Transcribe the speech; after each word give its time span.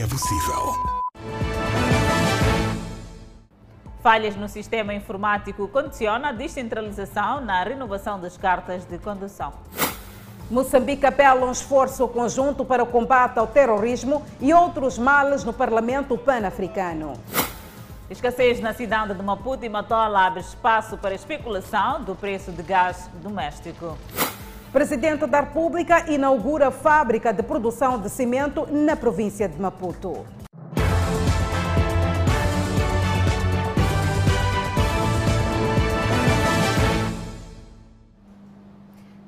é 0.00 0.06
possível. 0.06 0.72
Falhas 4.02 4.36
no 4.36 4.48
sistema 4.48 4.94
informático 4.94 5.66
condicionam 5.68 6.28
a 6.28 6.32
descentralização 6.32 7.40
na 7.40 7.62
renovação 7.64 8.20
das 8.20 8.36
cartas 8.36 8.84
de 8.84 8.96
condução. 8.98 9.52
Moçambique 10.50 11.04
apela 11.04 11.44
um 11.44 11.52
esforço 11.52 12.06
conjunto 12.08 12.64
para 12.64 12.82
o 12.82 12.86
combate 12.86 13.38
ao 13.38 13.46
terrorismo 13.46 14.24
e 14.40 14.54
outros 14.54 14.98
males 14.98 15.44
no 15.44 15.52
Parlamento 15.52 16.16
Pan-Africano. 16.16 17.12
Escassez 18.08 18.60
na 18.60 18.72
cidade 18.72 19.12
de 19.12 19.22
Maputo 19.22 19.64
e 19.66 19.68
Matola 19.68 20.26
abre 20.26 20.40
espaço 20.40 20.96
para 20.96 21.14
especulação 21.14 22.02
do 22.02 22.14
preço 22.14 22.50
de 22.50 22.62
gás 22.62 23.10
doméstico. 23.22 23.98
Presidente 24.72 25.26
da 25.26 25.40
República 25.40 26.10
inaugura 26.10 26.70
fábrica 26.70 27.32
de 27.32 27.42
produção 27.42 27.98
de 27.98 28.10
cimento 28.10 28.66
na 28.70 28.94
província 28.94 29.48
de 29.48 29.58
Maputo. 29.58 30.26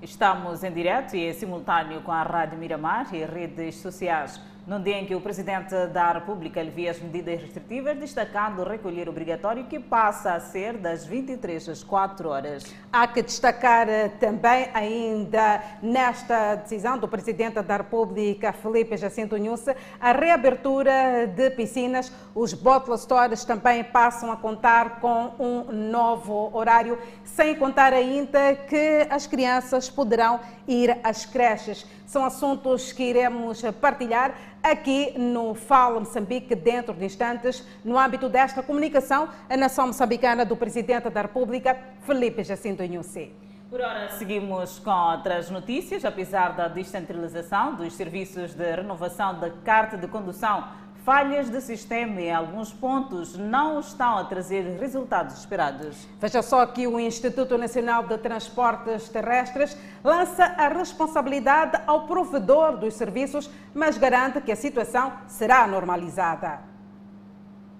Estamos 0.03 0.63
em 0.63 0.73
direto 0.73 1.17
e 1.17 1.31
em 1.31 1.33
simultâneo 1.33 2.03
com 2.03 2.13
a 2.13 2.23
Rádio 2.23 2.59
Miramar 2.59 3.15
e 3.15 3.25
redes 3.25 3.77
sociais. 3.77 4.39
Num 4.67 4.81
dia 4.83 4.99
em 4.99 5.07
que 5.07 5.15
o 5.15 5.21
Presidente 5.21 5.75
da 5.87 6.13
República 6.13 6.61
alivia 6.61 6.91
as 6.91 7.01
medidas 7.01 7.41
restritivas, 7.41 7.97
destacando 7.97 8.61
o 8.61 8.69
recolher 8.69 9.09
obrigatório 9.09 9.65
que 9.65 9.81
passa 9.81 10.35
a 10.35 10.41
ser 10.41 10.77
das 10.77 11.05
23 11.07 11.71
às 11.71 11.83
4 11.83 12.29
horas. 12.29 12.65
Há 12.93 13.07
que 13.07 13.23
destacar 13.23 13.89
eh, 13.89 14.09
também 14.21 14.69
ainda 14.75 15.63
nesta 15.83 16.57
decisão 16.57 16.99
do 16.99 17.09
Presidente 17.09 17.61
da 17.63 17.79
República, 17.79 18.53
Felipe 18.53 18.97
Jacinto 18.99 19.39
Nunes, 19.39 19.65
a 19.99 20.13
reabertura 20.13 21.27
de 21.27 21.51
piscinas. 21.51 22.13
Os 22.35 22.53
bottle 22.53 22.97
stores 22.99 23.45
também 23.45 23.83
passam 23.83 24.31
a 24.31 24.37
contar 24.37 25.01
com 25.01 25.33
um 25.39 25.73
novo 25.73 26.51
horário, 26.53 26.99
sem 27.25 27.55
contar 27.55 27.95
ainda 27.95 28.55
que 28.55 29.07
as 29.09 29.27
crianças 29.27 29.89
poderão 29.89 30.39
ir 30.69 30.99
às 31.03 31.25
creches. 31.25 31.87
São 32.11 32.25
assuntos 32.25 32.91
que 32.91 33.05
iremos 33.05 33.63
partilhar 33.81 34.35
aqui 34.61 35.17
no 35.17 35.55
Fala 35.55 36.01
Moçambique 36.01 36.57
dentro 36.57 36.93
de 36.93 37.05
instantes, 37.05 37.65
no 37.85 37.97
âmbito 37.97 38.29
desta 38.29 38.65
comunicação, 38.65 39.29
a 39.49 39.57
nação 39.57 39.87
moçambicana 39.87 40.45
do 40.45 40.57
Presidente 40.57 41.09
da 41.09 41.23
República, 41.23 41.79
Felipe 42.01 42.43
Jacinto 42.43 42.83
Inhusi. 42.83 43.33
Por 43.71 43.81
hora, 43.81 44.11
seguimos 44.11 44.81
com 44.81 44.91
outras 44.91 45.51
notícias. 45.51 46.05
Apesar 46.05 46.57
da 46.57 46.67
descentralização 46.67 47.77
dos 47.77 47.93
serviços 47.93 48.55
de 48.55 48.75
renovação 48.75 49.39
da 49.39 49.49
carta 49.49 49.97
de 49.97 50.09
condução, 50.09 50.65
falhas 51.05 51.49
de 51.51 51.61
sistema 51.61 52.21
em 52.21 52.33
alguns 52.33 52.73
pontos 52.73 53.37
não 53.37 53.81
estão 53.81 54.19
a 54.19 54.25
trazer 54.25 54.79
resultados 54.79 55.39
esperados. 55.39 55.97
Veja 56.21 56.43
só 56.43 56.65
que 56.67 56.87
o 56.87 56.99
Instituto 57.01 57.57
Nacional 57.57 58.07
de 58.07 58.19
Transportes 58.19 59.09
Terrestres 59.09 59.77
lança 60.05 60.45
a 60.45 60.69
responsabilidade 60.69 61.81
ao 61.87 62.07
provedor 62.07 62.77
dos 62.77 62.95
serviços, 62.95 63.51
mas 63.75 63.97
garante 63.97 64.41
que 64.41 64.53
a 64.53 64.57
situação 64.57 65.13
será 65.27 65.67
normalizada. 65.67 66.61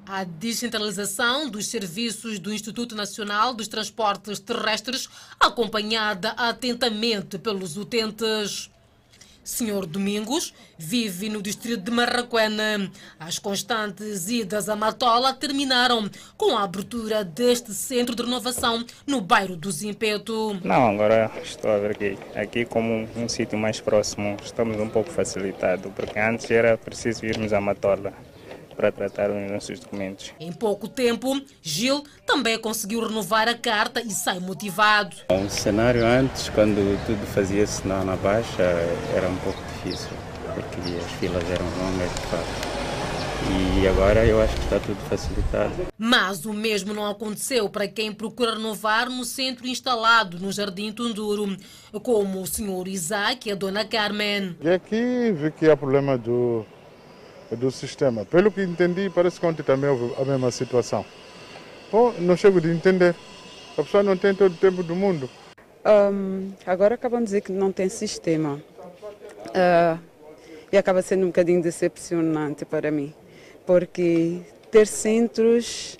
A 0.07 0.25
descentralização 0.25 1.49
dos 1.49 1.69
serviços 1.69 2.39
do 2.39 2.53
Instituto 2.53 2.97
Nacional 2.97 3.55
dos 3.55 3.69
Transportes 3.69 4.41
Terrestres, 4.41 5.09
acompanhada 5.39 6.31
atentamente 6.31 7.39
pelos 7.39 7.77
utentes. 7.77 8.71
Senhor 9.43 9.87
Domingos 9.87 10.55
vive 10.79 11.29
no 11.29 11.43
distrito 11.43 11.83
de 11.83 11.91
Marraquena. 11.91 12.91
As 13.19 13.39
constantes 13.39 14.29
idas 14.29 14.69
a 14.69 14.77
Matola 14.77 15.33
terminaram 15.35 16.09
com 16.37 16.57
a 16.57 16.65
abertura 16.65 17.25
deste 17.25 17.73
centro 17.73 18.15
de 18.15 18.23
renovação 18.23 18.85
no 19.07 19.21
bairro 19.21 19.57
do 19.57 19.71
Zimpeto. 19.71 20.59
Não, 20.65 20.91
agora 20.91 21.31
estou 21.43 21.71
a 21.71 21.79
ver 21.79 21.93
aqui. 21.93 22.19
Aqui 22.35 22.65
como 22.65 23.09
um 23.17 23.29
sítio 23.29 23.59
mais 23.59 23.81
próximo, 23.81 24.37
estamos 24.43 24.79
um 24.79 24.89
pouco 24.89 25.11
facilitados, 25.11 25.93
porque 25.95 26.19
antes 26.19 26.51
era 26.51 26.77
preciso 26.79 27.27
irmos 27.27 27.53
a 27.53 27.61
Matola 27.61 28.13
para 28.81 28.91
tratar 28.91 29.31
os 29.31 29.51
nossos 29.51 29.79
documentos. 29.79 30.33
Em 30.41 30.51
pouco 30.51 30.89
tempo, 30.89 31.39
Gil 31.61 32.03
também 32.27 32.59
conseguiu 32.59 33.07
renovar 33.07 33.47
a 33.47 33.55
carta 33.55 34.01
e 34.01 34.11
sai 34.11 34.39
motivado. 34.41 35.15
O 35.29 35.49
cenário 35.51 36.05
antes, 36.07 36.49
quando 36.49 36.99
tudo 37.05 37.27
fazia-se 37.27 37.87
na, 37.87 38.03
na 38.03 38.17
baixa, 38.17 38.63
era 39.15 39.29
um 39.29 39.37
pouco 39.37 39.59
difícil, 39.75 40.09
porque 40.55 40.97
as 40.97 41.13
filas 41.13 41.45
eram 41.51 41.67
longas 41.67 42.11
de 42.11 42.21
fato. 42.23 42.81
E 43.81 43.89
agora 43.89 44.25
eu 44.25 44.41
acho 44.41 44.55
que 44.55 44.65
está 44.65 44.79
tudo 44.79 44.99
facilitado. 45.09 45.73
Mas 45.99 46.45
o 46.45 46.53
mesmo 46.53 46.95
não 46.95 47.07
aconteceu 47.09 47.69
para 47.69 47.89
quem 47.89 48.13
procura 48.13 48.55
renovar 48.55 49.11
no 49.11 49.25
centro 49.25 49.67
instalado 49.67 50.39
no 50.39 50.53
Jardim 50.53 50.93
Tunduro, 50.93 51.57
como 52.03 52.43
o 52.43 52.47
senhor 52.47 52.87
Isaac 52.87 53.49
e 53.49 53.53
a 53.53 53.55
dona 53.55 53.85
Carmen. 53.85 54.57
E 54.61 54.69
aqui 54.71 55.33
vi 55.33 55.51
que 55.51 55.71
há 55.71 55.77
problema 55.77 56.17
do 56.17 56.65
do 57.57 57.71
sistema. 57.71 58.25
Pelo 58.25 58.51
que 58.51 58.63
entendi, 58.63 59.11
parece 59.11 59.41
que 59.41 59.47
ontem 59.47 59.63
também 59.63 59.91
houve 59.91 60.15
a 60.21 60.25
mesma 60.25 60.51
situação. 60.51 61.05
Bom, 61.91 62.15
não 62.19 62.37
chego 62.37 62.61
de 62.61 62.71
entender. 62.71 63.15
A 63.77 63.83
pessoa 63.83 64.03
não 64.03 64.17
tem 64.17 64.35
todo 64.35 64.53
o 64.53 64.57
tempo 64.57 64.83
do 64.83 64.95
mundo. 64.95 65.29
Um, 65.85 66.53
agora 66.67 66.95
acabam 66.95 67.21
de 67.21 67.25
dizer 67.27 67.41
que 67.41 67.53
não 67.53 67.73
tem 67.73 67.89
sistema. 67.89 68.61
Uh, 69.47 69.99
e 70.73 70.77
acaba 70.77 71.03
sendo 71.03 71.25
um 71.25 71.27
bocadinho 71.27 71.63
decepcionante 71.63 72.65
para 72.65 72.91
mim. 72.91 73.13
Porque 73.67 74.41
ter 74.71 74.87
centros 74.87 75.99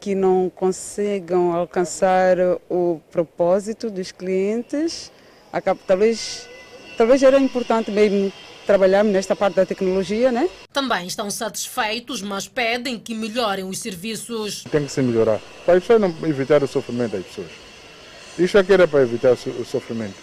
que 0.00 0.14
não 0.14 0.50
consigam 0.54 1.52
alcançar 1.52 2.36
o 2.70 3.00
propósito 3.10 3.90
dos 3.90 4.12
clientes, 4.12 5.10
acaba, 5.52 5.80
talvez, 5.86 6.48
talvez 6.96 7.22
era 7.22 7.38
importante 7.38 7.90
mesmo 7.90 8.32
trabalhamos 8.68 9.10
nesta 9.10 9.34
parte 9.34 9.54
da 9.54 9.64
tecnologia, 9.64 10.30
né? 10.30 10.46
Também 10.70 11.06
estão 11.06 11.30
satisfeitos, 11.30 12.20
mas 12.20 12.46
pedem 12.46 12.98
que 12.98 13.14
melhorem 13.14 13.64
os 13.64 13.78
serviços. 13.78 14.62
Tem 14.70 14.84
que 14.84 14.92
se 14.92 15.00
melhorar, 15.00 15.40
para 15.64 15.78
isso 15.78 15.98
não 15.98 16.14
evitar 16.24 16.62
o 16.62 16.68
sofrimento 16.68 17.12
das 17.12 17.24
pessoas. 17.24 17.48
Isto 18.38 18.58
aqui 18.58 18.74
era 18.74 18.86
para 18.86 19.00
evitar 19.00 19.32
o 19.32 19.64
sofrimento. 19.64 20.16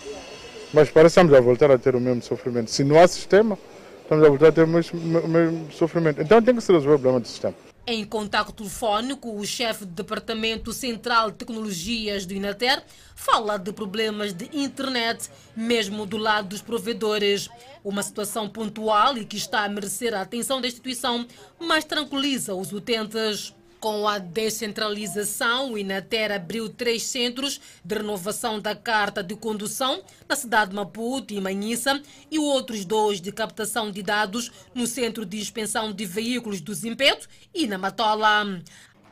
Mas 0.72 0.92
parece 0.92 1.16
que 1.16 1.22
estamos 1.22 1.34
a 1.34 1.42
voltar 1.42 1.72
a 1.72 1.78
ter 1.80 1.96
o 1.96 2.00
mesmo 2.00 2.22
sofrimento. 2.22 2.70
Se 2.70 2.84
não 2.84 3.00
há 3.00 3.08
sistema, 3.08 3.58
estamos 4.04 4.24
a 4.24 4.30
voltar 4.30 4.50
a 4.50 4.52
ter 4.52 4.64
o 4.64 4.68
mesmo, 4.68 5.00
o 5.00 5.28
mesmo 5.28 5.72
sofrimento. 5.72 6.22
Então 6.22 6.40
tem 6.40 6.56
que 6.56 6.62
se 6.62 6.72
resolver 6.72 6.98
o 6.98 7.00
problema 7.00 7.20
do 7.22 7.28
sistema. 7.28 7.56
Em 7.88 8.04
contato 8.04 8.52
telefónico, 8.52 9.40
o 9.40 9.46
chefe 9.46 9.86
do 9.86 9.92
Departamento 9.92 10.74
Central 10.74 11.30
de 11.30 11.38
Tecnologias 11.38 12.26
do 12.26 12.34
Inater 12.34 12.84
fala 13.16 13.58
de 13.58 13.72
problemas 13.72 14.34
de 14.34 14.50
internet, 14.54 15.30
mesmo 15.56 16.04
do 16.08 16.18
lado 16.18 16.48
dos 16.50 16.64
provedores. 16.64 17.48
Uma 17.84 18.02
situação 18.02 18.50
pontual 18.50 19.16
e 19.20 19.24
que 19.24 19.38
está 19.38 19.64
a 19.64 19.70
merecer 19.70 20.16
a 20.16 20.22
atenção 20.22 20.60
da 20.60 20.68
instituição, 20.68 21.28
mas 21.60 21.86
tranquiliza 21.86 22.56
os 22.56 22.74
utentes. 22.74 23.54
Com 23.80 24.08
a 24.08 24.18
descentralização, 24.18 25.74
o 25.74 25.78
Inater 25.78 26.32
abriu 26.32 26.70
três 26.70 27.04
centros 27.04 27.62
de 27.84 27.96
renovação 27.96 28.60
da 28.60 28.76
carta 28.76 29.24
de 29.24 29.36
condução 29.36 30.02
na 30.28 30.36
cidade 30.36 30.72
de 30.72 30.76
Maputo 30.76 31.34
e 31.34 31.42
Manhissa 31.42 32.02
e 32.32 32.40
outros 32.40 32.84
dois 32.84 33.22
de 33.22 33.32
captação 33.32 33.92
de 33.92 34.02
dados 34.02 34.52
no 34.74 34.88
Centro 34.88 35.26
de 35.26 35.38
Expensão 35.38 35.92
de 35.92 36.06
Veículos 36.06 36.62
do 36.62 36.74
Zimpeto 36.74 37.28
e 37.54 37.68
na 37.68 37.78
Matola. 37.78 38.60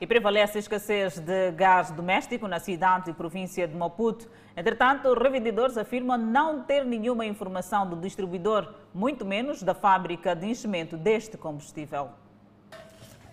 E 0.01 0.07
prevalece 0.07 0.57
a 0.57 0.59
escassez 0.59 1.19
de 1.19 1.51
gás 1.51 1.91
doméstico 1.91 2.47
na 2.47 2.59
cidade 2.59 3.11
e 3.11 3.13
província 3.13 3.67
de 3.67 3.75
Maputo. 3.75 4.27
Entretanto, 4.57 5.07
os 5.07 5.17
revendedores 5.17 5.77
afirmam 5.77 6.17
não 6.17 6.63
ter 6.63 6.83
nenhuma 6.83 7.25
informação 7.25 7.87
do 7.87 7.95
distribuidor, 7.95 8.73
muito 8.93 9.23
menos 9.23 9.61
da 9.61 9.73
fábrica 9.73 10.35
de 10.35 10.47
enchimento 10.47 10.97
deste 10.97 11.37
combustível. 11.37 12.09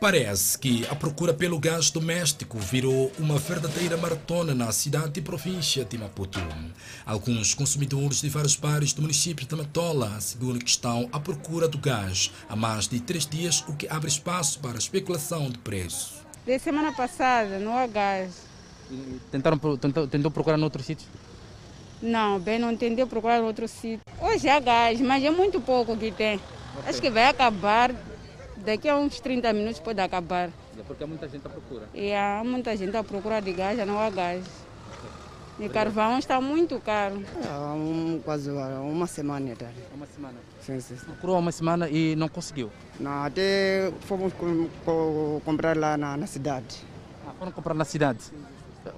Parece 0.01 0.59
que 0.59 0.87
a 0.87 0.95
procura 0.95 1.35
pelo 1.35 1.59
gás 1.59 1.91
doméstico 1.91 2.59
virou 2.59 3.13
uma 3.19 3.37
verdadeira 3.37 3.99
maratona 3.99 4.55
na 4.55 4.73
cidade 4.73 5.21
e 5.21 5.23
província 5.23 5.85
de 5.85 5.99
Maputo. 5.99 6.41
Alguns 7.05 7.53
consumidores 7.53 8.23
de 8.23 8.31
vários 8.31 8.57
bairros 8.57 8.95
do 8.95 9.03
município 9.03 9.47
de 9.47 9.55
Matola 9.55 10.15
asseguram 10.17 10.59
que 10.59 10.71
estão 10.71 11.07
à 11.13 11.21
procura 11.21 11.69
do 11.69 11.77
gás 11.77 12.33
há 12.49 12.57
mais 12.57 12.89
de 12.89 12.99
três 12.99 13.27
dias, 13.27 13.63
o 13.69 13.77
que 13.77 13.87
abre 13.89 14.09
espaço 14.09 14.59
para 14.61 14.79
especulação 14.79 15.51
de 15.51 15.59
preço. 15.59 16.25
De 16.47 16.59
semana 16.59 16.95
passada 16.95 17.59
não 17.59 17.77
há 17.77 17.87
gás. 17.87 18.47
Tentaram, 19.31 19.59
tentou, 19.77 20.09
tentou 20.09 20.31
procurar 20.31 20.59
em 20.59 20.63
outros 20.63 20.87
sítios? 20.87 21.11
Não, 22.01 22.41
bem, 22.41 22.59
não 22.59 22.73
entendeu 22.73 23.07
procurar 23.07 23.39
em 23.39 23.45
outro 23.45 23.69
sítio. 23.69 24.01
Hoje 24.19 24.49
há 24.49 24.59
gás, 24.61 24.99
mas 24.99 25.23
é 25.23 25.31
muito 25.31 25.61
pouco 25.61 25.95
que 25.95 26.11
tem. 26.11 26.37
Okay. 26.79 26.89
Acho 26.89 27.03
que 27.03 27.11
vai 27.11 27.27
acabar 27.27 27.95
daqui 28.65 28.89
a 28.89 28.97
uns 28.97 29.21
30 29.21 29.53
minutos 29.53 29.81
pode 29.81 30.01
acabar. 30.01 30.51
É 30.79 30.83
porque 30.87 31.05
há 31.05 31.07
muita 31.07 31.29
gente 31.29 31.47
à 31.47 31.51
procura. 31.51 31.89
E 31.95 32.13
há 32.13 32.43
muita 32.45 32.77
gente 32.77 32.97
à 32.97 33.05
procura 33.05 33.41
de 33.41 33.53
gás, 33.53 33.77
já 33.77 33.87
não 33.87 33.99
há 33.99 34.11
gás. 34.11 34.45
E 35.59 35.69
carvão 35.69 36.19
está 36.19 36.41
muito 36.41 36.81
caro. 36.81 37.23
Há 37.47 37.75
um, 37.75 38.19
quase 38.25 38.51
uma 38.51 39.07
semana. 39.07 39.55
Tá? 39.55 39.67
Uma 39.95 40.07
semana? 40.07 40.39
Sim, 40.61 40.81
sim, 40.81 40.97
sim. 40.97 41.05
Procurou 41.05 41.39
uma 41.39 41.53
semana 41.53 41.87
e 41.91 42.17
não 42.17 42.29
conseguiu? 42.29 42.71
Não, 42.99 43.25
até 43.25 43.93
fomos 44.01 44.33
com, 44.33 44.69
com, 44.87 45.43
comprar 45.45 45.77
lá 45.77 45.99
na, 45.99 46.17
na 46.17 46.27
cidade. 46.27 46.79
Ah, 47.27 47.33
foram 47.39 47.53
comprar 47.53 47.75
na 47.75 47.85
cidade? 47.85 48.21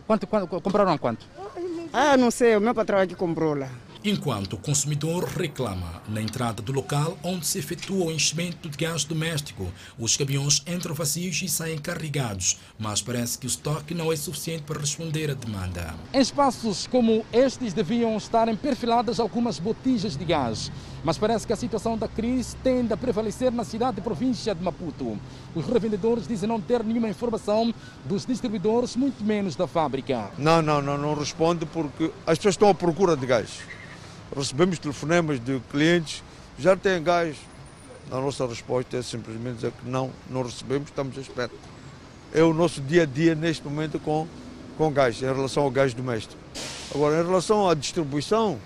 Quanto, 0.06 0.24
quanto, 0.28 0.60
compraram 0.60 0.96
quanto? 0.98 1.26
Ah, 1.92 2.16
não 2.16 2.30
sei, 2.30 2.56
o 2.56 2.60
meu 2.60 2.74
patrão 2.74 3.00
aqui 3.00 3.16
comprou 3.16 3.54
lá. 3.54 3.68
Enquanto 4.04 4.54
o 4.54 4.56
consumidor 4.56 5.22
reclama 5.22 6.02
na 6.08 6.20
entrada 6.20 6.60
do 6.60 6.72
local 6.72 7.16
onde 7.22 7.46
se 7.46 7.60
efetua 7.60 8.06
o 8.06 8.10
enchimento 8.10 8.68
de 8.68 8.76
gás 8.76 9.04
doméstico, 9.04 9.70
os 9.96 10.16
caminhões 10.16 10.60
entram 10.66 10.92
vazios 10.92 11.40
e 11.40 11.48
saem 11.48 11.78
carregados, 11.78 12.58
mas 12.76 13.00
parece 13.00 13.38
que 13.38 13.46
o 13.46 13.48
estoque 13.48 13.94
não 13.94 14.12
é 14.12 14.16
suficiente 14.16 14.64
para 14.64 14.80
responder 14.80 15.30
à 15.30 15.34
demanda. 15.34 15.94
Em 16.12 16.18
espaços 16.18 16.88
como 16.88 17.24
estes 17.32 17.72
deviam 17.72 18.16
estar 18.16 18.52
perfiladas 18.56 19.20
algumas 19.20 19.60
botijas 19.60 20.16
de 20.16 20.24
gás, 20.24 20.72
mas 21.04 21.16
parece 21.16 21.46
que 21.46 21.52
a 21.52 21.56
situação 21.56 21.96
da 21.96 22.08
crise 22.08 22.56
tende 22.56 22.92
a 22.92 22.96
prevalecer 22.96 23.52
na 23.52 23.62
cidade 23.62 24.00
e 24.00 24.02
província 24.02 24.52
de 24.52 24.64
Maputo. 24.64 25.16
Os 25.54 25.64
revendedores 25.66 26.26
dizem 26.26 26.48
não 26.48 26.60
ter 26.60 26.82
nenhuma 26.82 27.08
informação 27.08 27.72
dos 28.04 28.26
distribuidores, 28.26 28.96
muito 28.96 29.22
menos 29.22 29.54
da 29.54 29.68
fábrica. 29.68 30.28
Não, 30.36 30.60
não, 30.60 30.82
não, 30.82 30.98
não 30.98 31.14
responde 31.14 31.64
porque 31.66 32.10
as 32.26 32.36
pessoas 32.36 32.54
estão 32.54 32.68
à 32.68 32.74
procura 32.74 33.16
de 33.16 33.26
gás 33.26 33.60
recebemos 34.34 34.78
telefonemas 34.78 35.38
de 35.38 35.60
clientes, 35.70 36.22
já 36.58 36.76
têm 36.76 37.02
gás. 37.02 37.36
A 38.10 38.16
nossa 38.20 38.46
resposta 38.46 38.96
é 38.96 39.02
simplesmente 39.02 39.56
dizer 39.56 39.72
que 39.72 39.88
não, 39.88 40.10
não 40.28 40.42
recebemos, 40.42 40.88
estamos 40.88 41.16
à 41.16 41.20
espera. 41.20 41.50
É 42.34 42.42
o 42.42 42.52
nosso 42.52 42.80
dia 42.80 43.02
a 43.02 43.06
dia 43.06 43.34
neste 43.34 43.64
momento 43.64 43.98
com, 43.98 44.26
com 44.76 44.90
gás, 44.90 45.22
em 45.22 45.26
relação 45.26 45.62
ao 45.62 45.70
gás 45.70 45.94
doméstico. 45.94 46.40
Agora, 46.94 47.22
em 47.22 47.26
relação 47.26 47.68
à 47.68 47.74
distribuição, 47.74 48.58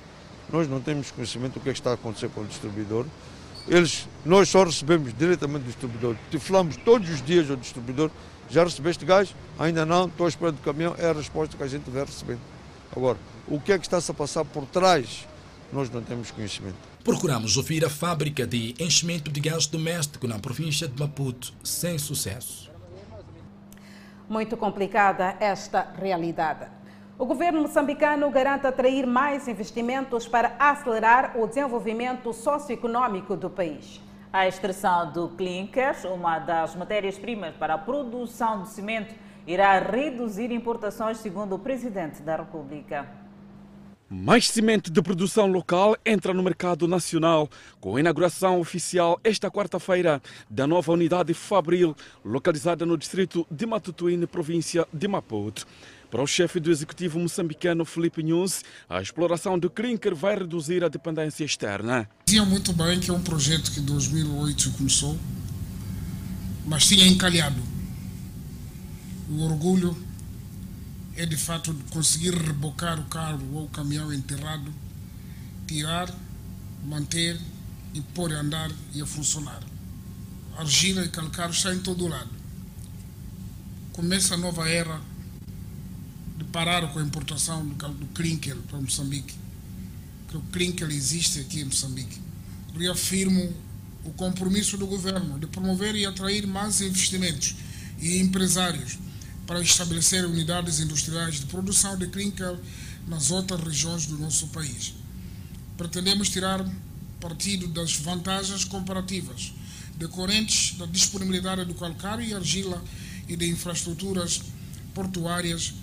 nós 0.50 0.68
não 0.68 0.80
temos 0.80 1.10
conhecimento 1.10 1.54
do 1.54 1.60
que, 1.60 1.68
é 1.68 1.72
que 1.72 1.78
está 1.78 1.90
a 1.90 1.94
acontecer 1.94 2.28
com 2.30 2.40
o 2.40 2.44
distribuidor. 2.44 3.04
Eles, 3.68 4.08
nós 4.24 4.48
só 4.48 4.64
recebemos 4.64 5.12
diretamente 5.16 5.64
do 5.64 5.66
distribuidor. 5.66 6.16
Tiflamos 6.30 6.76
todos 6.78 7.08
os 7.10 7.22
dias 7.22 7.50
ao 7.50 7.56
distribuidor. 7.56 8.10
Já 8.48 8.62
recebeste 8.62 9.04
gás? 9.04 9.34
Ainda 9.58 9.84
não, 9.84 10.06
estou 10.06 10.26
à 10.26 10.28
espera 10.28 10.52
do 10.52 10.62
caminhão. 10.62 10.94
É 10.98 11.10
a 11.10 11.12
resposta 11.12 11.56
que 11.56 11.62
a 11.62 11.66
gente 11.66 11.90
vai 11.90 12.04
recebendo. 12.04 12.40
Agora, 12.96 13.18
o 13.48 13.60
que 13.60 13.72
é 13.72 13.78
que 13.78 13.84
está-se 13.84 14.10
a 14.10 14.14
passar 14.14 14.44
por 14.44 14.64
trás 14.66 15.26
nós 15.72 15.90
não 15.90 16.02
temos 16.02 16.30
conhecimento. 16.30 16.76
Procuramos 17.02 17.56
ouvir 17.56 17.84
a 17.84 17.90
fábrica 17.90 18.46
de 18.46 18.74
enchimento 18.80 19.30
de 19.30 19.40
gás 19.40 19.66
doméstico 19.66 20.26
na 20.26 20.38
província 20.38 20.88
de 20.88 20.98
Maputo, 20.98 21.52
sem 21.62 21.98
sucesso. 21.98 22.70
Muito 24.28 24.56
complicada 24.56 25.36
esta 25.38 25.92
realidade. 25.96 26.66
O 27.18 27.24
governo 27.24 27.62
moçambicano 27.62 28.30
garante 28.30 28.66
atrair 28.66 29.06
mais 29.06 29.48
investimentos 29.48 30.28
para 30.28 30.54
acelerar 30.58 31.32
o 31.38 31.46
desenvolvimento 31.46 32.32
socioeconômico 32.32 33.36
do 33.36 33.48
país. 33.48 34.02
A 34.32 34.46
extração 34.46 35.12
do 35.12 35.28
clinker, 35.30 35.94
uma 36.12 36.38
das 36.38 36.74
matérias-primas 36.74 37.54
para 37.56 37.74
a 37.74 37.78
produção 37.78 38.64
de 38.64 38.68
cimento, 38.68 39.14
irá 39.46 39.78
reduzir 39.78 40.52
importações, 40.52 41.18
segundo 41.18 41.54
o 41.54 41.58
presidente 41.58 42.20
da 42.20 42.36
República. 42.36 43.25
Mais 44.08 44.48
cimento 44.48 44.88
de 44.88 45.02
produção 45.02 45.48
local 45.48 45.96
entra 46.06 46.32
no 46.32 46.40
mercado 46.40 46.86
nacional 46.86 47.50
com 47.80 47.96
a 47.96 48.00
inauguração 48.00 48.60
oficial 48.60 49.18
esta 49.24 49.50
quarta-feira 49.50 50.22
da 50.48 50.64
nova 50.64 50.92
unidade 50.92 51.34
Fabril, 51.34 51.96
localizada 52.24 52.86
no 52.86 52.96
distrito 52.96 53.44
de 53.50 53.66
Matutuíne, 53.66 54.24
província 54.24 54.86
de 54.92 55.08
Maputo. 55.08 55.66
Para 56.08 56.22
o 56.22 56.26
chefe 56.26 56.60
do 56.60 56.70
executivo 56.70 57.18
moçambicano 57.18 57.84
Felipe 57.84 58.22
Nunes, 58.22 58.64
a 58.88 59.02
exploração 59.02 59.58
do 59.58 59.68
clinker 59.68 60.14
vai 60.14 60.36
reduzir 60.36 60.84
a 60.84 60.88
dependência 60.88 61.44
externa. 61.44 62.08
Dizia 62.26 62.44
muito 62.44 62.72
bem 62.72 63.00
que 63.00 63.10
é 63.10 63.12
um 63.12 63.22
projeto 63.22 63.72
que 63.72 63.80
em 63.80 63.84
2008 63.84 64.70
começou, 64.78 65.18
mas 66.64 66.86
tinha 66.86 67.04
encalhado. 67.08 67.60
O 69.28 69.42
orgulho 69.46 70.05
é 71.16 71.24
de 71.24 71.36
fato 71.36 71.74
conseguir 71.90 72.34
rebocar 72.34 73.00
o 73.00 73.04
carro 73.04 73.54
ou 73.54 73.64
o 73.64 73.68
caminhão 73.68 74.12
enterrado, 74.12 74.72
tirar, 75.66 76.14
manter 76.84 77.40
e 77.94 78.00
pôr 78.00 78.32
a 78.34 78.40
andar 78.40 78.70
e 78.94 79.00
a 79.00 79.06
funcionar. 79.06 79.62
Argila 80.58 81.04
e 81.04 81.08
calcário 81.08 81.52
está 81.52 81.74
em 81.74 81.78
todo 81.78 82.06
lado. 82.06 82.30
Começa 83.92 84.34
a 84.34 84.36
nova 84.36 84.68
era 84.68 85.00
de 86.36 86.44
parar 86.44 86.92
com 86.92 86.98
a 86.98 87.02
importação 87.02 87.66
do, 87.66 87.88
do 87.88 88.06
clinker 88.08 88.56
para 88.68 88.78
Moçambique. 88.78 89.34
Que 90.28 90.36
o 90.36 90.42
clinker 90.52 90.90
existe 90.90 91.40
aqui 91.40 91.60
em 91.60 91.64
Moçambique. 91.64 92.20
Reafirmo 92.78 93.54
o 94.04 94.12
compromisso 94.12 94.76
do 94.76 94.86
governo 94.86 95.38
de 95.38 95.46
promover 95.46 95.94
e 95.94 96.04
atrair 96.04 96.46
mais 96.46 96.82
investimentos 96.82 97.54
e 97.98 98.18
empresários 98.18 98.98
para 99.46 99.60
estabelecer 99.60 100.24
unidades 100.24 100.80
industriais 100.80 101.36
de 101.36 101.46
produção 101.46 101.96
de 101.96 102.06
clinker 102.08 102.58
nas 103.06 103.30
outras 103.30 103.60
regiões 103.62 104.06
do 104.06 104.18
nosso 104.18 104.48
país. 104.48 104.94
Pretendemos 105.76 106.28
tirar 106.28 106.64
partido 107.20 107.68
das 107.68 107.94
vantagens 107.96 108.64
comparativas 108.64 109.52
decorrentes 109.96 110.76
da 110.76 110.86
disponibilidade 110.86 111.64
do 111.64 111.74
calcário 111.74 112.24
e 112.24 112.34
argila 112.34 112.82
e 113.28 113.36
de 113.36 113.48
infraestruturas 113.48 114.42
portuárias, 114.94 115.74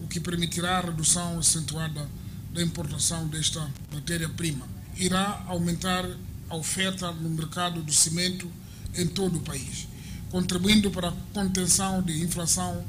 o 0.00 0.06
que 0.06 0.20
permitirá 0.20 0.78
a 0.78 0.80
redução 0.82 1.38
acentuada 1.38 2.08
da 2.52 2.62
importação 2.62 3.26
desta 3.26 3.68
matéria-prima. 3.92 4.66
Irá 4.96 5.44
aumentar 5.46 6.08
a 6.48 6.56
oferta 6.56 7.10
no 7.12 7.28
mercado 7.28 7.82
do 7.82 7.92
cimento 7.92 8.50
em 8.94 9.06
todo 9.06 9.38
o 9.38 9.42
país, 9.42 9.88
contribuindo 10.30 10.90
para 10.90 11.08
a 11.08 11.12
contenção 11.34 12.02
de 12.02 12.22
inflação 12.22 12.84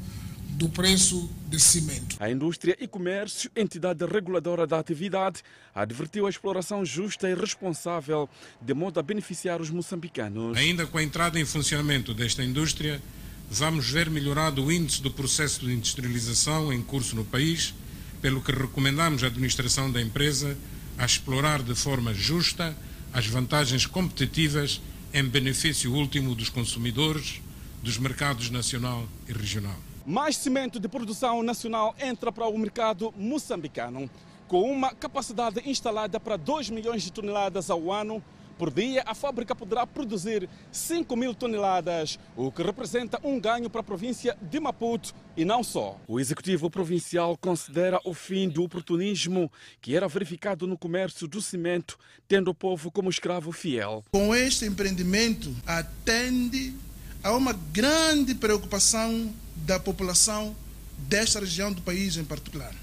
do 0.58 0.68
preço 0.68 1.30
de 1.48 1.60
cimento. 1.60 2.16
A 2.18 2.28
indústria 2.28 2.76
e 2.80 2.88
comércio, 2.88 3.48
entidade 3.54 4.04
reguladora 4.04 4.66
da 4.66 4.76
atividade, 4.76 5.40
advertiu 5.72 6.26
a 6.26 6.30
exploração 6.30 6.84
justa 6.84 7.30
e 7.30 7.34
responsável 7.34 8.28
de 8.60 8.74
modo 8.74 8.98
a 8.98 9.02
beneficiar 9.02 9.60
os 9.60 9.70
moçambicanos. 9.70 10.58
Ainda 10.58 10.84
com 10.84 10.98
a 10.98 11.02
entrada 11.02 11.38
em 11.38 11.44
funcionamento 11.44 12.12
desta 12.12 12.42
indústria, 12.42 13.00
vamos 13.48 13.88
ver 13.88 14.10
melhorado 14.10 14.64
o 14.64 14.72
índice 14.72 15.00
do 15.00 15.12
processo 15.12 15.64
de 15.64 15.72
industrialização 15.72 16.72
em 16.72 16.82
curso 16.82 17.14
no 17.14 17.24
país, 17.24 17.72
pelo 18.20 18.42
que 18.42 18.50
recomendamos 18.50 19.22
à 19.22 19.28
administração 19.28 19.92
da 19.92 20.02
empresa 20.02 20.58
a 20.98 21.06
explorar 21.06 21.62
de 21.62 21.76
forma 21.76 22.12
justa 22.12 22.76
as 23.12 23.28
vantagens 23.28 23.86
competitivas 23.86 24.80
em 25.14 25.22
benefício 25.22 25.94
último 25.94 26.34
dos 26.34 26.48
consumidores, 26.48 27.40
dos 27.80 27.96
mercados 27.96 28.50
nacional 28.50 29.08
e 29.28 29.32
regional. 29.32 29.87
Mais 30.08 30.38
cimento 30.38 30.80
de 30.80 30.88
produção 30.88 31.42
nacional 31.42 31.94
entra 32.00 32.32
para 32.32 32.46
o 32.46 32.56
mercado 32.56 33.12
moçambicano. 33.14 34.08
Com 34.46 34.62
uma 34.62 34.94
capacidade 34.94 35.60
instalada 35.68 36.18
para 36.18 36.38
2 36.38 36.70
milhões 36.70 37.02
de 37.02 37.12
toneladas 37.12 37.68
ao 37.68 37.92
ano, 37.92 38.24
por 38.56 38.70
dia, 38.70 39.02
a 39.04 39.14
fábrica 39.14 39.54
poderá 39.54 39.86
produzir 39.86 40.48
5 40.72 41.14
mil 41.14 41.34
toneladas, 41.34 42.18
o 42.34 42.50
que 42.50 42.62
representa 42.62 43.20
um 43.22 43.38
ganho 43.38 43.68
para 43.68 43.82
a 43.82 43.84
província 43.84 44.34
de 44.40 44.58
Maputo 44.58 45.14
e 45.36 45.44
não 45.44 45.62
só. 45.62 46.00
O 46.08 46.18
executivo 46.18 46.70
provincial 46.70 47.36
considera 47.36 48.00
o 48.02 48.14
fim 48.14 48.48
do 48.48 48.62
oportunismo 48.62 49.52
que 49.78 49.94
era 49.94 50.08
verificado 50.08 50.66
no 50.66 50.78
comércio 50.78 51.28
do 51.28 51.42
cimento, 51.42 51.98
tendo 52.26 52.50
o 52.50 52.54
povo 52.54 52.90
como 52.90 53.10
escravo 53.10 53.52
fiel. 53.52 54.02
Com 54.10 54.34
este 54.34 54.64
empreendimento, 54.64 55.54
atende 55.66 56.74
a 57.22 57.36
uma 57.36 57.52
grande 57.52 58.34
preocupação 58.34 59.30
da 59.68 59.78
população 59.78 60.56
desta 60.96 61.40
região 61.40 61.70
do 61.70 61.82
país 61.82 62.16
em 62.16 62.24
particular, 62.24 62.74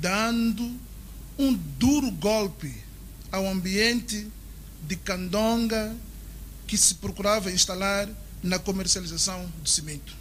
dando 0.00 0.78
um 1.36 1.52
duro 1.52 2.12
golpe 2.12 2.72
ao 3.32 3.44
ambiente 3.44 4.30
de 4.86 4.94
candonga 4.94 5.92
que 6.64 6.78
se 6.78 6.94
procurava 6.94 7.50
instalar 7.50 8.08
na 8.40 8.56
comercialização 8.56 9.52
do 9.64 9.68
cimento. 9.68 10.14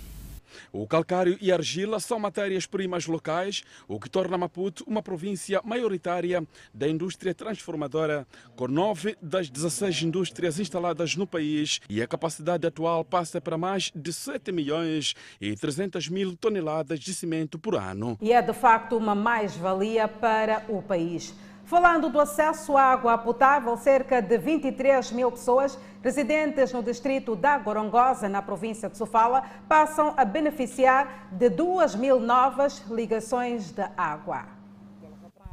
O 0.75 0.87
calcário 0.87 1.37
e 1.39 1.51
a 1.51 1.55
argila 1.55 1.99
são 1.99 2.17
matérias-primas 2.17 3.05
locais, 3.05 3.61
o 3.87 3.99
que 3.99 4.09
torna 4.09 4.39
Maputo 4.39 4.83
uma 4.87 5.03
província 5.03 5.61
maioritária 5.63 6.43
da 6.73 6.87
indústria 6.87 7.31
transformadora, 7.31 8.25
com 8.55 8.67
nove 8.67 9.15
das 9.21 9.51
16 9.51 10.01
indústrias 10.01 10.59
instaladas 10.59 11.15
no 11.15 11.27
país 11.27 11.79
e 11.87 12.01
a 12.01 12.07
capacidade 12.07 12.65
atual 12.65 13.05
passa 13.05 13.39
para 13.39 13.55
mais 13.55 13.91
de 13.93 14.11
7 14.11 14.51
milhões 14.51 15.13
e 15.39 15.55
300 15.55 16.09
mil 16.09 16.35
toneladas 16.35 16.99
de 16.99 17.13
cimento 17.13 17.59
por 17.59 17.75
ano. 17.75 18.17
E 18.19 18.33
é 18.33 18.41
de 18.41 18.53
facto 18.53 18.97
uma 18.97 19.13
mais-valia 19.13 20.07
para 20.07 20.65
o 20.67 20.81
país. 20.81 21.35
Falando 21.65 22.09
do 22.09 22.19
acesso 22.19 22.75
à 22.75 22.83
água 22.83 23.17
potável, 23.17 23.75
cerca 23.77 24.21
de 24.21 24.37
23 24.37 25.11
mil 25.13 25.31
pessoas 25.31 25.79
residentes 26.03 26.73
no 26.73 26.83
distrito 26.83 27.35
da 27.35 27.57
Gorongosa, 27.57 28.27
na 28.27 28.41
província 28.41 28.89
de 28.89 28.97
Sofala, 28.97 29.43
passam 29.67 30.13
a 30.17 30.25
beneficiar 30.25 31.29
de 31.31 31.49
2 31.49 31.95
mil 31.95 32.19
novas 32.19 32.83
ligações 32.89 33.71
de 33.71 33.83
água. 33.95 34.45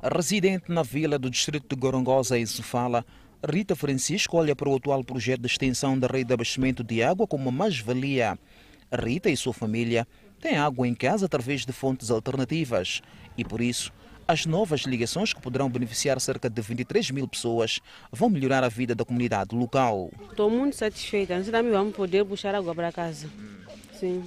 Residente 0.02 0.72
na 0.72 0.82
vila 0.82 1.18
do 1.18 1.30
distrito 1.30 1.74
de 1.74 1.80
Gorongosa, 1.80 2.36
em 2.36 2.46
Sofala, 2.46 3.04
Rita 3.48 3.76
Francisco 3.76 4.36
olha 4.36 4.56
para 4.56 4.68
o 4.68 4.76
atual 4.76 5.04
projeto 5.04 5.42
de 5.42 5.46
extensão 5.46 5.98
da 5.98 6.08
rede 6.08 6.24
de 6.24 6.34
abastecimento 6.34 6.82
de 6.82 7.02
água 7.02 7.26
como 7.26 7.44
uma 7.44 7.52
mais-valia. 7.52 8.36
Rita 8.92 9.30
e 9.30 9.36
sua 9.36 9.54
família 9.54 10.06
têm 10.40 10.56
água 10.56 10.88
em 10.88 10.94
casa 10.94 11.26
através 11.26 11.64
de 11.64 11.72
fontes 11.72 12.10
alternativas 12.10 13.00
e, 13.38 13.44
por 13.44 13.60
isso, 13.60 13.92
as 14.30 14.46
novas 14.46 14.82
ligações 14.82 15.32
que 15.32 15.40
poderão 15.40 15.68
beneficiar 15.68 16.20
cerca 16.20 16.48
de 16.48 16.62
23 16.62 17.10
mil 17.10 17.26
pessoas 17.26 17.80
vão 18.12 18.30
melhorar 18.30 18.62
a 18.62 18.68
vida 18.68 18.94
da 18.94 19.04
comunidade 19.04 19.56
local. 19.56 20.08
Estou 20.30 20.48
muito 20.48 20.76
satisfeita. 20.76 21.36
Nós 21.36 21.48
também 21.48 21.72
vamos 21.72 21.96
poder 21.96 22.24
puxar 22.24 22.54
água 22.54 22.72
para 22.72 22.92
casa. 22.92 23.28
Sim. 23.98 24.22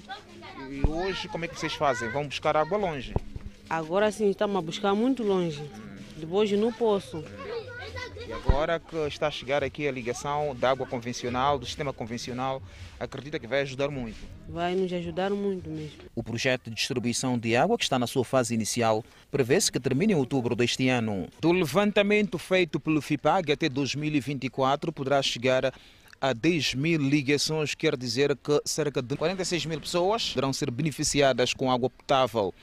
E 0.70 0.86
hoje 0.86 1.30
como 1.30 1.46
é 1.46 1.48
que 1.48 1.58
vocês 1.58 1.74
fazem? 1.74 2.10
Vão 2.10 2.28
buscar 2.28 2.58
água 2.58 2.78
longe? 2.78 3.16
Agora 3.70 4.12
sim, 4.12 4.30
estamos 4.30 4.58
a 4.58 4.62
buscar 4.62 4.94
muito 4.94 5.24
longe. 5.24 5.64
Depois 6.18 6.52
no 6.52 6.74
poço. 6.74 7.24
Agora 8.34 8.80
que 8.80 8.96
está 9.08 9.28
a 9.28 9.32
chegar 9.32 9.64
aqui 9.64 9.88
a 9.88 9.92
ligação 9.92 10.56
da 10.56 10.72
água 10.72 10.88
convencional, 10.88 11.60
do 11.60 11.66
sistema 11.66 11.94
convencional, 11.94 12.64
acredita 13.00 13.38
que 13.38 13.46
vai 13.46 13.62
ajudar 13.62 13.90
muito? 13.90 14.18
Vai 14.50 14.74
nos 14.74 14.92
ajudar 14.92 15.30
muito 15.30 15.70
mesmo. 15.70 16.00
O 16.16 16.24
projeto 16.24 16.70
de 16.70 16.76
distribuição 16.76 17.38
de 17.38 17.56
água, 17.56 17.78
que 17.78 17.84
está 17.84 18.00
na 18.00 18.08
sua 18.08 18.26
fase 18.26 18.54
inicial, 18.56 19.04
prevê-se 19.30 19.72
que 19.72 19.80
termine 19.80 20.14
em 20.14 20.16
outubro 20.16 20.56
deste 20.56 20.90
ano. 20.90 21.28
Do 21.40 21.52
levantamento 21.52 22.40
feito 22.40 22.80
pelo 22.80 23.02
FIPAG 23.02 23.52
até 23.52 23.70
2024, 23.70 24.92
poderá 24.92 25.22
chegar 25.22 25.72
a 26.20 26.32
10 26.34 26.76
mil 26.76 27.02
ligações, 27.02 27.76
quer 27.76 27.98
dizer 27.98 28.36
que 28.38 28.62
cerca 28.66 29.02
de 29.02 29.16
46 29.18 29.66
mil 29.66 29.82
pessoas 29.82 30.30
poderão 30.30 30.54
ser 30.54 30.72
beneficiadas 30.72 31.54
com 31.54 31.70
água 31.70 31.90
potável. 31.90 32.54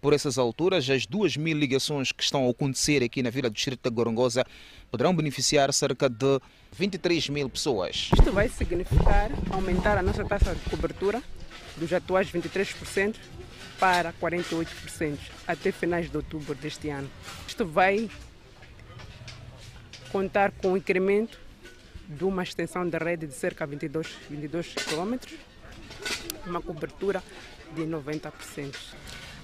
Por 0.00 0.14
essas 0.14 0.38
alturas, 0.38 0.88
as 0.88 1.04
2 1.04 1.36
mil 1.36 1.56
ligações 1.56 2.10
que 2.10 2.22
estão 2.22 2.46
a 2.46 2.50
acontecer 2.50 3.02
aqui 3.02 3.22
na 3.22 3.28
Vila 3.28 3.50
do 3.50 3.54
Distrito 3.54 3.82
da 3.82 3.90
Gorongosa 3.90 4.46
poderão 4.90 5.14
beneficiar 5.14 5.70
cerca 5.74 6.08
de 6.08 6.40
23 6.72 7.28
mil 7.28 7.50
pessoas. 7.50 8.08
Isto 8.14 8.32
vai 8.32 8.48
significar 8.48 9.30
aumentar 9.50 9.98
a 9.98 10.02
nossa 10.02 10.24
taxa 10.24 10.54
de 10.54 10.70
cobertura 10.70 11.22
dos 11.76 11.92
atuais 11.92 12.32
23% 12.32 13.16
para 13.78 14.14
48% 14.14 15.18
até 15.46 15.70
finais 15.70 16.10
de 16.10 16.16
outubro 16.16 16.54
deste 16.54 16.88
ano. 16.88 17.10
Isto 17.46 17.66
vai 17.66 18.08
contar 20.10 20.50
com 20.50 20.72
o 20.72 20.76
incremento 20.78 21.38
de 22.08 22.24
uma 22.24 22.42
extensão 22.42 22.88
da 22.88 22.96
rede 22.96 23.26
de 23.26 23.34
cerca 23.34 23.66
de 23.66 23.72
22, 23.72 24.08
22 24.30 24.74
km, 24.74 25.18
uma 26.46 26.62
cobertura 26.62 27.22
de 27.74 27.82
90%. 27.82 28.74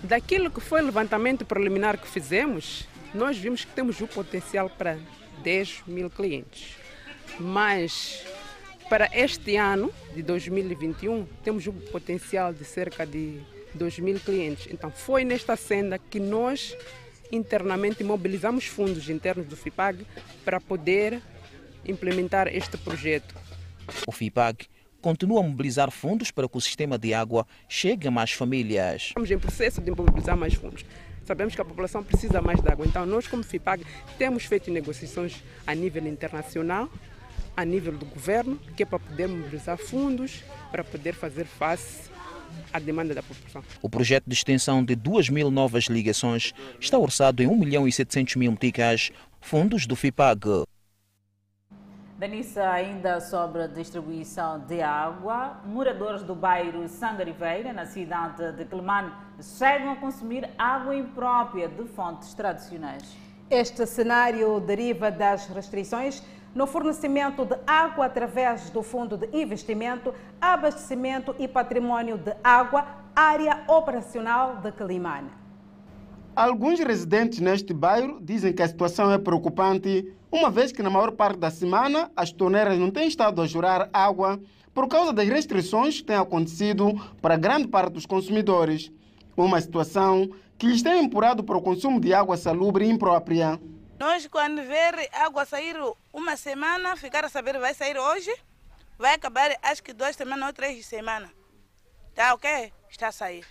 Daquilo 0.03 0.50
que 0.50 0.61
foi 0.61 0.83
o 0.83 0.87
levantamento 0.87 1.45
preliminar 1.45 1.99
que 1.99 2.07
fizemos, 2.07 2.87
nós 3.15 3.37
vimos 3.37 3.65
que 3.65 3.73
temos 3.73 4.00
o 4.00 4.07
potencial 4.07 4.69
para 4.71 4.99
10 5.43 5.85
mil 5.87 6.11
clientes. 6.11 6.76
Mas 7.38 8.25
para 8.88 9.09
este 9.12 9.57
ano 9.57 9.93
de 10.15 10.23
2021, 10.23 11.26
temos 11.43 11.67
um 11.67 11.73
potencial 11.73 12.53
de 12.53 12.65
cerca 12.65 13.07
de 13.07 13.41
2 13.75 13.99
mil 13.99 14.21
clientes. 14.21 14.69
Então, 14.71 14.91
foi 14.91 15.25
nesta 15.25 15.57
senda 15.57 15.99
que 15.99 16.21
nós 16.21 16.76
internamente 17.33 18.05
mobilizamos 18.05 18.67
fundos 18.67 19.11
internos 19.11 19.47
do 19.47 19.57
FIPAG 19.57 20.07
para 20.45 20.61
poder 20.61 21.21
implementar 21.85 22.49
este 22.49 22.76
projeto. 22.76 23.35
O 24.07 24.12
FIPAG 24.12 24.69
continua 25.07 25.39
a 25.39 25.43
mobilizar 25.45 25.89
fundos 25.93 26.33
para 26.33 26.49
que 26.49 26.59
o 26.59 26.61
sistema 26.61 26.99
de 26.99 27.15
água 27.15 27.47
chegue 27.69 28.09
a 28.09 28.11
mais 28.11 28.33
famílias. 28.33 29.03
Estamos 29.03 29.31
em 29.31 29.39
processo 29.39 29.81
de 29.81 29.89
mobilizar 29.93 30.37
mais 30.37 30.55
fundos. 30.55 30.85
Sabemos 31.25 31.55
que 31.55 31.61
a 31.61 31.65
população 31.65 32.03
precisa 32.03 32.43
mais 32.43 32.61
de 32.61 32.69
água, 32.69 32.85
então 32.85 33.07
nós, 33.07 33.29
como 33.29 33.45
FIPAG, 33.45 33.85
temos 34.19 34.47
feito 34.47 34.69
negociações 34.69 35.45
a 35.65 35.73
nível 35.77 36.05
internacional, 36.09 36.91
a 37.57 37.65
nível 37.65 37.93
do 37.93 38.05
governo, 38.05 38.59
que 38.77 38.83
é 38.83 38.87
para 38.87 38.99
poder 38.99 39.29
mobilizar 39.29 39.79
fundos, 39.79 40.43
para 40.73 40.83
poder 40.83 41.15
fazer 41.15 41.45
face 41.45 42.11
à 42.73 42.81
demanda 42.81 43.15
da 43.15 43.23
população. 43.23 43.63
O 43.81 43.89
projeto 43.89 44.25
de 44.27 44.35
extensão 44.35 44.85
de 44.85 44.97
2 44.97 45.29
mil 45.29 45.53
novas 45.53 45.85
ligações 45.85 46.53
está 46.81 46.99
orçado 46.99 47.45
em 47.45 47.47
1 47.47 47.57
milhão 47.57 47.87
e 47.87 47.93
700 47.93 48.35
mil 48.35 48.51
meticais, 48.51 49.13
fundos 49.41 49.87
do 49.87 49.95
FIPAG. 49.95 50.67
Danissa, 52.19 52.71
ainda 52.71 53.21
sobre 53.21 53.65
a 53.65 53.67
distribuição 53.67 54.59
de 54.61 54.81
água, 54.81 55.61
moradores 55.67 56.23
do 56.23 56.35
bairro 56.35 56.89
Sangariveira, 56.89 57.75
na 57.75 57.85
cidade 57.85 58.53
de 58.53 58.65
Quelimane, 58.65 59.13
chegam 59.39 59.93
a 59.93 59.97
consumir 59.97 60.49
água 60.57 60.95
imprópria 60.95 61.69
de 61.69 61.85
fontes 61.89 62.33
tradicionais. 62.33 63.15
Este 63.51 63.85
cenário 63.85 64.59
deriva 64.61 65.11
das 65.11 65.47
restrições 65.49 66.23
no 66.55 66.67
fornecimento 66.67 67.45
de 67.45 67.59
água 67.67 68.07
através 68.07 68.71
do 68.71 68.83
Fundo 68.83 69.19
de 69.19 69.29
Investimento, 69.39 70.15
Abastecimento 70.41 71.37
e 71.39 71.47
Património 71.47 72.17
de 72.17 72.35
Água, 72.43 72.87
área 73.15 73.63
operacional 73.69 74.57
de 74.57 74.73
Quelimane. 74.73 75.46
Alguns 76.37 76.78
residentes 76.81 77.38
neste 77.38 77.73
bairro 77.73 78.21
dizem 78.21 78.52
que 78.52 78.62
a 78.62 78.69
situação 78.69 79.11
é 79.11 79.16
preocupante, 79.16 80.14
uma 80.31 80.50
vez 80.50 80.71
que 80.71 80.83
na 80.83 80.90
maior 80.90 81.12
parte 81.12 81.38
da 81.38 81.50
semana 81.50 82.12
as 82.14 82.31
torneiras 82.31 82.78
não 82.78 82.90
têm 82.90 83.09
estado 83.09 83.40
a 83.40 83.47
jurar 83.47 83.88
água 83.90 84.38
por 84.75 84.87
causa 84.87 85.14
das 85.14 85.26
restrições 85.26 85.99
que 85.99 86.05
têm 86.05 86.16
acontecido 86.16 86.93
para 87.23 87.38
grande 87.38 87.69
parte 87.69 87.95
dos 87.95 88.05
consumidores. 88.05 88.93
Uma 89.35 89.59
situação 89.62 90.28
que 90.59 90.66
lhes 90.66 90.83
tem 90.83 91.02
empurrado 91.02 91.43
para 91.43 91.57
o 91.57 91.62
consumo 91.62 91.99
de 91.99 92.12
água 92.12 92.37
salubre 92.37 92.85
e 92.85 92.90
imprópria. 92.90 93.59
Nós, 93.99 94.26
quando 94.26 94.57
ver 94.57 95.09
água 95.14 95.47
sair 95.47 95.75
uma 96.12 96.37
semana, 96.37 96.97
ficar 96.97 97.25
a 97.25 97.31
saber 97.31 97.59
vai 97.59 97.73
sair 97.73 97.97
hoje, 97.97 98.31
vai 98.99 99.14
acabar 99.14 99.57
acho 99.62 99.83
que 99.83 99.95
duas 99.95 100.14
semanas 100.14 100.49
ou 100.49 100.52
três 100.52 100.85
semanas. 100.85 101.31
Tá 102.14 102.35
ok? 102.35 102.75
Está 102.90 103.09
a 103.09 103.12
sair. 103.12 103.47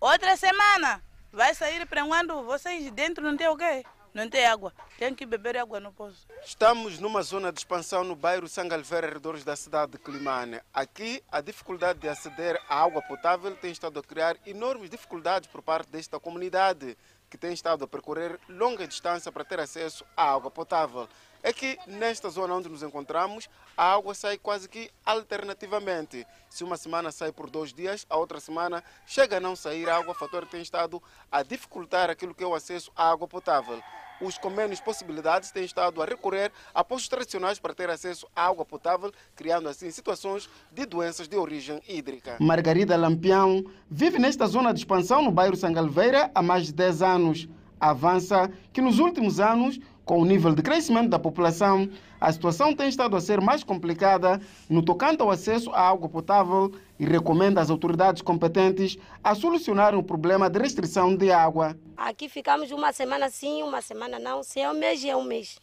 Outra 0.00 0.38
semana, 0.38 1.02
vai 1.32 1.54
sair 1.54 1.86
para 1.86 2.04
quando 2.04 2.42
vocês 2.42 2.90
dentro 2.92 3.24
não 3.24 3.36
tem 3.36 3.48
o 3.48 3.56
quê? 3.56 3.84
Não 4.14 4.28
tem 4.28 4.46
água. 4.46 4.72
Tem 4.98 5.14
que 5.14 5.26
beber 5.26 5.56
água 5.56 5.78
no 5.78 5.92
poço. 5.92 6.26
Estamos 6.44 6.98
numa 6.98 7.22
zona 7.22 7.52
de 7.52 7.60
expansão 7.60 8.02
no 8.02 8.16
bairro 8.16 8.48
Sangalveira, 8.48 9.06
arredores 9.06 9.44
da 9.44 9.54
cidade 9.54 9.92
de 9.92 9.98
Climane. 9.98 10.60
Aqui, 10.72 11.22
a 11.30 11.40
dificuldade 11.40 12.00
de 12.00 12.08
aceder 12.08 12.60
à 12.68 12.82
água 12.82 13.02
potável 13.02 13.54
tem 13.54 13.70
estado 13.70 14.00
a 14.00 14.02
criar 14.02 14.36
enormes 14.46 14.90
dificuldades 14.90 15.48
por 15.48 15.62
parte 15.62 15.90
desta 15.90 16.18
comunidade, 16.18 16.96
que 17.28 17.36
tem 17.36 17.52
estado 17.52 17.84
a 17.84 17.88
percorrer 17.88 18.40
longa 18.48 18.88
distância 18.88 19.30
para 19.30 19.44
ter 19.44 19.60
acesso 19.60 20.04
à 20.16 20.32
água 20.32 20.50
potável. 20.50 21.06
É 21.42 21.52
que 21.52 21.78
nesta 21.86 22.28
zona 22.30 22.54
onde 22.54 22.68
nos 22.68 22.82
encontramos, 22.82 23.48
a 23.76 23.94
água 23.94 24.14
sai 24.14 24.38
quase 24.38 24.68
que 24.68 24.90
alternativamente. 25.04 26.26
Se 26.50 26.64
uma 26.64 26.76
semana 26.76 27.12
sai 27.12 27.32
por 27.32 27.48
dois 27.48 27.72
dias, 27.72 28.06
a 28.10 28.16
outra 28.16 28.40
semana 28.40 28.82
chega 29.06 29.36
a 29.36 29.40
não 29.40 29.54
sair 29.54 29.88
água, 29.88 30.14
fator 30.14 30.44
que 30.46 30.52
tem 30.52 30.62
estado 30.62 31.02
a 31.30 31.42
dificultar 31.42 32.10
aquilo 32.10 32.34
que 32.34 32.44
é 32.44 32.46
o 32.46 32.54
acesso 32.54 32.90
à 32.96 33.10
água 33.10 33.28
potável 33.28 33.82
os 34.20 34.36
com 34.36 34.50
menos 34.50 34.80
possibilidades 34.80 35.50
têm 35.50 35.64
estado 35.64 36.02
a 36.02 36.04
recorrer 36.04 36.50
a 36.74 36.82
postos 36.82 37.08
tradicionais 37.08 37.58
para 37.58 37.74
ter 37.74 37.88
acesso 37.90 38.26
à 38.34 38.46
água 38.46 38.64
potável, 38.64 39.12
criando 39.34 39.68
assim 39.68 39.90
situações 39.90 40.48
de 40.72 40.84
doenças 40.86 41.28
de 41.28 41.36
origem 41.36 41.80
hídrica. 41.88 42.36
Margarida 42.40 42.96
Lampião 42.96 43.64
vive 43.90 44.18
nesta 44.18 44.46
zona 44.46 44.72
de 44.72 44.80
expansão 44.80 45.22
no 45.22 45.30
bairro 45.30 45.56
Sangalveira 45.56 46.30
há 46.34 46.42
mais 46.42 46.66
de 46.66 46.72
10 46.72 47.02
anos. 47.02 47.48
Avança 47.80 48.50
que 48.72 48.80
nos 48.80 48.98
últimos 48.98 49.38
anos 49.38 49.78
com 50.08 50.22
o 50.22 50.24
nível 50.24 50.54
de 50.54 50.62
crescimento 50.62 51.10
da 51.10 51.18
população, 51.18 51.86
a 52.18 52.32
situação 52.32 52.74
tem 52.74 52.88
estado 52.88 53.14
a 53.14 53.20
ser 53.20 53.42
mais 53.42 53.62
complicada 53.62 54.40
no 54.66 54.82
tocante 54.82 55.20
ao 55.20 55.30
acesso 55.30 55.70
à 55.70 55.86
água 55.86 56.08
potável 56.08 56.72
e 56.98 57.04
recomenda 57.04 57.60
às 57.60 57.68
autoridades 57.68 58.22
competentes 58.22 58.96
a 59.22 59.34
solucionarem 59.34 60.00
o 60.00 60.02
problema 60.02 60.48
de 60.48 60.58
restrição 60.58 61.14
de 61.14 61.30
água. 61.30 61.78
Aqui 61.94 62.26
ficamos 62.26 62.70
uma 62.70 62.90
semana 62.90 63.28
sim, 63.28 63.62
uma 63.62 63.82
semana 63.82 64.18
não. 64.18 64.42
Se 64.42 64.58
é 64.60 64.70
um 64.70 64.78
mês, 64.78 65.04
é 65.04 65.14
um 65.14 65.22
mês. 65.22 65.60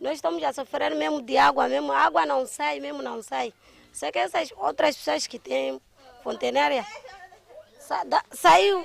Nós 0.00 0.14
estamos 0.14 0.42
a 0.42 0.52
sofrer 0.52 0.92
mesmo 0.96 1.22
de 1.22 1.36
água, 1.36 1.68
mesmo 1.68 1.92
a 1.92 1.98
água 1.98 2.26
não 2.26 2.44
sai, 2.46 2.80
mesmo 2.80 3.00
não 3.00 3.22
sai. 3.22 3.54
Só 3.92 4.10
que 4.10 4.18
essas 4.18 4.52
outras 4.56 4.96
pessoas 4.96 5.28
que 5.28 5.38
têm 5.38 5.80
fontenária, 6.24 6.84
saiu, 8.32 8.84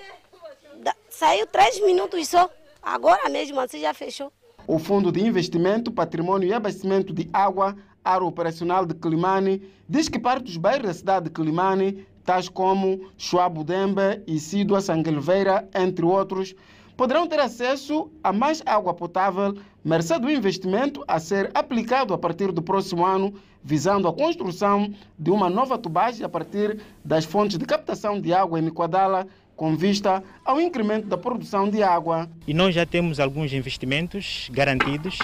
saiu 1.09 1.47
três 1.47 1.79
minutos 1.81 2.27
só. 2.27 2.47
Agora 2.79 3.27
mesmo 3.27 3.59
assim 3.59 3.81
já 3.81 3.91
fechou. 3.91 4.31
O 4.71 4.77
Fundo 4.77 5.11
de 5.11 5.25
Investimento, 5.25 5.91
Patrimônio 5.91 6.47
e 6.47 6.53
Abastecimento 6.53 7.11
de 7.11 7.27
Água, 7.33 7.75
Área 8.05 8.23
Operacional 8.23 8.85
de 8.85 8.93
Climane, 8.93 9.63
diz 9.89 10.07
que 10.07 10.19
parte 10.19 10.43
dos 10.43 10.57
bairros 10.57 10.85
da 10.85 10.93
cidade 10.93 11.25
de 11.25 11.31
Climane, 11.31 12.05
tais 12.23 12.47
como 12.47 13.09
Chuabudembe 13.17 14.21
e 14.27 14.39
Sidua 14.39 14.79
Sanguelveira, 14.79 15.67
entre 15.73 16.05
outros, 16.05 16.53
poderão 16.95 17.25
ter 17.25 17.39
acesso 17.39 18.11
a 18.23 18.31
mais 18.31 18.61
água 18.63 18.93
potável 18.93 19.57
mercê 19.83 20.19
do 20.19 20.29
investimento 20.29 21.03
a 21.07 21.19
ser 21.19 21.49
aplicado 21.55 22.13
a 22.13 22.17
partir 22.19 22.51
do 22.51 22.61
próximo 22.61 23.03
ano, 23.03 23.33
visando 23.63 24.07
a 24.07 24.13
construção 24.13 24.93
de 25.17 25.31
uma 25.31 25.49
nova 25.49 25.79
tubagem 25.79 26.23
a 26.23 26.29
partir 26.29 26.79
das 27.03 27.25
fontes 27.25 27.57
de 27.57 27.65
captação 27.65 28.21
de 28.21 28.31
água 28.31 28.59
em 28.59 28.61
Niquadala, 28.61 29.25
com 29.59 29.75
vista 29.75 30.23
ao 30.45 30.61
incremento 30.61 31.07
da 31.07 31.17
produção 31.17 31.69
de 31.69 31.83
água. 31.83 32.29
E 32.47 32.53
nós 32.53 32.73
já 32.73 32.85
temos 32.85 33.19
alguns 33.19 33.51
investimentos 33.51 34.49
garantidos 34.53 35.19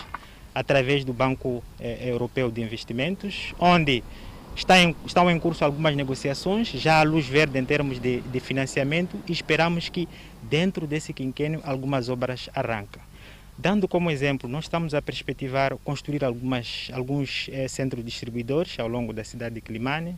através 0.53 1.05
do 1.05 1.13
Banco 1.13 1.63
eh, 1.79 2.09
Europeu 2.09 2.51
de 2.51 2.61
Investimentos, 2.61 3.53
onde 3.57 4.03
estão 5.05 5.31
em 5.31 5.39
curso 5.39 5.63
algumas 5.63 5.95
negociações, 5.95 6.67
já 6.67 6.99
à 6.99 7.03
luz 7.03 7.25
verde 7.25 7.57
em 7.57 7.63
termos 7.63 7.97
de, 7.97 8.19
de 8.19 8.39
financiamento, 8.41 9.17
e 9.25 9.31
esperamos 9.31 9.87
que 9.87 10.05
dentro 10.43 10.85
desse 10.85 11.13
quinquênio 11.13 11.61
algumas 11.63 12.09
obras 12.09 12.49
arrancam. 12.53 13.01
Dando 13.57 13.87
como 13.87 14.11
exemplo, 14.11 14.49
nós 14.49 14.65
estamos 14.65 14.93
a 14.93 15.01
perspectivar 15.01 15.77
construir 15.77 16.25
algumas, 16.25 16.89
alguns 16.91 17.49
eh, 17.53 17.69
centros 17.69 18.03
distribuidores 18.03 18.77
ao 18.81 18.89
longo 18.89 19.13
da 19.13 19.23
cidade 19.23 19.55
de 19.55 19.61
Climane, 19.61 20.17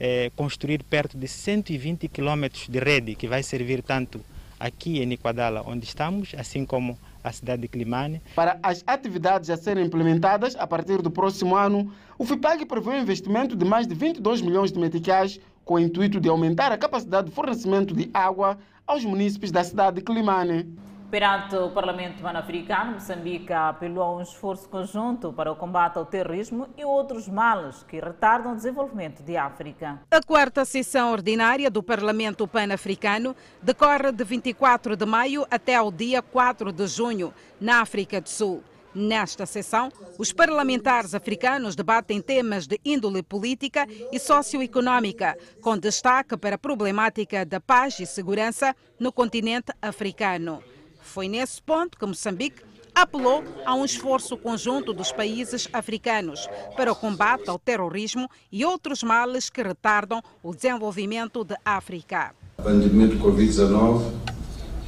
eh, 0.00 0.30
construir 0.36 0.82
perto 0.82 1.16
de 1.16 1.26
120 1.26 2.08
quilômetros 2.08 2.68
de 2.68 2.78
rede 2.78 3.14
que 3.14 3.26
vai 3.26 3.42
servir 3.42 3.82
tanto 3.82 4.20
aqui 4.58 5.00
em 5.00 5.06
Niquadala, 5.06 5.62
onde 5.66 5.84
estamos, 5.84 6.34
assim 6.36 6.64
como 6.64 6.98
a 7.22 7.32
cidade 7.32 7.62
de 7.62 7.68
Climane. 7.68 8.20
Para 8.34 8.58
as 8.62 8.82
atividades 8.86 9.50
a 9.50 9.56
serem 9.56 9.84
implementadas 9.84 10.56
a 10.56 10.66
partir 10.66 11.00
do 11.00 11.10
próximo 11.10 11.56
ano, 11.56 11.92
o 12.18 12.24
FIPAG 12.24 12.64
prevê 12.66 12.90
um 12.90 13.00
investimento 13.00 13.56
de 13.56 13.64
mais 13.64 13.86
de 13.86 13.94
22 13.94 14.40
milhões 14.40 14.72
de 14.72 14.78
meticais 14.78 15.40
com 15.64 15.74
o 15.74 15.78
intuito 15.78 16.20
de 16.20 16.28
aumentar 16.28 16.72
a 16.72 16.78
capacidade 16.78 17.28
de 17.28 17.34
fornecimento 17.34 17.94
de 17.94 18.10
água 18.12 18.58
aos 18.86 19.04
munícipes 19.04 19.52
da 19.52 19.62
cidade 19.62 19.96
de 19.96 20.02
Climane. 20.02 20.66
Perante 21.10 21.56
o 21.56 21.70
Parlamento 21.70 22.22
Pan-Africano, 22.22 22.92
Moçambique 22.92 23.50
apelou 23.50 24.02
a 24.04 24.16
um 24.16 24.20
esforço 24.20 24.68
conjunto 24.68 25.32
para 25.32 25.50
o 25.50 25.56
combate 25.56 25.96
ao 25.96 26.04
terrorismo 26.04 26.68
e 26.76 26.84
outros 26.84 27.26
males 27.26 27.82
que 27.84 27.98
retardam 27.98 28.52
o 28.52 28.56
desenvolvimento 28.56 29.22
de 29.22 29.34
África. 29.34 30.02
A 30.10 30.20
quarta 30.20 30.66
sessão 30.66 31.10
ordinária 31.10 31.70
do 31.70 31.82
Parlamento 31.82 32.46
Pan-Africano 32.46 33.34
decorre 33.62 34.12
de 34.12 34.22
24 34.22 34.96
de 34.96 35.06
maio 35.06 35.46
até 35.50 35.76
ao 35.76 35.90
dia 35.90 36.20
4 36.20 36.70
de 36.70 36.86
junho, 36.86 37.32
na 37.58 37.80
África 37.80 38.20
do 38.20 38.28
Sul. 38.28 38.62
Nesta 38.94 39.46
sessão, 39.46 39.90
os 40.18 40.30
parlamentares 40.30 41.14
africanos 41.14 41.74
debatem 41.74 42.20
temas 42.20 42.66
de 42.66 42.78
índole 42.84 43.22
política 43.22 43.86
e 44.12 44.18
socioeconômica, 44.18 45.38
com 45.62 45.78
destaque 45.78 46.36
para 46.36 46.56
a 46.56 46.58
problemática 46.58 47.46
da 47.46 47.60
paz 47.60 47.98
e 47.98 48.04
segurança 48.04 48.76
no 48.98 49.10
continente 49.10 49.72
africano. 49.80 50.62
Foi 51.08 51.26
nesse 51.26 51.62
ponto 51.62 51.98
que 51.98 52.04
Moçambique 52.04 52.62
apelou 52.94 53.42
a 53.64 53.74
um 53.74 53.82
esforço 53.82 54.36
conjunto 54.36 54.92
dos 54.92 55.10
países 55.10 55.66
africanos 55.72 56.46
para 56.76 56.92
o 56.92 56.94
combate 56.94 57.48
ao 57.48 57.58
terrorismo 57.58 58.28
e 58.52 58.62
outros 58.62 59.02
males 59.02 59.48
que 59.48 59.62
retardam 59.62 60.22
o 60.42 60.54
desenvolvimento 60.54 61.44
da 61.44 61.58
África. 61.64 62.34
A 62.58 62.62
pandemia 62.62 63.06
do 63.08 63.18
Covid-19, 63.24 64.12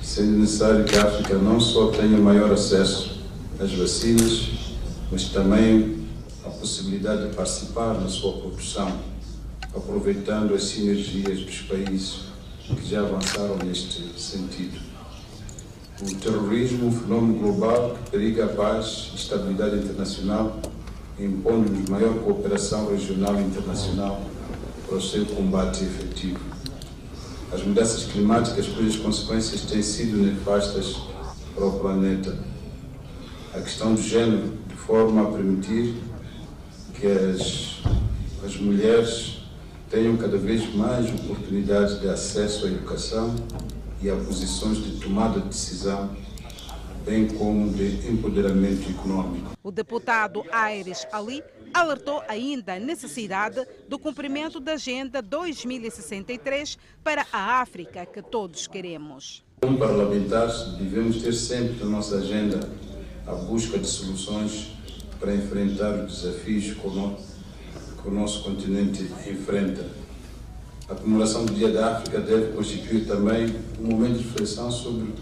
sendo 0.02 0.38
necessário 0.40 0.84
que 0.84 0.94
a 0.94 1.04
África 1.04 1.38
não 1.38 1.58
só 1.58 1.90
tenha 1.90 2.18
maior 2.18 2.52
acesso 2.52 3.24
às 3.58 3.72
vacinas, 3.72 4.76
mas 5.10 5.24
também 5.30 6.06
a 6.44 6.50
possibilidade 6.50 7.30
de 7.30 7.34
participar 7.34 7.94
na 7.94 8.08
sua 8.08 8.40
produção, 8.40 9.00
aproveitando 9.74 10.54
as 10.54 10.64
sinergias 10.64 11.40
dos 11.40 11.62
países 11.62 12.24
que 12.66 12.86
já 12.86 13.00
avançaram 13.00 13.56
neste 13.64 14.20
sentido. 14.20 14.89
O 16.02 16.14
terrorismo, 16.14 16.86
um 16.86 16.92
fenômeno 16.92 17.38
global 17.38 17.94
que 17.94 18.12
periga 18.12 18.46
a 18.46 18.48
paz 18.48 19.10
e 19.12 19.16
estabilidade 19.16 19.76
internacional, 19.76 20.58
impondo-nos 21.18 21.90
maior 21.90 22.14
cooperação 22.20 22.90
regional 22.90 23.38
e 23.38 23.42
internacional 23.42 24.22
para 24.86 24.96
o 24.96 25.02
seu 25.02 25.26
combate 25.26 25.84
efetivo. 25.84 26.40
As 27.52 27.62
mudanças 27.62 28.04
climáticas, 28.04 28.66
cujas 28.68 28.96
consequências 28.96 29.60
têm 29.62 29.82
sido 29.82 30.16
nefastas 30.16 30.96
para 31.54 31.66
o 31.66 31.78
planeta. 31.78 32.34
A 33.52 33.60
questão 33.60 33.94
do 33.94 34.00
género, 34.00 34.54
de 34.68 34.76
forma 34.76 35.20
a 35.20 35.26
permitir 35.26 35.96
que 36.94 37.06
as, 37.06 37.82
as 38.42 38.56
mulheres 38.56 39.42
tenham 39.90 40.16
cada 40.16 40.38
vez 40.38 40.74
mais 40.74 41.10
oportunidades 41.10 42.00
de 42.00 42.08
acesso 42.08 42.64
à 42.64 42.68
educação 42.68 43.34
e 44.02 44.10
a 44.10 44.16
posições 44.16 44.78
de 44.78 45.00
tomada 45.00 45.40
de 45.40 45.48
decisão, 45.48 46.16
bem 47.04 47.28
como 47.28 47.72
de 47.72 48.08
empoderamento 48.08 48.90
econômico. 48.90 49.50
O 49.62 49.70
deputado 49.70 50.44
Aires 50.50 51.06
Ali 51.12 51.42
alertou 51.72 52.22
ainda 52.28 52.74
a 52.74 52.80
necessidade 52.80 53.64
do 53.88 53.98
cumprimento 53.98 54.58
da 54.58 54.72
Agenda 54.72 55.22
2063 55.22 56.78
para 57.04 57.26
a 57.32 57.60
África 57.60 58.06
que 58.06 58.22
todos 58.22 58.66
queremos. 58.66 59.44
Como 59.60 59.78
parlamentares, 59.78 60.72
devemos 60.78 61.22
ter 61.22 61.32
sempre 61.32 61.84
na 61.84 61.90
nossa 61.90 62.16
agenda 62.16 62.60
a 63.26 63.34
busca 63.34 63.78
de 63.78 63.86
soluções 63.86 64.72
para 65.18 65.34
enfrentar 65.34 66.04
os 66.04 66.22
desafios 66.22 66.74
que 66.74 68.08
o 68.08 68.10
nosso 68.10 68.42
continente 68.42 69.02
enfrenta 69.28 69.99
a 70.90 70.94
comemoração 70.96 71.46
do 71.46 71.54
Dia 71.54 71.70
da 71.70 71.96
África 71.98 72.20
deve 72.20 72.52
constituir 72.52 73.06
também 73.06 73.54
um 73.78 73.92
momento 73.92 74.18
de 74.18 74.24
reflexão 74.24 74.72
sobre 74.72 75.14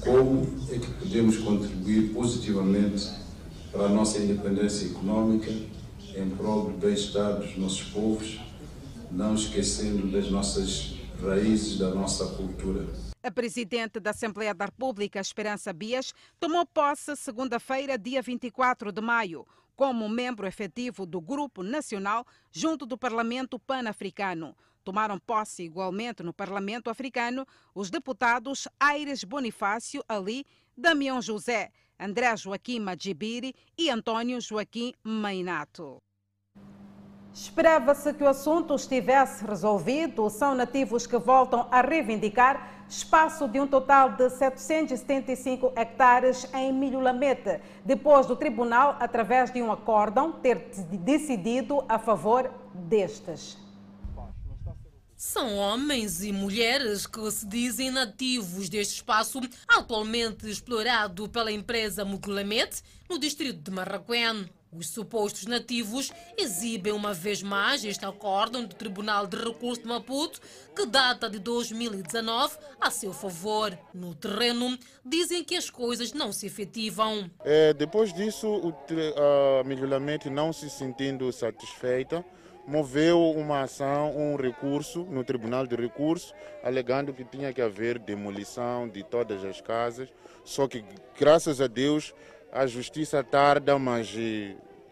como 0.00 0.42
é 0.70 0.78
que 0.78 0.90
podemos 0.92 1.38
contribuir 1.38 2.12
positivamente 2.12 3.10
para 3.72 3.86
a 3.86 3.88
nossa 3.88 4.18
independência 4.18 4.84
econômica 4.84 5.50
em 5.50 6.30
prol 6.36 6.64
do 6.64 6.76
bem-estar 6.76 7.36
dos 7.36 7.56
nossos 7.56 7.84
povos, 7.84 8.38
não 9.10 9.34
esquecendo 9.34 10.08
das 10.08 10.30
nossas 10.30 10.94
raízes, 11.22 11.78
da 11.78 11.88
nossa 11.88 12.26
cultura. 12.26 12.86
A 13.22 13.30
presidente 13.30 13.98
da 13.98 14.10
Assembleia 14.10 14.54
da 14.54 14.66
República, 14.66 15.18
Esperança 15.18 15.72
Bias, 15.72 16.12
tomou 16.38 16.66
posse 16.66 17.16
segunda-feira, 17.16 17.96
dia 17.96 18.20
24 18.20 18.92
de 18.92 19.00
maio, 19.00 19.46
como 19.74 20.08
membro 20.08 20.46
efetivo 20.46 21.06
do 21.06 21.20
Grupo 21.20 21.62
Nacional 21.62 22.26
junto 22.52 22.84
do 22.84 22.98
Parlamento 22.98 23.58
Pan-Africano. 23.58 24.54
Tomaram 24.84 25.18
posse 25.18 25.62
igualmente 25.62 26.22
no 26.22 26.32
Parlamento 26.32 26.90
Africano 26.90 27.46
os 27.74 27.90
deputados 27.90 28.66
Aires 28.78 29.24
Bonifácio 29.24 30.02
Ali, 30.08 30.46
Damião 30.76 31.20
José, 31.20 31.70
André 31.98 32.36
Joaquim 32.36 32.80
Majibiri 32.80 33.54
e 33.76 33.90
Antônio 33.90 34.40
Joaquim 34.40 34.92
Mainato. 35.02 35.98
Esperava-se 37.32 38.12
que 38.14 38.24
o 38.24 38.28
assunto 38.28 38.74
estivesse 38.74 39.44
resolvido. 39.44 40.28
São 40.28 40.54
nativos 40.54 41.06
que 41.06 41.16
voltam 41.16 41.68
a 41.70 41.80
reivindicar 41.80 42.84
espaço 42.88 43.46
de 43.46 43.60
um 43.60 43.66
total 43.66 44.10
de 44.16 44.30
775 44.30 45.72
hectares 45.76 46.52
em 46.54 46.72
Milholamete, 46.72 47.60
depois 47.84 48.26
do 48.26 48.34
tribunal, 48.34 48.96
através 48.98 49.52
de 49.52 49.62
um 49.62 49.70
acórdão, 49.70 50.32
ter 50.32 50.70
decidido 50.90 51.84
a 51.88 51.98
favor 51.98 52.50
destes. 52.74 53.67
São 55.18 55.56
homens 55.56 56.22
e 56.22 56.30
mulheres 56.30 57.04
que 57.04 57.28
se 57.32 57.44
dizem 57.44 57.90
nativos 57.90 58.68
deste 58.68 58.94
espaço, 58.94 59.40
atualmente 59.66 60.48
explorado 60.48 61.28
pela 61.28 61.50
empresa 61.50 62.04
Mugulamete, 62.04 62.84
no 63.10 63.18
distrito 63.18 63.58
de 63.58 63.68
Marraquém. 63.68 64.48
Os 64.70 64.90
supostos 64.90 65.44
nativos 65.46 66.12
exibem 66.36 66.92
uma 66.92 67.12
vez 67.12 67.42
mais 67.42 67.84
este 67.84 68.04
acórdão 68.04 68.64
do 68.64 68.76
Tribunal 68.76 69.26
de 69.26 69.36
Recurso 69.36 69.82
de 69.82 69.88
Maputo, 69.88 70.40
que 70.76 70.86
data 70.86 71.28
de 71.28 71.40
2019, 71.40 72.56
a 72.80 72.88
seu 72.88 73.12
favor. 73.12 73.76
No 73.92 74.14
terreno, 74.14 74.78
dizem 75.04 75.42
que 75.42 75.56
as 75.56 75.68
coisas 75.68 76.12
não 76.12 76.32
se 76.32 76.46
efetivam. 76.46 77.28
É, 77.44 77.74
depois 77.74 78.12
disso, 78.12 78.46
o, 78.46 78.72
a 79.60 79.64
Milholamento 79.64 80.30
não 80.30 80.52
se 80.52 80.70
sentindo 80.70 81.32
satisfeita, 81.32 82.24
moveu 82.68 83.30
uma 83.30 83.62
ação, 83.62 84.14
um 84.14 84.36
recurso 84.36 85.02
no 85.04 85.24
Tribunal 85.24 85.66
de 85.66 85.74
Recurso, 85.74 86.34
alegando 86.62 87.14
que 87.14 87.24
tinha 87.24 87.50
que 87.50 87.62
haver 87.62 87.98
demolição 87.98 88.86
de 88.86 89.02
todas 89.02 89.42
as 89.42 89.58
casas. 89.60 90.10
Só 90.44 90.68
que, 90.68 90.84
graças 91.18 91.62
a 91.62 91.66
Deus, 91.66 92.14
a 92.52 92.66
justiça 92.66 93.24
tarda, 93.24 93.78
mas 93.78 94.14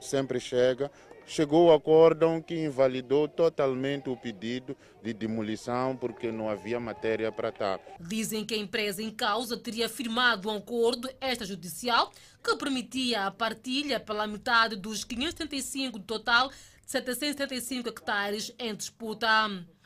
sempre 0.00 0.40
chega. 0.40 0.90
Chegou 1.28 1.66
o 1.66 1.72
acórdão 1.72 2.40
que 2.40 2.54
invalidou 2.54 3.26
totalmente 3.26 4.08
o 4.08 4.16
pedido 4.16 4.76
de 5.02 5.12
demolição 5.12 5.96
porque 5.96 6.30
não 6.30 6.48
havia 6.48 6.78
matéria 6.78 7.32
para 7.32 7.50
tal. 7.50 7.80
Dizem 7.98 8.44
que 8.44 8.54
a 8.54 8.58
empresa 8.58 9.02
em 9.02 9.10
causa 9.10 9.56
teria 9.56 9.88
firmado 9.88 10.48
um 10.48 10.56
acordo 10.56 11.10
extrajudicial 11.20 12.12
que 12.42 12.54
permitia 12.54 13.26
a 13.26 13.30
partilha 13.32 13.98
pela 13.98 14.24
metade 14.24 14.76
dos 14.76 15.02
575 15.02 15.98
do 15.98 16.04
total 16.04 16.48
775 16.86 17.88
hectares 17.88 18.54
em 18.58 18.74
disputa. 18.74 19.28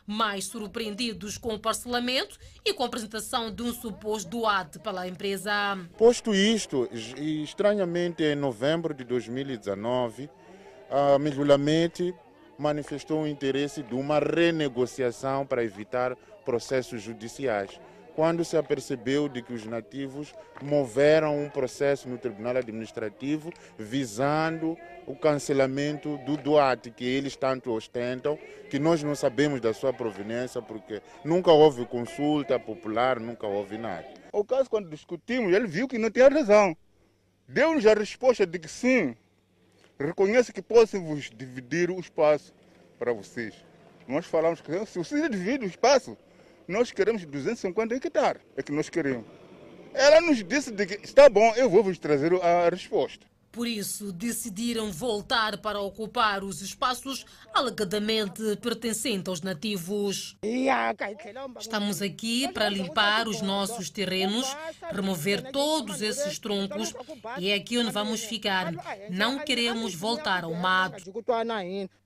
mais 0.07 0.47
surpreendidos 0.47 1.39
com 1.39 1.55
o 1.55 1.59
parcelamento 1.59 2.37
e 2.65 2.75
com 2.75 2.83
a 2.83 2.87
apresentação 2.87 3.49
de 3.49 3.63
um 3.63 3.73
suposto 3.73 4.29
doate 4.29 4.81
pela 4.81 5.07
empresa. 5.07 5.53
Posto 5.97 6.35
isto, 6.35 6.89
estranhamente 6.93 8.25
em 8.25 8.35
novembro 8.35 8.93
de 8.93 9.05
2019, 9.05 10.29
a 10.91 11.17
Mijulamente 11.17 12.13
manifestou 12.59 13.23
o 13.23 13.27
interesse 13.29 13.85
de 13.85 13.95
uma 13.95 14.19
renegociação 14.19 15.47
para 15.47 15.63
evitar 15.63 16.17
processos 16.45 17.01
judiciais 17.01 17.81
quando 18.15 18.45
se 18.45 18.57
apercebeu 18.57 19.29
de 19.29 19.43
que 19.43 19.53
os 19.53 19.65
nativos 19.65 20.35
moveram 20.63 21.39
um 21.39 21.49
processo 21.49 22.09
no 22.09 22.19
Tribunal 22.19 22.57
Administrativo 22.57 23.53
visando 23.79 24.77
o 25.07 25.17
cancelamento 25.17 26.19
do 26.19 26.37
doate 26.37 26.91
que 26.91 27.05
eles 27.05 27.37
tanto 27.37 27.73
ostentam, 27.73 28.39
que 28.69 28.79
nós 28.79 29.03
não 29.03 29.15
sabemos 29.15 29.61
da 29.61 29.73
sua 29.73 29.93
proveniência 29.93 30.61
porque 30.63 31.01
nunca 31.25 31.51
houve 31.51 31.85
consulta 31.87 32.59
popular, 32.59 33.19
nunca 33.19 33.47
houve 33.47 33.79
nada. 33.79 34.07
O 34.33 34.45
caso, 34.45 34.71
quando 34.71 34.89
discutimos, 34.89 35.53
ele 35.53 35.67
viu 35.67 35.89
que 35.89 35.99
não 35.99 36.11
tinha 36.11 36.29
razão. 36.29 36.77
Deu-nos 37.49 37.85
a 37.87 37.95
resposta 37.95 38.47
de 38.47 38.59
que 38.59 38.69
sim, 38.69 39.17
reconhece 39.99 40.53
que 40.53 40.63
posso 40.63 41.01
vos 41.01 41.31
dividir 41.31 41.91
o 41.91 41.99
espaço 41.99 42.55
para 42.99 43.13
vocês. 43.13 43.55
Nós 44.07 44.27
falamos 44.27 44.61
que 44.61 44.73
se 44.87 44.99
vocês 44.99 45.31
dividem 45.31 45.67
o 45.67 45.71
espaço, 45.71 46.17
nós 46.71 46.93
queremos 46.93 47.25
250 47.25 47.95
hectares, 47.95 48.43
é 48.57 48.63
que 48.63 48.73
nós 48.73 48.89
queremos. 48.89 49.27
Ela 49.93 50.21
nos 50.21 50.43
disse 50.45 50.73
que 50.73 51.05
está 51.05 51.29
bom, 51.29 51.53
eu 51.57 51.69
vou 51.69 51.83
vos 51.83 51.99
trazer 51.99 52.33
a 52.43 52.69
resposta. 52.69 53.27
Por 53.53 53.67
isso, 53.67 54.13
decidiram 54.13 54.93
voltar 54.93 55.59
para 55.59 55.81
ocupar 55.81 56.45
os 56.45 56.63
espaços 56.63 57.27
alegadamente 57.53 58.43
pertencentes 58.63 59.29
aos 59.29 59.43
nativos. 59.43 60.37
Estamos 61.59 62.01
aqui 62.01 62.47
para 62.53 62.69
limpar 62.69 63.27
os 63.27 63.43
nossos 63.43 63.91
terrenos, 63.91 64.47
remover 64.93 65.51
todos 65.51 66.01
esses 66.01 66.39
troncos 66.39 66.95
e 67.39 67.51
é 67.51 67.55
aqui 67.55 67.77
onde 67.77 67.91
vamos 67.91 68.23
ficar. 68.23 68.73
Não 69.11 69.41
queremos 69.41 69.95
voltar 69.95 70.45
ao 70.45 70.55
mato. 70.55 71.13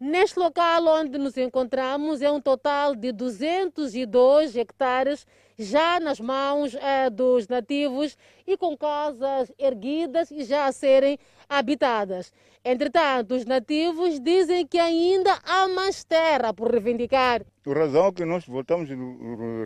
Neste 0.00 0.38
local 0.38 0.86
onde 0.86 1.18
nos 1.18 1.36
encontramos 1.36 2.22
é 2.22 2.30
um 2.30 2.40
total 2.40 2.94
de 2.96 3.12
202 3.12 4.56
hectares 4.56 5.26
já 5.58 6.00
nas 6.00 6.20
mãos 6.20 6.74
eh, 6.74 7.10
dos 7.10 7.48
nativos 7.48 8.16
e 8.46 8.56
com 8.56 8.76
casas 8.76 9.52
erguidas 9.58 10.30
e 10.30 10.44
já 10.44 10.66
a 10.66 10.72
serem 10.72 11.18
habitadas. 11.48 12.32
Entretanto, 12.66 13.34
os 13.34 13.44
nativos 13.44 14.18
dizem 14.18 14.66
que 14.66 14.78
ainda 14.78 15.38
há 15.44 15.68
mais 15.68 16.02
terra 16.02 16.54
por 16.54 16.70
reivindicar. 16.70 17.42
A 17.66 17.72
razão 17.74 18.10
que 18.10 18.24
nós 18.24 18.46
voltamos 18.46 18.90
a 18.90 18.94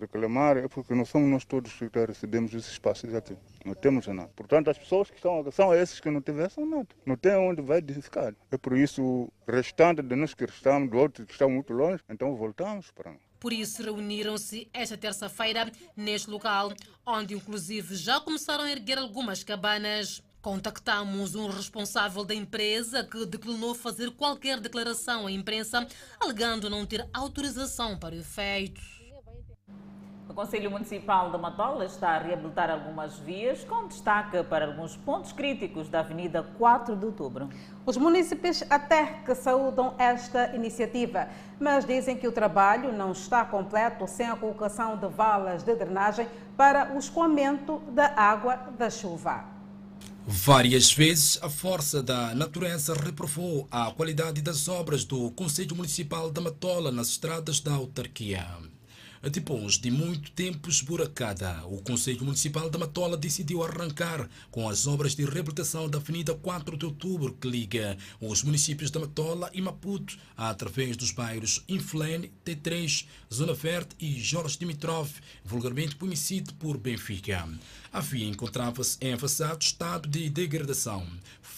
reclamar 0.01 0.57
é 0.57 0.66
porque 0.66 0.94
não 0.94 1.05
somos 1.05 1.31
nós 1.31 1.44
todos 1.44 1.72
que 1.72 1.88
recebemos 2.07 2.53
esses 2.53 2.72
espaços 2.72 3.14
aqui. 3.14 3.37
Não 3.64 3.74
temos 3.74 4.07
nada. 4.09 4.31
Portanto, 4.35 4.68
as 4.68 4.79
pessoas 4.79 5.11
que 5.11 5.16
estão 5.16 5.38
aqui 5.38 5.53
são 5.53 5.72
esses 5.72 6.01
que 6.01 6.11
não 6.11 6.20
tiveram 6.20 6.66
nada. 6.66 6.88
Não 7.07 7.16
tem 7.16 7.37
onde 7.37 7.62
vai 7.62 7.79
edificar. 7.79 8.35
É 8.51 8.59
por 8.59 8.77
isso 8.77 9.01
o 9.01 9.33
restante 9.46 10.03
de 10.03 10.16
nós 10.16 10.35
que 10.35 10.44
estamos, 10.44 10.90
do 10.90 10.98
outro 10.98 11.24
que 11.24 11.33
está 11.33 11.46
muito 11.46 11.72
longe, 11.72 12.03
então 12.09 12.35
voltamos 12.35 12.90
para 12.90 13.12
nós. 13.12 13.27
Por 13.40 13.53
isso, 13.53 13.83
reuniram-se 13.83 14.68
esta 14.72 14.96
terça-feira 14.96 15.70
neste 15.96 16.29
local, 16.29 16.72
onde 17.07 17.35
inclusive 17.35 17.94
já 17.94 18.20
começaram 18.20 18.64
a 18.64 18.70
erguer 18.70 18.98
algumas 18.98 19.44
cabanas. 19.44 20.22
Contactamos 20.40 21.35
um 21.35 21.48
responsável 21.48 22.24
da 22.24 22.35
empresa 22.35 23.05
que 23.05 23.27
declinou 23.27 23.74
fazer 23.74 24.11
qualquer 24.12 24.61
declaração 24.61 25.27
à 25.27 25.33
imprensa, 25.33 25.87
alegando 26.18 26.70
não 26.70 26.87
ter 26.87 27.09
autorização 27.12 27.98
para 27.98 28.14
o 28.14 28.18
efeito. 28.18 28.97
O 30.28 30.34
Conselho 30.34 30.70
Municipal 30.70 31.30
de 31.30 31.38
Matola 31.38 31.86
está 31.86 32.10
a 32.10 32.18
reabilitar 32.18 32.68
algumas 32.68 33.18
vias, 33.18 33.64
com 33.64 33.88
destaque 33.88 34.42
para 34.42 34.66
alguns 34.66 34.94
pontos 34.94 35.32
críticos 35.32 35.88
da 35.88 36.00
Avenida 36.00 36.42
4 36.58 36.94
de 36.94 37.06
Outubro. 37.06 37.48
Os 37.86 37.96
municípios 37.96 38.62
até 38.68 39.06
que 39.24 39.34
saúdam 39.34 39.94
esta 39.96 40.54
iniciativa, 40.54 41.28
mas 41.58 41.86
dizem 41.86 42.14
que 42.14 42.28
o 42.28 42.32
trabalho 42.32 42.92
não 42.92 43.12
está 43.12 43.42
completo 43.42 44.06
sem 44.06 44.28
a 44.28 44.36
colocação 44.36 44.98
de 44.98 45.08
valas 45.08 45.62
de 45.62 45.74
drenagem 45.74 46.28
para 46.58 46.94
o 46.94 46.98
escoamento 46.98 47.78
da 47.90 48.12
água 48.14 48.56
da 48.78 48.90
chuva. 48.90 49.44
Várias 50.26 50.92
vezes 50.92 51.42
a 51.42 51.48
força 51.48 52.02
da 52.02 52.34
natureza 52.34 52.92
reprovou 52.92 53.66
a 53.70 53.90
qualidade 53.92 54.42
das 54.42 54.68
obras 54.68 55.06
do 55.06 55.30
Conselho 55.30 55.74
Municipal 55.74 56.30
de 56.30 56.38
Matola 56.38 56.92
nas 56.92 57.08
estradas 57.08 57.60
da 57.60 57.72
autarquia. 57.72 58.46
Depois 59.20 59.78
de 59.78 59.90
muito 59.90 60.31
tempo 60.31 60.68
esburacada, 60.68 61.64
o 61.66 61.83
Conselho 61.83 62.24
Municipal 62.24 62.70
de 62.70 62.78
Matola 62.78 63.16
decidiu 63.16 63.64
arrancar 63.64 64.28
com 64.48 64.68
as 64.68 64.87
obras 64.87 65.16
de 65.16 65.24
reabilitação 65.24 65.88
da 65.88 65.98
Avenida 65.98 66.35
4 66.35 66.76
de 66.76 66.85
Outubro, 66.87 67.35
que 67.35 67.48
liga 67.48 67.98
os 68.20 68.44
municípios 68.44 68.92
de 68.92 68.98
Matola 68.98 69.50
e 69.52 69.61
Maputo, 69.61 70.16
através 70.37 70.96
dos 70.96 71.11
bairros 71.11 71.64
Inflene, 71.68 72.33
T3, 72.44 73.07
Zona 73.33 73.54
Verde 73.54 73.96
e 73.98 74.20
Jorge 74.20 74.57
Dimitrov, 74.57 75.11
vulgarmente 75.44 75.96
conhecido 75.96 76.54
por 76.54 76.78
Benfica. 76.78 77.48
A 77.92 78.00
via 78.00 78.28
encontrava-se 78.28 78.98
em 79.00 79.14
avançado 79.14 79.62
estado 79.62 80.09
de 80.09 80.31
degradação, 80.31 81.07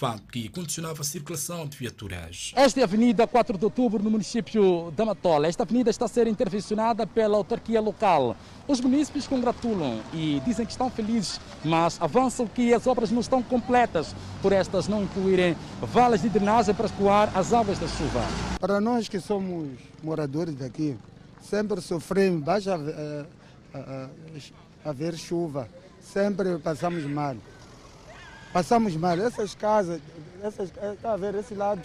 fato 0.00 0.22
que 0.32 0.48
condicionava 0.48 1.02
a 1.02 1.04
circulação 1.04 1.66
de 1.66 1.76
viaturas. 1.76 2.52
Esta 2.56 2.80
é 2.80 2.82
a 2.82 2.86
Avenida 2.86 3.26
4 3.26 3.58
de 3.58 3.64
Outubro, 3.66 4.02
no 4.02 4.10
município 4.10 4.90
de 4.96 5.04
Matola. 5.04 5.46
Esta 5.46 5.62
avenida 5.62 5.90
está 5.90 6.06
a 6.06 6.08
ser 6.08 6.26
intervencionada 6.26 7.06
pela 7.06 7.36
autarquia 7.36 7.82
local. 7.82 8.34
Os 8.66 8.80
municípios 8.80 9.26
congratulam 9.26 10.00
e 10.14 10.40
dizem 10.42 10.64
que 10.64 10.72
estão 10.72 10.88
felizes, 10.88 11.38
mas 11.62 12.00
avançam 12.00 12.46
que 12.46 12.72
as 12.72 12.86
obras 12.86 13.10
não 13.10 13.20
estão 13.20 13.42
completas, 13.42 14.14
por 14.40 14.52
estas 14.52 14.88
não 14.88 15.02
incluírem 15.02 15.54
valas 15.82 16.22
de 16.22 16.30
drenagem 16.30 16.74
para 16.74 16.86
escoar 16.86 17.30
as 17.36 17.52
águas 17.52 17.78
da 17.78 17.86
chuva. 17.86 18.22
Para 18.58 18.80
nós 18.80 19.06
que 19.06 19.20
somos 19.20 19.68
moradores 20.02 20.54
daqui, 20.54 20.96
sempre 21.42 21.78
sofremos, 21.82 22.42
basta 22.42 22.74
uh, 22.78 23.78
uh, 23.78 24.10
haver 24.82 25.14
chuva 25.18 25.68
sempre 26.00 26.58
passamos 26.58 27.04
mal. 27.04 27.36
Passamos 28.52 28.96
mal. 28.96 29.18
Essas 29.20 29.54
casas, 29.54 30.00
essas, 30.42 30.70
está 30.70 31.12
a 31.12 31.16
ver 31.16 31.34
esse 31.36 31.54
lado, 31.54 31.82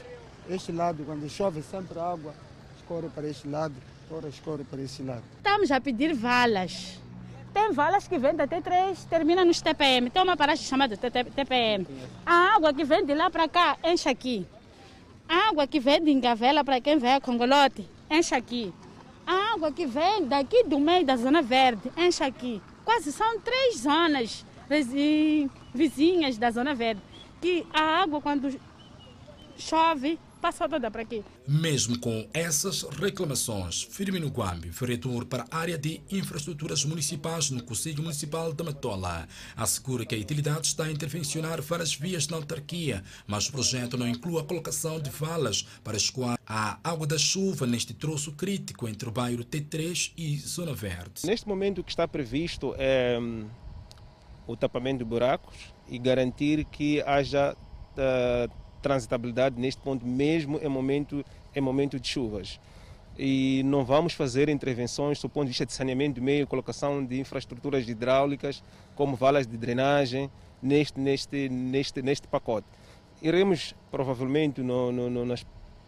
este 0.50 0.72
lado, 0.72 1.04
quando 1.06 1.30
chove 1.30 1.62
sempre 1.62 2.00
água 2.00 2.34
escorre 2.78 3.10
para 3.10 3.28
este 3.28 3.48
lado, 3.48 3.74
toda 4.08 4.28
escorre 4.28 4.64
para 4.64 4.82
este 4.82 5.04
lado. 5.04 5.24
Estamos 5.38 5.72
a 5.72 5.80
pedir 5.82 6.14
valas. 6.14 7.00
Tem 7.54 7.72
valas 7.72 8.08
que 8.08 8.18
vêm 8.18 8.40
até 8.40 8.60
três, 8.62 9.06
termina 9.06 9.46
nos 9.46 9.62
TPM. 9.62 10.10
Tem 10.10 10.22
uma 10.22 10.36
paragem 10.36 10.66
chamada 10.66 10.98
TPM. 10.98 11.88
A 12.26 12.56
água 12.56 12.74
que 12.74 12.84
vem 12.84 13.06
de 13.06 13.14
lá 13.14 13.30
para 13.30 13.48
cá 13.48 13.78
enche 13.84 14.10
aqui. 14.10 14.46
A 15.28 15.50
água 15.50 15.66
que 15.66 15.80
vem 15.80 16.04
de 16.04 16.12
Engavela 16.12 16.64
para 16.64 16.82
quem 16.82 16.98
vem 16.98 17.14
a 17.14 17.22
Congolote 17.22 17.90
enche 18.12 18.36
aqui. 18.36 18.74
A 19.26 19.54
água 19.54 19.72
que 19.72 19.86
vem 19.86 20.28
daqui 20.28 20.64
do 20.66 20.80
meio 20.80 21.06
da 21.06 21.16
Zona 21.16 21.42
Verde 21.42 21.92
enche 21.98 22.24
aqui 22.24 22.62
quase 22.86 23.12
são 23.12 23.40
três 23.40 23.80
zonas 23.80 24.46
vizinhas 25.76 26.38
da 26.38 26.50
Zona 26.50 26.74
Verde, 26.74 27.02
que 27.42 27.66
a 27.74 28.02
água 28.02 28.22
quando 28.22 28.60
chove 29.58 30.18
passa 30.46 30.70
toda 30.70 30.92
para 30.92 31.02
aqui. 31.02 31.24
Mesmo 31.48 31.98
com 31.98 32.28
essas 32.32 32.84
reclamações, 32.84 33.82
Firmino 33.82 34.28
Guambi, 34.28 34.70
vereador 34.70 35.26
para 35.26 35.46
a 35.50 35.58
área 35.58 35.76
de 35.76 36.02
infraestruturas 36.12 36.86
municipais 36.86 37.50
no 37.50 37.64
Conselho 37.64 38.04
Municipal 38.04 38.54
de 38.54 38.64
Matola, 38.64 39.28
assegura 39.58 40.06
que 40.06 40.14
a 40.14 40.18
utilidade 40.20 40.68
está 40.68 40.84
a 40.84 40.92
intervencionar 40.92 41.64
várias 41.64 41.96
vias 41.96 42.28
na 42.28 42.38
autarquia, 42.38 43.04
mas 43.26 43.48
o 43.48 43.54
projeto 43.54 43.98
não 43.98 44.08
inclui 44.08 44.40
a 44.40 44.44
colocação 44.44 45.00
de 45.00 45.10
valas 45.10 45.66
para 45.84 45.98
escoar 45.98 46.38
a 46.46 46.78
água 46.84 47.08
da 47.08 47.18
chuva 47.18 47.66
neste 47.66 47.96
troço 47.96 48.32
crítico 48.34 48.88
entre 48.88 49.10
o 49.10 49.12
bairro 49.12 49.44
T3 49.44 50.12
e 50.16 50.38
Zona 50.38 50.76
Verde. 50.76 51.26
Neste 51.26 51.48
momento 51.48 51.80
o 51.82 51.84
que 51.84 51.92
está 51.92 52.08
previsto 52.08 52.76
é 52.78 53.18
hum, 53.20 53.48
o 54.48 54.56
tapamento 54.56 55.00
de 55.00 55.06
buracos 55.06 55.74
e 55.88 55.98
garantir 55.98 56.66
que 56.66 57.02
haja 57.02 57.56
uh, 57.56 58.52
transitabilidade 58.82 59.60
neste 59.60 59.82
ponto, 59.82 60.06
mesmo 60.06 60.60
em 60.62 60.70
momento, 60.70 61.26
em 61.56 61.62
momento 61.62 62.00
de 62.00 62.08
chuvas. 62.08 62.60
E 63.18 63.64
não 63.64 63.86
vamos 63.86 64.14
fazer 64.14 64.50
intervenções 64.50 65.22
do 65.22 65.30
ponto 65.30 65.46
de 65.46 65.50
vista 65.50 65.66
de 65.66 65.74
saneamento 65.74 66.20
do 66.20 66.24
meio, 66.24 66.46
colocação 66.46 67.04
de 67.04 67.20
infraestruturas 67.20 67.88
hidráulicas, 67.88 68.64
como 68.94 69.16
valas 69.16 69.48
de 69.48 69.58
drenagem, 69.58 70.30
neste, 70.62 71.00
neste, 71.00 71.50
neste, 71.50 72.02
neste 72.02 72.28
pacote. 72.28 72.68
Iremos, 73.22 73.74
provavelmente, 73.90 74.62
no, 74.62 74.92
no, 74.92 75.10
no, 75.10 75.26
nas 75.26 75.46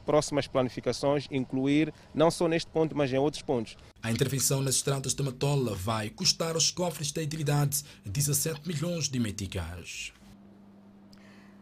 próximas 0.08 0.48
planificações, 0.48 1.28
incluir 1.30 1.93
não 2.15 2.32
só 2.32 2.48
neste 2.48 2.72
ponto, 2.72 2.96
mas 2.96 3.12
em 3.12 3.17
outros 3.17 3.43
pontos. 3.43 3.76
A 4.02 4.10
intervenção 4.10 4.62
nas 4.62 4.76
estradas 4.76 5.13
de 5.13 5.22
Matola 5.22 5.76
vai 5.76 6.10
custar 6.10 6.56
aos 6.56 6.72
cofres 6.72 7.12
da 7.12 7.22
utilidade 7.22 7.84
17 8.06 8.65
milhões 8.65 9.10
de 9.10 9.20
meticais. 9.20 10.13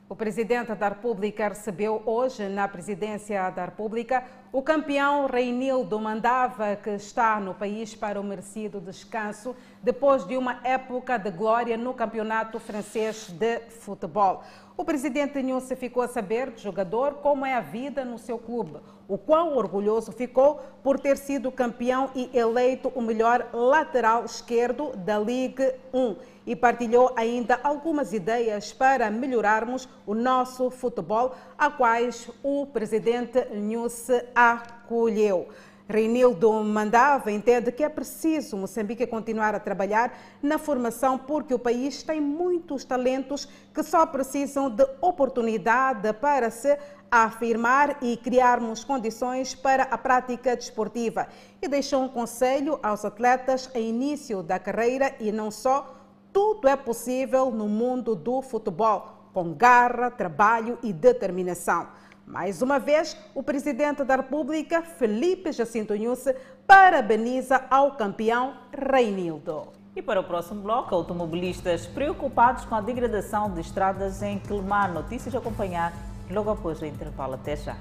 O 0.07 0.15
presidente 0.15 0.75
da 0.75 0.89
República 0.89 1.47
recebeu 1.47 2.03
hoje, 2.05 2.47
na 2.47 2.67
presidência 2.67 3.49
da 3.49 3.65
República, 3.65 4.23
O 4.55 4.61
campeão 4.61 5.25
Reinildo 5.25 5.99
mandava 5.99 6.77
que 6.77 6.91
está 6.91 7.41
no 7.41 7.53
país 7.53 7.93
para 7.93 8.21
o 8.21 8.23
merecido 8.23 8.79
descanso 8.79 9.53
depois 9.83 10.25
de 10.25 10.37
uma 10.37 10.61
época 10.63 11.17
de 11.17 11.29
glória 11.29 11.75
no 11.75 11.93
campeonato 11.93 12.57
francês 12.57 13.27
de 13.31 13.59
futebol. 13.81 14.43
O 14.77 14.85
presidente 14.85 15.43
Nhusse 15.43 15.75
ficou 15.75 16.03
a 16.03 16.07
saber 16.07 16.51
do 16.51 16.59
jogador 16.61 17.15
como 17.15 17.45
é 17.45 17.53
a 17.53 17.59
vida 17.59 18.05
no 18.05 18.17
seu 18.17 18.39
clube, 18.39 18.79
o 19.09 19.17
quão 19.17 19.57
orgulhoso 19.57 20.13
ficou 20.13 20.61
por 20.81 21.01
ter 21.01 21.17
sido 21.17 21.51
campeão 21.51 22.09
e 22.15 22.29
eleito 22.33 22.87
o 22.95 23.01
melhor 23.01 23.49
lateral 23.51 24.23
esquerdo 24.23 24.95
da 24.95 25.19
Ligue 25.19 25.69
1 25.93 26.15
e 26.45 26.55
partilhou 26.55 27.11
ainda 27.15 27.59
algumas 27.63 28.13
ideias 28.13 28.71
para 28.71 29.09
melhorarmos 29.09 29.87
o 30.05 30.13
nosso 30.13 30.69
futebol, 30.69 31.35
a 31.57 31.69
quais 31.69 32.29
o 32.43 32.65
presidente 32.67 33.45
Nhusse 33.53 34.25
acolheu. 34.35 35.47
Reinildo 35.87 36.51
Mandava 36.63 37.31
entende 37.31 37.71
que 37.71 37.83
é 37.83 37.89
preciso 37.89 38.57
Moçambique 38.57 39.05
continuar 39.05 39.53
a 39.53 39.59
trabalhar 39.59 40.17
na 40.41 40.57
formação 40.57 41.15
porque 41.15 41.53
o 41.53 41.59
país 41.59 42.01
tem 42.01 42.19
muitos 42.19 42.83
talentos 42.83 43.47
que 43.71 43.83
só 43.83 44.03
precisam 44.03 44.67
de 44.67 44.83
oportunidade 44.99 46.11
para 46.13 46.49
se 46.49 46.75
afirmar 47.11 47.97
e 48.01 48.17
criarmos 48.17 48.83
condições 48.83 49.53
para 49.53 49.83
a 49.83 49.97
prática 49.97 50.55
desportiva. 50.55 51.27
E 51.61 51.67
deixou 51.67 52.01
um 52.01 52.09
conselho 52.09 52.79
aos 52.81 53.05
atletas 53.05 53.69
a 53.73 53.79
início 53.79 54.41
da 54.41 54.57
carreira 54.57 55.15
e 55.19 55.31
não 55.31 55.51
só 55.51 55.94
tudo 56.35 56.67
é 56.67 56.75
possível 56.75 57.49
no 57.49 57.65
mundo 57.69 58.13
do 58.13 58.41
futebol, 58.41 59.29
com 59.33 59.53
garra, 59.53 60.11
trabalho 60.11 60.77
e 60.83 60.91
determinação. 60.91 61.87
Mais 62.27 62.61
uma 62.61 62.77
vez, 62.77 63.15
o 63.33 63.41
presidente 63.41 64.03
da 64.03 64.17
República, 64.17 64.81
Felipe 64.81 65.53
Jacinto 65.53 65.95
Nhusse, 65.95 66.35
parabeniza 66.67 67.63
ao 67.69 67.95
campeão 67.95 68.53
Reinildo. 68.69 69.69
E 69.95 70.01
para 70.01 70.19
o 70.19 70.25
próximo 70.25 70.61
bloco, 70.61 70.93
automobilistas 70.93 71.87
preocupados 71.87 72.65
com 72.65 72.75
a 72.75 72.81
degradação 72.81 73.49
de 73.49 73.61
estradas 73.61 74.21
em 74.21 74.37
Quelimane. 74.37 74.93
Notícias 74.93 75.33
a 75.33 75.37
acompanhar 75.37 75.93
logo 76.29 76.49
após 76.49 76.81
o 76.81 76.85
intervalo. 76.85 77.35
Até 77.35 77.55
já. 77.55 77.77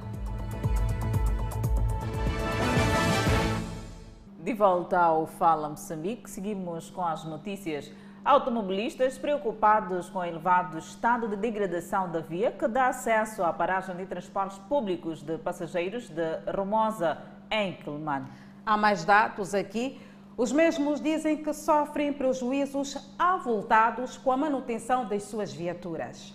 De 4.39 4.55
volta 4.55 5.01
ao 5.01 5.27
Fala 5.27 5.69
Moçambique, 5.71 6.31
seguimos 6.31 6.89
com 6.89 7.05
as 7.05 7.25
notícias. 7.25 7.91
Automobilistas 8.25 9.19
preocupados 9.19 10.09
com 10.09 10.21
o 10.21 10.25
elevado 10.25 10.79
estado 10.79 11.29
de 11.29 11.37
degradação 11.37 12.11
da 12.11 12.21
via 12.21 12.51
que 12.51 12.67
dá 12.67 12.87
acesso 12.87 13.43
à 13.43 13.53
paragem 13.53 13.95
de 13.97 14.07
transportes 14.07 14.57
públicos 14.61 15.23
de 15.23 15.37
passageiros 15.37 16.09
de 16.09 16.39
Romosa, 16.57 17.19
em 17.51 17.75
Quelimane. 17.75 18.27
Há 18.65 18.79
mais 18.79 19.05
dados 19.05 19.55
aqui. 19.55 20.01
Os 20.39 20.53
mesmos 20.53 21.03
dizem 21.03 21.43
que 21.43 21.53
sofrem 21.53 22.15
prejuízos 22.15 22.97
avultados 23.19 24.17
com 24.17 24.33
a 24.33 24.39
manutenção 24.39 25.07
das 25.07 25.25
suas 25.25 25.53
viaturas. 25.53 26.33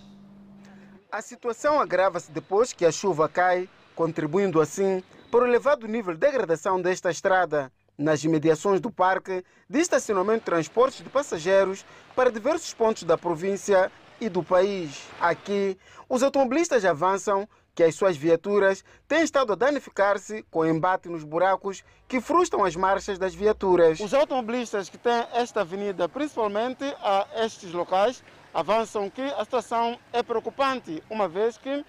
A 1.10 1.20
situação 1.20 1.80
agrava-se 1.80 2.30
depois 2.30 2.72
que 2.72 2.86
a 2.86 2.92
chuva 2.92 3.28
cai, 3.28 3.68
contribuindo 3.96 4.60
assim 4.60 5.02
para 5.28 5.40
o 5.40 5.46
elevado 5.46 5.88
nível 5.88 6.14
de 6.14 6.20
degradação 6.20 6.80
desta 6.80 7.10
estrada 7.10 7.72
nas 8.00 8.24
imediações 8.24 8.80
do 8.80 8.90
parque 8.90 9.44
de 9.68 9.78
estacionamento 9.78 10.40
de 10.40 10.46
transportes 10.46 11.04
de 11.04 11.10
passageiros 11.10 11.84
para 12.16 12.32
diversos 12.32 12.72
pontos 12.72 13.02
da 13.02 13.18
província 13.18 13.92
e 14.18 14.28
do 14.28 14.42
país. 14.42 15.06
Aqui, 15.20 15.76
os 16.08 16.22
automobilistas 16.22 16.84
avançam 16.84 17.46
que 17.74 17.84
as 17.84 17.94
suas 17.94 18.16
viaturas 18.16 18.82
têm 19.06 19.22
estado 19.22 19.52
a 19.52 19.56
danificar-se 19.56 20.42
com 20.50 20.66
embate 20.66 21.08
nos 21.08 21.24
buracos 21.24 21.84
que 22.08 22.20
frustram 22.20 22.64
as 22.64 22.74
marchas 22.74 23.18
das 23.18 23.34
viaturas. 23.34 24.00
Os 24.00 24.12
automobilistas 24.12 24.88
que 24.88 24.98
têm 24.98 25.24
esta 25.32 25.60
avenida, 25.60 26.08
principalmente 26.08 26.84
a 27.02 27.26
estes 27.36 27.72
locais, 27.72 28.24
avançam 28.52 29.08
que 29.08 29.22
a 29.22 29.44
situação 29.44 29.98
é 30.12 30.22
preocupante, 30.22 31.02
uma 31.08 31.28
vez 31.28 31.56
que 31.56 31.84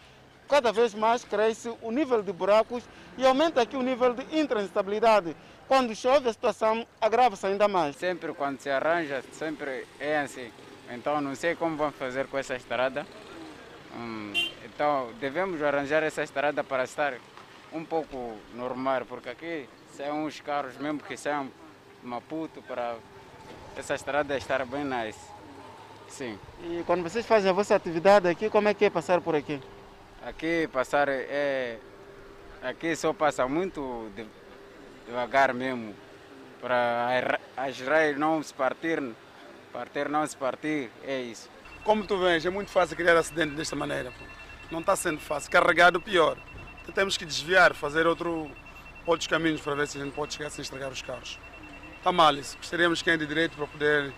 cada 0.48 0.72
vez 0.72 0.94
mais 0.94 1.24
cresce 1.24 1.74
o 1.82 1.92
nível 1.92 2.22
de 2.22 2.34
buracos 2.34 2.84
e 3.18 3.26
aumenta 3.26 3.62
aqui 3.62 3.78
o 3.78 3.82
nível 3.82 4.14
de 4.14 4.38
intransitabilidade. 4.38 5.36
Quando 5.72 5.96
chove, 5.96 6.28
a 6.28 6.34
situação 6.34 6.86
agrava-se 7.00 7.48
ainda 7.48 7.66
mais. 7.66 7.96
Sempre 7.96 8.34
quando 8.34 8.60
se 8.60 8.70
arranja, 8.70 9.24
sempre 9.32 9.88
é 10.02 10.20
assim. 10.20 10.52
Então 10.90 11.22
não 11.22 11.34
sei 11.34 11.56
como 11.56 11.78
vamos 11.78 11.96
fazer 11.96 12.28
com 12.28 12.38
essa 12.38 12.58
estrada. 12.58 13.08
Hum, 13.96 14.34
então 14.66 15.14
devemos 15.22 15.64
arranjar 15.64 16.04
essa 16.04 16.24
estrada 16.24 16.62
para 16.62 16.84
estar 16.84 17.14
um 17.72 17.86
pouco 17.86 18.38
normal, 18.54 19.06
porque 19.06 19.30
aqui 19.30 19.70
são 19.96 20.26
uns 20.26 20.42
carros 20.42 20.76
mesmo 20.76 21.00
que 21.00 21.16
são 21.16 21.50
Maputo 22.04 22.62
para 22.64 22.98
essa 23.78 23.96
estrada 23.96 24.36
estar 24.36 24.66
bem 24.66 24.84
nice. 24.84 25.22
Sim. 26.10 26.38
E 26.66 26.84
quando 26.86 27.02
vocês 27.02 27.26
fazem 27.26 27.50
a 27.50 27.54
vossa 27.54 27.76
atividade 27.76 28.28
aqui, 28.28 28.50
como 28.50 28.68
é 28.68 28.74
que 28.74 28.84
é 28.84 28.90
passar 28.90 29.22
por 29.22 29.38
aqui? 29.38 29.58
Aqui 30.22 30.68
passar 30.68 31.08
é. 31.08 31.78
Aqui 32.62 32.94
só 32.94 33.14
passa 33.14 33.48
muito 33.48 34.12
devagar 35.06 35.54
mesmo, 35.54 35.96
para 36.62 37.40
as 37.58 37.80
raias 37.80 38.18
não 38.18 38.42
se 38.42 38.54
partir, 38.54 39.02
partir 39.74 40.08
não 40.10 40.26
se 40.26 40.38
partir, 40.38 40.90
é 41.04 41.22
isso. 41.22 41.50
Como 41.84 42.06
tu 42.06 42.18
vês, 42.18 42.46
é 42.46 42.50
muito 42.50 42.70
fácil 42.70 42.96
criar 42.96 43.18
acidente 43.18 43.56
desta 43.56 43.76
maneira. 43.76 44.12
Pô. 44.12 44.26
Não 44.70 44.80
está 44.80 44.96
sendo 44.96 45.20
fácil. 45.20 45.50
Carregado, 45.50 46.00
pior. 46.00 46.38
Então 46.82 46.94
temos 46.94 47.18
que 47.18 47.26
desviar, 47.26 47.74
fazer 47.74 48.06
outro, 48.06 48.50
outros 49.06 49.28
caminhos 49.28 49.62
para 49.62 49.76
ver 49.76 49.88
se 49.88 49.98
a 49.98 50.04
gente 50.04 50.14
pode 50.14 50.34
chegar 50.34 50.50
sem 50.50 50.62
estragar 50.62 50.92
os 50.92 51.02
carros. 51.02 51.40
Está 51.98 52.12
mal 52.12 52.36
isso. 52.36 52.58
Gostaríamos 52.58 53.02
quem 53.02 53.14
é 53.14 53.18
de 53.18 53.26
direito 53.26 53.56
para 53.56 53.68
poder 53.68 54.14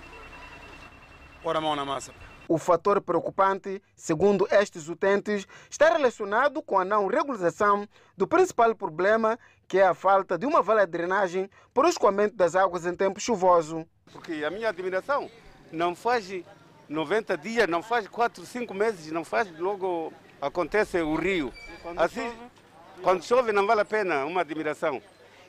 pôr 1.41 1.55
a 1.55 1.61
mão 1.61 1.75
na 1.75 1.85
massa. 1.85 2.13
O 2.47 2.57
fator 2.57 3.01
preocupante, 3.01 3.81
segundo 3.95 4.47
estes 4.51 4.87
utentes, 4.87 5.47
está 5.69 5.89
relacionado 5.89 6.61
com 6.61 6.77
a 6.77 6.85
não 6.85 7.07
regularização 7.07 7.87
do 8.17 8.27
principal 8.27 8.75
problema, 8.75 9.39
que 9.67 9.79
é 9.79 9.87
a 9.87 9.93
falta 9.93 10.37
de 10.37 10.45
uma 10.45 10.61
vala 10.61 10.85
de 10.85 10.91
drenagem 10.91 11.49
para 11.73 11.87
o 11.87 11.89
escoamento 11.89 12.35
das 12.35 12.55
águas 12.55 12.85
em 12.85 12.95
tempo 12.95 13.19
chuvoso. 13.19 13.87
Porque 14.11 14.43
a 14.43 14.49
minha 14.49 14.69
admiração 14.69 15.29
não 15.71 15.95
faz 15.95 16.29
90 16.89 17.37
dias, 17.37 17.67
não 17.67 17.81
faz 17.81 18.07
4, 18.07 18.45
5 18.45 18.73
meses, 18.73 19.11
não 19.11 19.23
faz 19.23 19.49
logo 19.57 20.11
acontece 20.41 21.01
o 21.01 21.15
rio. 21.15 21.53
Quando 21.81 21.99
assim, 21.99 22.27
chove? 22.29 22.37
quando 23.01 23.23
chove 23.23 23.51
não 23.51 23.65
vale 23.65 23.81
a 23.81 23.85
pena 23.85 24.25
uma 24.25 24.41
admiração. 24.41 25.01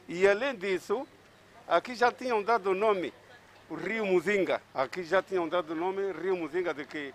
E 0.08 0.26
além 0.26 0.54
disso, 0.54 1.06
aqui 1.66 1.94
já 1.94 2.12
tinham 2.12 2.42
dado 2.42 2.70
o 2.70 2.74
nome 2.74 3.12
o 3.68 3.74
Rio 3.74 4.06
Muzinga. 4.06 4.60
Aqui 4.74 5.02
já 5.02 5.22
tinham 5.22 5.48
dado 5.48 5.72
o 5.72 5.76
nome 5.76 6.12
Rio 6.12 6.36
Muzinga, 6.36 6.74
de 6.74 6.84
que 6.84 7.12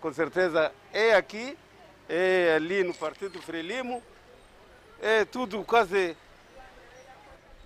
com 0.00 0.12
certeza 0.12 0.72
é 0.92 1.14
aqui, 1.14 1.56
é 2.08 2.54
ali 2.56 2.82
no 2.82 2.94
Partido 2.94 3.40
Frelimo, 3.40 4.02
é 5.00 5.24
tudo 5.24 5.64
quase 5.64 6.16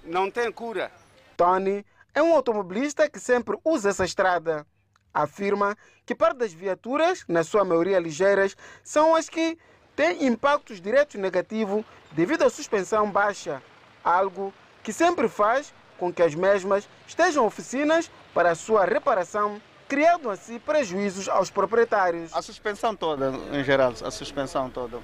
não 0.05 0.31
tem 0.31 0.51
cura. 0.51 0.91
Tony 1.37 1.85
é 2.15 2.23
um 2.23 2.35
automobilista 2.35 3.09
que 3.09 3.21
sempre 3.21 3.59
usa 3.65 3.91
essa 3.91 4.05
estrada. 4.05 4.67
Afirma 5.13 5.77
que 6.07 6.15
parte 6.15 6.39
das 6.39 6.53
viaturas, 6.53 7.25
na 7.29 7.43
sua 7.43 7.65
maioria 7.65 7.99
ligeiras, 7.99 8.57
são 8.83 9.15
as 9.15 9.29
que 9.29 9.59
têm 9.97 10.27
impactos 10.27 10.81
diretos 10.81 11.17
negativos 11.17 11.85
devido 12.13 12.43
à 12.43 12.51
suspensão 12.51 13.11
baixa, 13.11 13.63
algo 14.03 14.53
que 14.83 14.93
sempre 14.93 15.29
faz 15.29 15.75
com 16.01 16.11
que 16.11 16.23
as 16.23 16.35
mesmas 16.35 16.89
estejam 17.07 17.45
oficinas 17.45 18.11
para 18.33 18.51
a 18.51 18.55
sua 18.55 18.87
reparação, 18.87 19.61
criando 19.87 20.31
assim 20.31 20.59
prejuízos 20.59 21.29
aos 21.29 21.51
proprietários. 21.51 22.35
A 22.35 22.41
suspensão 22.41 22.97
toda, 22.97 23.31
em 23.53 23.63
geral, 23.63 23.93
a 24.03 24.11
suspensão 24.11 24.71
toda. 24.71 24.99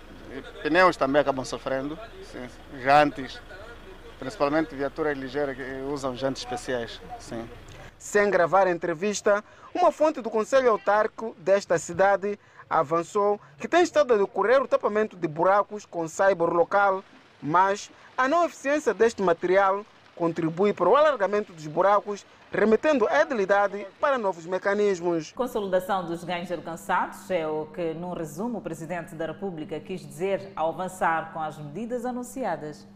Pneus 0.63 0.97
também 0.97 1.21
acabam 1.21 1.45
sofrendo, 1.45 1.99
sim. 2.33 2.49
jantes, 2.83 3.39
principalmente 4.19 4.75
viaturas 4.75 5.17
ligeiras 5.17 5.55
que 5.55 5.63
usam 5.87 6.17
jantes 6.17 6.43
especiais. 6.43 7.01
Sim. 7.21 7.47
Sem 7.99 8.31
gravar 8.31 8.67
a 8.67 8.71
entrevista, 8.71 9.45
uma 9.75 9.93
fonte 9.93 10.23
do 10.23 10.31
Conselho 10.31 10.71
Autárquico 10.71 11.37
desta 11.39 11.79
cidade 11.79 12.39
avançou 12.69 13.41
que 13.59 13.69
tem 13.69 13.83
estado 13.83 14.15
a 14.15 14.17
decorrer 14.17 14.63
o 14.63 14.69
tapamento 14.69 15.17
de 15.17 15.29
buracos 15.29 15.85
com 15.85 16.09
cyber 16.09 16.49
local, 16.49 17.05
mas 17.43 17.91
a 18.17 18.27
não 18.27 18.45
eficiência 18.45 18.95
deste 18.95 19.23
material 19.23 19.85
contribui 20.17 20.73
para 20.73 20.89
o 20.89 20.97
alargamento 20.97 21.53
dos 21.53 21.67
buracos, 21.67 22.27
remetendo 22.51 23.07
a 23.07 23.21
edilidade 23.21 23.87
para 24.01 24.17
novos 24.17 24.47
mecanismos. 24.47 25.31
Consolidação 25.33 26.07
dos 26.07 26.25
ganhos 26.25 26.51
alcançados 26.51 27.31
é 27.31 27.47
o 27.47 27.67
que, 27.67 27.93
num 27.95 28.15
resumo, 28.15 28.59
o 28.59 28.63
Presidente 28.63 29.15
da 29.15 29.27
República 29.27 29.79
quis 29.79 30.01
dizer 30.01 30.53
ao 30.57 30.71
avançar 30.71 31.33
com 31.33 31.41
as 31.41 31.59
medidas 31.59 32.05
anunciadas. 32.07 32.87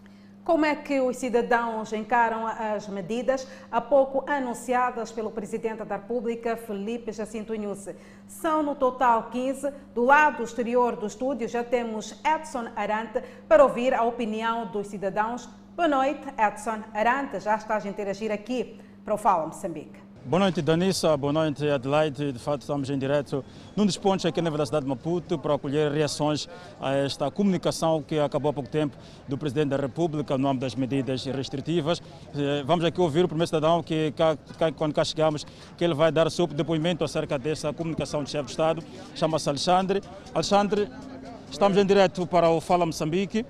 Como 0.42 0.64
é 0.64 0.74
que 0.74 0.98
os 1.00 1.18
cidadãos 1.18 1.92
encaram 1.92 2.46
as 2.46 2.88
medidas 2.88 3.46
há 3.70 3.78
pouco 3.78 4.24
anunciadas 4.28 5.12
pelo 5.12 5.30
Presidente 5.30 5.84
da 5.84 5.96
República, 5.96 6.56
Felipe 6.56 7.12
Jacinto 7.12 7.54
Inhusse? 7.54 7.94
São 8.26 8.62
no 8.62 8.74
total 8.74 9.24
15. 9.30 9.70
Do 9.94 10.02
lado 10.02 10.42
exterior 10.42 10.96
do 10.96 11.06
estúdio 11.06 11.46
já 11.46 11.62
temos 11.62 12.18
Edson 12.24 12.68
Arante 12.74 13.22
para 13.46 13.62
ouvir 13.62 13.92
a 13.92 14.02
opinião 14.02 14.66
dos 14.66 14.86
cidadãos. 14.86 15.46
Boa 15.80 15.88
noite, 15.88 16.20
Edson 16.36 16.82
Arante. 16.92 17.40
Já 17.40 17.56
estás 17.56 17.86
a 17.86 17.88
interagir 17.88 18.30
aqui 18.30 18.78
para 19.02 19.14
o 19.14 19.16
Fala 19.16 19.46
Moçambique. 19.46 19.98
Boa 20.26 20.40
noite, 20.40 20.60
Danissa. 20.60 21.16
Boa 21.16 21.32
noite, 21.32 21.66
Adelaide. 21.66 22.32
De 22.32 22.38
fato, 22.38 22.60
estamos 22.60 22.90
em 22.90 22.98
direto 22.98 23.42
num 23.74 23.86
dos 23.86 23.96
pontos 23.96 24.26
aqui 24.26 24.42
na 24.42 24.50
cidade 24.66 24.84
de 24.84 24.90
Maputo 24.90 25.38
para 25.38 25.54
acolher 25.54 25.90
reações 25.90 26.46
a 26.78 26.92
esta 26.92 27.30
comunicação 27.30 28.02
que 28.02 28.18
acabou 28.18 28.50
há 28.50 28.52
pouco 28.52 28.68
tempo 28.68 28.94
do 29.26 29.38
Presidente 29.38 29.70
da 29.70 29.78
República 29.78 30.36
no 30.36 30.48
âmbito 30.48 30.66
das 30.66 30.74
medidas 30.74 31.24
restritivas. 31.24 32.02
Eh, 32.36 32.62
vamos 32.66 32.84
aqui 32.84 33.00
ouvir 33.00 33.24
o 33.24 33.28
primeiro 33.28 33.46
cidadão 33.46 33.82
que, 33.82 34.12
quando 34.76 34.92
cá 34.92 35.02
chegamos, 35.02 35.46
que 35.78 35.82
ele 35.82 35.94
vai 35.94 36.12
dar 36.12 36.26
o 36.26 36.30
seu 36.30 36.46
depoimento 36.46 37.04
acerca 37.04 37.38
dessa 37.38 37.72
comunicação 37.72 38.22
do 38.22 38.28
chefe 38.28 38.44
de 38.44 38.50
Estado. 38.50 38.82
Chama-se 39.14 39.48
Alexandre. 39.48 40.02
Alexandre, 40.34 40.90
estamos 41.50 41.78
em 41.78 41.86
direto 41.86 42.26
para 42.26 42.50
o 42.50 42.60
Fala 42.60 42.84
Moçambique. 42.84 43.46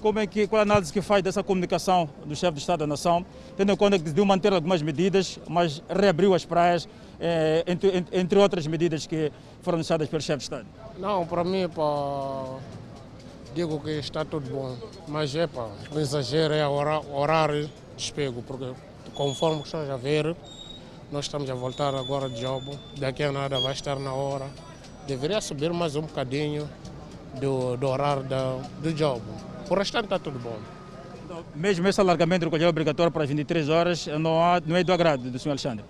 Como 0.00 0.18
é 0.20 0.26
que, 0.26 0.46
qual 0.46 0.60
a 0.60 0.62
análise 0.62 0.92
que 0.92 1.02
faz 1.02 1.22
dessa 1.22 1.42
comunicação 1.42 2.08
do 2.24 2.36
chefe 2.36 2.54
de 2.54 2.60
Estado 2.60 2.80
da 2.80 2.86
Nação, 2.86 3.26
tendo 3.56 3.72
em 3.72 3.76
conta 3.76 3.98
que 3.98 4.04
decidiu 4.04 4.24
manter 4.24 4.52
algumas 4.52 4.80
medidas, 4.80 5.40
mas 5.48 5.82
reabriu 5.88 6.34
as 6.34 6.44
praias, 6.44 6.88
eh, 7.20 7.64
entre, 7.66 8.04
entre, 8.12 8.38
outras 8.38 8.66
medidas 8.66 9.06
que 9.06 9.32
foram 9.60 9.76
anunciadas 9.76 10.08
pelo 10.08 10.22
chefe 10.22 10.38
de 10.38 10.42
Estado? 10.44 10.66
Não, 10.98 11.26
para 11.26 11.42
mim, 11.42 11.68
pá, 11.68 12.58
digo 13.54 13.80
que 13.80 13.90
está 13.90 14.24
tudo 14.24 14.48
bom, 14.48 14.76
mas 15.08 15.34
é 15.34 15.48
pá, 15.48 15.68
o 15.92 15.98
exagero 15.98 16.54
é 16.54 16.66
o 16.66 17.16
horário 17.16 17.66
de 17.66 17.72
despego, 17.96 18.40
porque 18.42 18.72
conforme 19.14 19.62
estás 19.62 19.90
a 19.90 19.96
ver, 19.96 20.36
nós 21.10 21.24
estamos 21.24 21.50
a 21.50 21.54
voltar 21.54 21.92
agora 21.94 22.28
de 22.28 22.40
job, 22.40 22.78
daqui 22.98 23.24
a 23.24 23.32
nada 23.32 23.58
vai 23.58 23.72
estar 23.72 23.98
na 23.98 24.12
hora. 24.12 24.46
Deveria 25.08 25.40
subir 25.40 25.72
mais 25.72 25.96
um 25.96 26.02
bocadinho 26.02 26.68
do, 27.40 27.76
do 27.76 27.88
horário 27.88 28.22
do, 28.22 28.82
do 28.82 28.92
job. 28.92 29.22
O 29.70 29.74
restante 29.74 30.04
está 30.04 30.18
tudo 30.18 30.38
bom. 30.38 30.58
Mesmo 31.54 31.86
esse 31.86 32.00
alargamento 32.00 32.46
do 32.46 32.50
colher 32.50 32.68
obrigatório 32.68 33.12
para 33.12 33.22
as 33.22 33.28
23 33.28 33.68
horas 33.68 34.06
não, 34.06 34.42
há, 34.42 34.60
não 34.64 34.76
é 34.76 34.82
do 34.82 34.92
agrado 34.92 35.30
do 35.30 35.38
Sr. 35.38 35.50
Alexandre? 35.50 35.84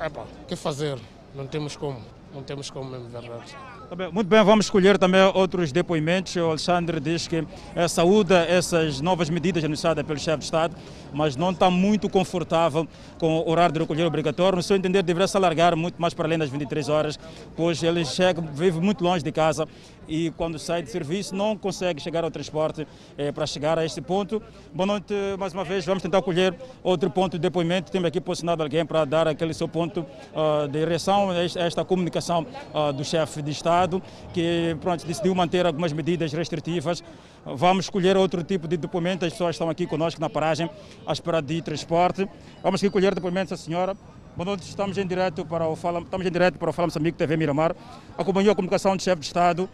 É 0.00 0.08
pá, 0.08 0.22
o 0.22 0.46
que 0.46 0.56
fazer? 0.56 0.98
Não 1.34 1.46
temos 1.46 1.76
como. 1.76 2.00
Não 2.34 2.42
temos 2.42 2.68
como 2.68 2.90
mesmo, 2.90 3.08
verdade. 3.08 3.54
Tá 3.88 4.10
muito 4.10 4.26
bem, 4.26 4.42
vamos 4.42 4.66
escolher 4.66 4.98
também 4.98 5.20
outros 5.34 5.70
depoimentos. 5.70 6.34
O 6.34 6.46
Alexandre 6.46 6.98
diz 6.98 7.28
que 7.28 7.46
é, 7.76 7.86
saúda 7.86 8.44
essas 8.46 9.00
novas 9.00 9.30
medidas 9.30 9.62
anunciadas 9.62 10.04
pelo 10.04 10.18
chefe 10.18 10.38
de 10.38 10.44
Estado, 10.44 10.74
mas 11.12 11.36
não 11.36 11.50
está 11.50 11.70
muito 11.70 12.08
confortável 12.08 12.88
com 13.18 13.38
o 13.38 13.48
horário 13.48 13.72
de 13.74 13.78
recolher 13.78 14.04
obrigatório. 14.04 14.56
No 14.56 14.62
seu 14.64 14.76
entender, 14.76 15.02
deveria 15.02 15.28
se 15.28 15.36
alargar 15.36 15.76
muito 15.76 16.00
mais 16.00 16.12
para 16.12 16.26
além 16.26 16.38
das 16.38 16.50
23 16.50 16.88
horas, 16.88 17.18
pois 17.54 17.80
ele 17.82 18.04
chega, 18.04 18.40
vive 18.40 18.80
muito 18.80 19.04
longe 19.04 19.22
de 19.22 19.30
casa 19.30 19.68
e 20.08 20.30
quando 20.36 20.58
sai 20.58 20.82
de 20.82 20.90
serviço 20.90 21.34
não 21.34 21.56
consegue 21.56 22.00
chegar 22.00 22.24
ao 22.24 22.30
transporte 22.30 22.86
eh, 23.16 23.32
para 23.32 23.46
chegar 23.46 23.78
a 23.78 23.84
este 23.84 24.00
ponto. 24.00 24.42
Boa 24.72 24.86
noite 24.86 25.14
mais 25.38 25.52
uma 25.52 25.64
vez, 25.64 25.84
vamos 25.84 26.02
tentar 26.02 26.22
colher 26.22 26.54
outro 26.82 27.10
ponto 27.10 27.32
de 27.32 27.38
depoimento. 27.38 27.90
Temos 27.90 28.08
aqui 28.08 28.20
posicionado 28.20 28.62
alguém 28.62 28.84
para 28.84 29.04
dar 29.04 29.28
aquele 29.28 29.54
seu 29.54 29.68
ponto 29.68 30.00
uh, 30.00 30.68
de 30.68 30.84
reação 30.84 31.30
a 31.30 31.42
esta 31.42 31.84
comunicação 31.84 32.46
uh, 32.72 32.92
do 32.92 33.04
chefe 33.04 33.42
de 33.42 33.50
Estado, 33.50 34.02
que 34.32 34.76
pronto, 34.80 35.06
decidiu 35.06 35.34
manter 35.34 35.66
algumas 35.66 35.92
medidas 35.92 36.32
restritivas. 36.32 37.02
Vamos 37.44 37.86
escolher 37.86 38.16
outro 38.16 38.42
tipo 38.42 38.66
de 38.66 38.76
depoimento, 38.76 39.24
as 39.24 39.32
pessoas 39.32 39.54
estão 39.54 39.68
aqui 39.68 39.86
conosco 39.86 40.20
na 40.20 40.30
paragem 40.30 40.68
à 41.06 41.12
espera 41.12 41.40
de 41.40 41.60
transporte. 41.62 42.28
Vamos 42.62 42.80
aqui 42.80 42.90
colher 42.90 43.14
depoimentos 43.14 43.50
da 43.50 43.56
senhora. 43.56 43.96
Boa 44.36 44.46
noite, 44.46 44.62
estamos 44.62 44.98
em 44.98 45.06
direto 45.06 45.46
para 45.46 45.68
o 45.68 45.76
Fala, 45.76 46.00
estamos 46.00 46.26
em 46.26 46.30
direto 46.30 46.58
para 46.58 46.68
o 46.68 46.72
Fala 46.72 46.88
Moçambique 46.88 47.16
TV 47.16 47.36
Miramar. 47.36 47.76
Acompanhou 48.18 48.50
a 48.50 48.54
comunicação 48.56 48.96
do 48.96 49.02
chefe 49.02 49.20
de 49.20 49.26
Estado 49.26 49.68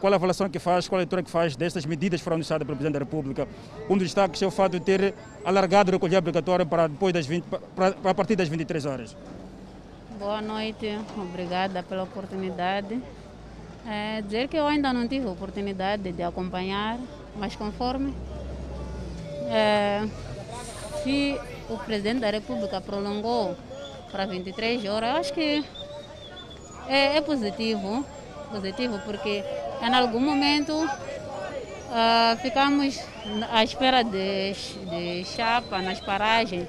qual 0.00 0.12
a 0.12 0.16
avaliação 0.16 0.48
que 0.48 0.58
faz, 0.58 0.88
qual 0.88 0.98
a 0.98 1.00
leitura 1.00 1.22
que 1.22 1.30
faz 1.30 1.56
destas 1.56 1.84
medidas 1.84 2.20
que 2.20 2.24
foram 2.24 2.36
anunciadas 2.36 2.66
pelo 2.66 2.76
Presidente 2.76 2.94
da 2.94 3.04
República? 3.04 3.48
Um 3.88 3.96
dos 3.96 4.06
destaques 4.06 4.40
é 4.40 4.46
o 4.46 4.50
fato 4.50 4.72
de 4.72 4.80
ter 4.80 5.14
alargado 5.44 5.90
o 5.90 5.92
recolher 5.92 6.18
obrigatório 6.18 6.64
para, 6.66 6.86
depois 6.86 7.12
das 7.12 7.26
20, 7.26 7.44
para, 7.44 7.92
para 7.92 8.10
a 8.10 8.14
partir 8.14 8.36
das 8.36 8.48
23 8.48 8.86
horas. 8.86 9.16
Boa 10.18 10.40
noite, 10.40 10.98
obrigada 11.16 11.82
pela 11.82 12.04
oportunidade. 12.04 13.00
É 13.86 14.20
dizer 14.22 14.48
que 14.48 14.56
eu 14.56 14.66
ainda 14.66 14.92
não 14.92 15.06
tive 15.08 15.26
oportunidade 15.26 16.12
de 16.12 16.22
acompanhar, 16.22 16.98
mas 17.36 17.56
conforme 17.56 18.14
é, 19.48 20.06
se 21.02 21.40
o 21.70 21.76
Presidente 21.78 22.20
da 22.20 22.30
República 22.30 22.80
prolongou 22.80 23.56
para 24.10 24.26
23 24.26 24.84
horas, 24.86 25.16
acho 25.16 25.32
que 25.32 25.64
é, 26.88 27.16
é 27.16 27.20
positivo, 27.20 28.04
positivo 28.50 28.98
porque 29.04 29.44
em 29.82 29.94
algum 29.94 30.20
momento 30.20 30.72
uh, 31.88 32.36
ficamos 32.40 32.98
à 33.50 33.62
espera 33.62 34.02
de, 34.02 34.52
de 34.52 35.24
chapa 35.24 35.80
nas 35.80 36.00
paragens 36.00 36.68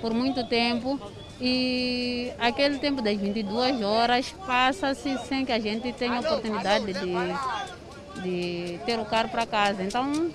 por 0.00 0.12
muito 0.12 0.46
tempo 0.46 0.98
e 1.40 2.32
aquele 2.38 2.78
tempo 2.78 3.00
das 3.00 3.16
22 3.16 3.80
horas 3.82 4.34
passa-se 4.46 5.16
sem 5.26 5.44
que 5.44 5.52
a 5.52 5.58
gente 5.58 5.92
tenha 5.92 6.20
oportunidade 6.20 6.92
de, 6.92 8.22
de 8.22 8.78
ter 8.84 8.98
o 8.98 9.06
carro 9.06 9.30
para 9.30 9.46
casa. 9.46 9.82
Então, 9.82 10.30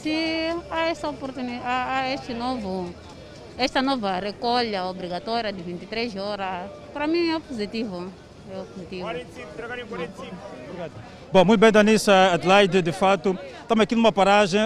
se 0.00 0.46
há 0.70 0.88
essa 0.88 1.08
oportunidade, 1.08 1.62
há 1.64 2.14
este 2.14 2.32
novo, 2.32 2.94
esta 3.58 3.82
nova 3.82 4.20
recolha 4.20 4.84
obrigatória 4.84 5.52
de 5.52 5.62
23 5.62 6.14
horas, 6.16 6.70
para 6.92 7.08
mim 7.08 7.34
é 7.34 7.40
positivo. 7.40 8.12
É 8.48 8.62
positivo. 8.72 9.02
45, 9.02 9.48
45. 9.88 10.36
Obrigado. 10.64 10.92
Bom, 11.32 11.44
muito 11.44 11.60
bem, 11.60 11.70
Danissa 11.70 12.32
Adelaide, 12.32 12.82
de 12.82 12.90
fato, 12.90 13.38
estamos 13.62 13.84
aqui 13.84 13.94
numa 13.94 14.10
paragem, 14.10 14.60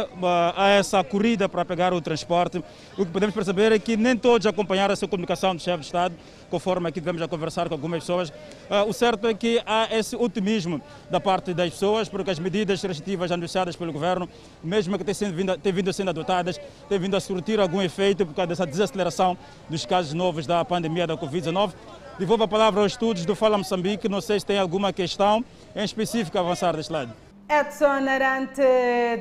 há 0.57 0.71
essa 0.71 1.05
corrida 1.05 1.47
para 1.47 1.63
pegar 1.63 1.93
o 1.93 2.01
transporte. 2.01 2.57
O 2.97 3.05
que 3.05 3.13
podemos 3.13 3.35
perceber 3.35 3.71
é 3.71 3.79
que 3.79 3.99
nem 3.99 4.17
todos 4.17 4.47
acompanharam 4.47 4.95
essa 4.95 5.07
comunicação 5.07 5.55
do 5.55 5.61
chefe 5.61 5.81
de 5.81 5.85
Estado, 5.85 6.15
conforme 6.49 6.89
aqui 6.89 7.03
tivemos 7.03 7.21
a 7.21 7.29
conversar 7.29 7.69
com 7.69 7.75
algumas 7.75 8.01
pessoas. 8.01 8.31
Uh, 8.31 8.89
o 8.89 8.95
certo 8.95 9.27
é 9.27 9.35
que 9.35 9.61
há 9.67 9.89
esse 9.95 10.17
otimismo 10.17 10.81
da 11.11 11.21
parte 11.21 11.53
das 11.53 11.69
pessoas, 11.69 12.09
porque 12.09 12.31
as 12.31 12.39
medidas 12.39 12.81
restritivas 12.81 13.31
anunciadas 13.31 13.77
pelo 13.77 13.93
governo, 13.93 14.27
mesmo 14.63 14.97
que 14.97 15.05
tenham 15.05 15.35
vindo, 15.35 15.59
tenham 15.59 15.77
vindo 15.77 15.93
sendo 15.93 16.09
adotadas, 16.09 16.59
têm 16.89 16.99
vindo 16.99 17.15
a 17.15 17.21
surtir 17.21 17.61
algum 17.61 17.83
efeito 17.83 18.25
por 18.25 18.35
causa 18.35 18.47
dessa 18.47 18.67
desaceleração 18.67 19.37
dos 19.69 19.85
casos 19.85 20.15
novos 20.15 20.47
da 20.47 20.65
pandemia 20.65 21.07
da 21.07 21.15
Covid-19. 21.15 21.75
Devolvo 22.19 22.45
a 22.45 22.49
palavra 22.49 22.81
aos 22.81 22.93
estudos 22.93 23.27
do 23.27 23.35
Fala 23.35 23.59
Moçambique. 23.59 24.09
Não 24.09 24.21
sei 24.21 24.39
se 24.39 24.47
tem 24.47 24.57
alguma 24.57 24.93
questão 24.93 25.45
em 25.75 25.85
específico 25.85 26.39
avançar 26.39 26.77
deste 26.77 26.93
lado. 26.93 27.13
Edson 27.47 28.09
Arante, 28.09 28.63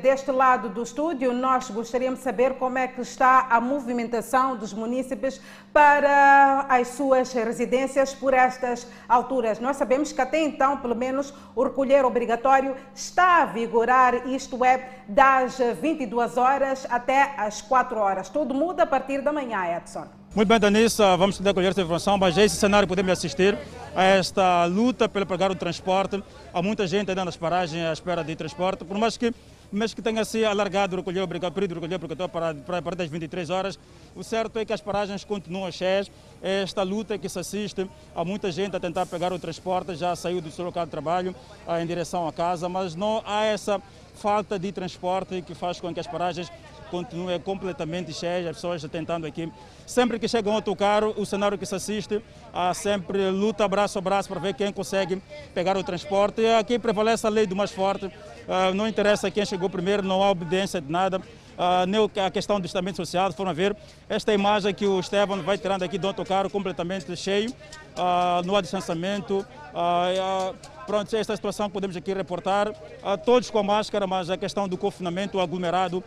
deste 0.02 0.30
lado 0.30 0.70
do 0.70 0.82
estúdio, 0.82 1.30
nós 1.34 1.68
gostaríamos 1.68 2.20
de 2.20 2.24
saber 2.24 2.54
como 2.54 2.78
é 2.78 2.88
que 2.88 3.02
está 3.02 3.48
a 3.50 3.60
movimentação 3.60 4.56
dos 4.56 4.72
munícipes 4.72 5.38
para 5.74 6.64
as 6.66 6.88
suas 6.88 7.30
residências 7.34 8.14
por 8.14 8.32
estas 8.32 8.86
alturas. 9.06 9.60
Nós 9.60 9.76
sabemos 9.76 10.10
que 10.10 10.22
até 10.22 10.42
então, 10.42 10.78
pelo 10.78 10.96
menos, 10.96 11.34
o 11.54 11.64
recolher 11.64 12.02
obrigatório 12.06 12.74
está 12.94 13.42
a 13.42 13.44
vigorar, 13.44 14.26
isto 14.26 14.64
é, 14.64 14.88
das 15.06 15.58
22 15.58 16.38
horas 16.38 16.86
até 16.88 17.34
as 17.36 17.60
4 17.60 17.98
horas. 17.98 18.30
Tudo 18.30 18.54
muda 18.54 18.84
a 18.84 18.86
partir 18.86 19.20
da 19.20 19.34
manhã, 19.34 19.76
Edson. 19.76 20.06
Muito 20.34 20.48
bem, 20.48 20.58
Danissa, 20.58 21.16
vamos 21.16 21.38
tentar 21.38 21.54
colher 21.54 21.70
essa 21.70 21.80
informação, 21.82 22.18
mas 22.18 22.36
esse 22.36 22.56
cenário 22.56 22.88
podemos 22.88 23.12
assistir 23.12 23.56
a 23.94 24.02
esta 24.02 24.64
luta 24.64 25.08
pelo 25.08 25.26
pagar 25.26 25.50
o 25.50 25.54
transporte. 25.54 26.20
Há 26.54 26.62
muita 26.62 26.86
gente 26.86 27.10
ainda 27.10 27.24
nas 27.24 27.36
paragens 27.36 27.84
à 27.84 27.92
espera 27.92 28.22
de 28.22 28.36
transporte, 28.36 28.84
por 28.84 28.96
mais 28.96 29.16
que, 29.16 29.34
mesmo 29.72 29.96
que 29.96 30.00
tenha 30.00 30.24
se 30.24 30.44
alargado 30.44 30.94
o 30.94 31.00
recolher 31.00 31.20
obrigatório, 31.20 31.52
período 31.52 31.70
de 31.70 31.74
recolher 31.80 31.96
obrigatório 31.96 32.32
para, 32.32 32.54
para, 32.54 32.80
para 32.80 32.94
das 32.94 33.10
23 33.10 33.50
horas, 33.50 33.76
o 34.14 34.22
certo 34.22 34.56
é 34.60 34.64
que 34.64 34.72
as 34.72 34.80
paragens 34.80 35.24
continuam 35.24 35.72
cheias. 35.72 36.08
É 36.40 36.62
esta 36.62 36.84
luta 36.84 37.18
que 37.18 37.28
se 37.28 37.40
assiste, 37.40 37.90
há 38.14 38.24
muita 38.24 38.52
gente 38.52 38.76
a 38.76 38.78
tentar 38.78 39.04
pegar 39.06 39.32
o 39.32 39.38
transporte, 39.40 39.96
já 39.96 40.14
saiu 40.14 40.40
do 40.40 40.48
seu 40.48 40.64
local 40.64 40.84
de 40.84 40.92
trabalho 40.92 41.34
em 41.80 41.86
direção 41.88 42.28
à 42.28 42.32
casa, 42.32 42.68
mas 42.68 42.94
não 42.94 43.20
há 43.26 43.42
essa 43.46 43.82
falta 44.14 44.56
de 44.56 44.70
transporte 44.70 45.42
que 45.42 45.56
faz 45.56 45.80
com 45.80 45.92
que 45.92 45.98
as 45.98 46.06
paragens 46.06 46.52
continue 46.90 47.38
completamente 47.38 48.12
cheia, 48.12 48.50
as 48.50 48.56
pessoas 48.56 48.82
tentando 48.84 49.26
aqui. 49.26 49.50
Sempre 49.86 50.18
que 50.18 50.26
chega 50.26 50.48
um 50.48 50.54
autocarro, 50.54 51.14
o 51.16 51.26
cenário 51.26 51.58
que 51.58 51.66
se 51.66 51.74
assiste, 51.74 52.22
há 52.52 52.72
sempre 52.72 53.30
luta 53.30 53.66
braço 53.68 53.98
a 53.98 54.00
braço 54.00 54.28
para 54.28 54.40
ver 54.40 54.54
quem 54.54 54.72
consegue 54.72 55.20
pegar 55.52 55.76
o 55.76 55.84
transporte. 55.84 56.40
E 56.40 56.54
aqui 56.54 56.78
prevalece 56.78 57.26
a 57.26 57.30
lei 57.30 57.46
do 57.46 57.54
mais 57.54 57.70
forte, 57.70 58.10
ah, 58.48 58.72
não 58.72 58.88
interessa 58.88 59.30
quem 59.30 59.44
chegou 59.44 59.68
primeiro, 59.68 60.02
não 60.02 60.22
há 60.22 60.30
obediência 60.30 60.80
de 60.80 60.90
nada. 60.90 61.20
a 62.24 62.30
questão 62.30 62.60
do 62.60 62.66
estamento 62.66 62.96
social, 62.96 63.32
foram 63.32 63.54
ver 63.54 63.76
esta 64.08 64.32
imagem 64.32 64.74
que 64.74 64.86
o 64.86 64.98
Esteban 64.98 65.40
vai 65.42 65.56
tirando 65.58 65.82
aqui 65.82 65.98
do 65.98 66.06
autocarro 66.08 66.50
completamente 66.50 67.14
cheio, 67.16 67.52
no 68.44 68.60
distanciamento. 68.60 69.46
Pronto, 70.86 71.16
esta 71.16 71.34
situação 71.34 71.66
que 71.66 71.72
podemos 71.72 71.96
aqui 71.96 72.12
reportar, 72.12 72.72
todos 73.24 73.50
com 73.50 73.62
máscara, 73.62 74.06
mas 74.06 74.28
a 74.28 74.36
questão 74.36 74.68
do 74.68 74.76
confinamento, 74.76 75.40
aglomerado 75.40 76.04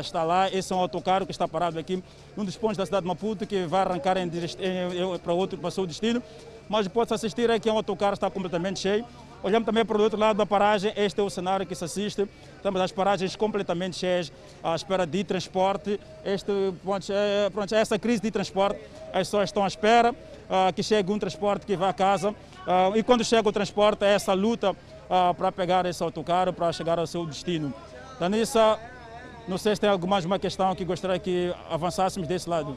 está 0.00 0.22
lá. 0.22 0.48
Esse 0.50 0.72
é 0.72 0.76
um 0.76 0.78
autocarro 0.78 1.26
que 1.26 1.32
está 1.32 1.48
parado 1.48 1.78
aqui, 1.78 2.02
num 2.36 2.44
dos 2.44 2.56
pontos 2.56 2.76
da 2.76 2.86
cidade 2.86 3.02
de 3.02 3.08
Maputo, 3.08 3.46
que 3.46 3.64
vai 3.66 3.80
arrancar 3.82 4.16
em, 4.16 4.24
em, 4.28 5.18
para 5.18 5.32
outro, 5.32 5.58
para 5.58 5.68
o 5.68 5.70
seu 5.70 5.86
destino. 5.86 6.22
Mas 6.68 6.86
pode-se 6.86 7.14
assistir 7.14 7.50
aqui, 7.50 7.68
é 7.68 7.72
um 7.72 7.76
autocarro 7.76 8.14
está 8.14 8.30
completamente 8.30 8.78
cheio. 8.78 9.04
Olhamos 9.42 9.64
também 9.64 9.86
para 9.86 9.96
o 9.96 10.02
outro 10.02 10.18
lado 10.18 10.36
da 10.36 10.44
paragem, 10.44 10.92
este 10.96 11.18
é 11.18 11.22
o 11.22 11.30
cenário 11.30 11.66
que 11.66 11.74
se 11.74 11.82
assiste. 11.82 12.28
Estamos 12.56 12.78
as 12.78 12.92
paragens 12.92 13.34
completamente 13.36 13.96
cheias, 13.96 14.30
à 14.62 14.74
espera 14.74 15.06
de 15.06 15.24
transporte. 15.24 15.98
Este, 16.22 16.52
pronto, 16.84 17.06
é, 17.10 17.48
pronto, 17.48 17.74
essa 17.74 17.98
crise 17.98 18.20
de 18.20 18.30
transporte, 18.30 18.78
as 19.08 19.28
pessoas 19.28 19.48
estão 19.48 19.64
à 19.64 19.66
espera 19.66 20.12
uh, 20.12 20.72
que 20.74 20.82
chegue 20.82 21.10
um 21.10 21.18
transporte 21.18 21.64
que 21.64 21.74
vá 21.74 21.88
a 21.88 21.92
casa. 21.94 22.30
Uh, 22.30 22.96
e 22.96 23.02
quando 23.02 23.24
chega 23.24 23.48
o 23.48 23.52
transporte, 23.52 24.04
é 24.04 24.12
essa 24.12 24.34
luta 24.34 24.72
uh, 24.72 25.34
para 25.34 25.50
pegar 25.50 25.86
esse 25.86 26.02
autocarro, 26.02 26.52
para 26.52 26.70
chegar 26.70 26.98
ao 26.98 27.06
seu 27.06 27.24
destino. 27.24 27.72
Danissa, 28.18 28.78
não 29.48 29.56
sei 29.56 29.74
se 29.74 29.80
tem 29.80 29.90
mais 30.06 30.26
uma 30.26 30.38
questão 30.38 30.74
que 30.74 30.84
gostaria 30.84 31.18
que 31.18 31.54
avançássemos 31.70 32.28
desse 32.28 32.48
lado. 32.48 32.76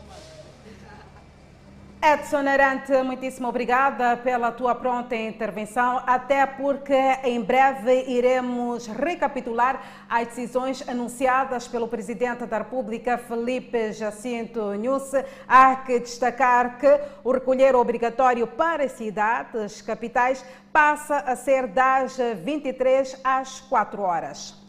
Edson 2.06 2.46
Arante, 2.46 3.02
muitíssimo 3.02 3.48
obrigada 3.48 4.18
pela 4.18 4.52
tua 4.52 4.76
pronta 4.76 5.16
intervenção, 5.16 6.04
até 6.06 6.46
porque 6.46 6.94
em 7.24 7.42
breve 7.42 8.04
iremos 8.10 8.88
recapitular 8.88 9.82
as 10.10 10.28
decisões 10.28 10.86
anunciadas 10.86 11.66
pelo 11.66 11.88
Presidente 11.88 12.46
da 12.46 12.58
República, 12.58 13.18
Felipe 13.18 13.94
Jacinto 13.94 14.74
Nusse. 14.74 15.24
Há 15.48 15.78
que 15.78 15.98
destacar 16.02 16.78
que 16.78 17.00
o 17.24 17.32
recolher 17.32 17.74
obrigatório 17.74 18.48
para 18.48 18.90
cidades 18.90 19.82
capitais 19.82 20.44
passa 20.74 21.20
a 21.20 21.38
ser 21.38 21.68
das 21.68 22.18
23 22.18 23.18
às 23.24 23.62
4 23.62 24.02
horas. 24.02 24.63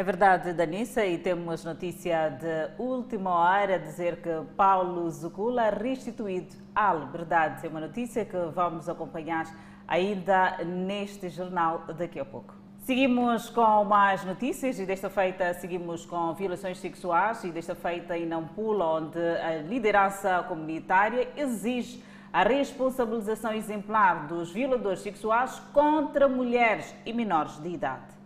É 0.00 0.02
verdade, 0.02 0.54
Danissa, 0.54 1.04
e 1.04 1.18
temos 1.18 1.62
notícia 1.62 2.30
de 2.30 2.82
última 2.82 3.34
hora 3.34 3.78
dizer 3.78 4.22
que 4.22 4.30
Paulo 4.56 5.10
Zucula 5.10 5.68
restituído 5.68 6.56
à 6.74 6.94
liberdade. 6.94 7.66
É 7.66 7.68
uma 7.68 7.80
notícia 7.80 8.24
que 8.24 8.38
vamos 8.54 8.88
acompanhar 8.88 9.44
ainda 9.86 10.56
neste 10.64 11.28
jornal 11.28 11.84
daqui 11.98 12.18
a 12.18 12.24
pouco. 12.24 12.54
Seguimos 12.78 13.50
com 13.50 13.84
mais 13.84 14.24
notícias 14.24 14.78
e 14.78 14.86
desta 14.86 15.10
feita 15.10 15.52
seguimos 15.52 16.06
com 16.06 16.32
violações 16.32 16.78
sexuais 16.78 17.44
e 17.44 17.50
desta 17.50 17.74
feita 17.74 18.16
em 18.16 18.24
Nampula, 18.24 18.86
onde 19.02 19.18
a 19.18 19.56
liderança 19.56 20.42
comunitária 20.48 21.28
exige 21.36 22.02
a 22.32 22.42
responsabilização 22.42 23.52
exemplar 23.52 24.26
dos 24.26 24.50
violadores 24.50 25.00
sexuais 25.00 25.60
contra 25.74 26.26
mulheres 26.26 26.94
e 27.04 27.12
menores 27.12 27.58
de 27.58 27.68
idade. 27.68 28.19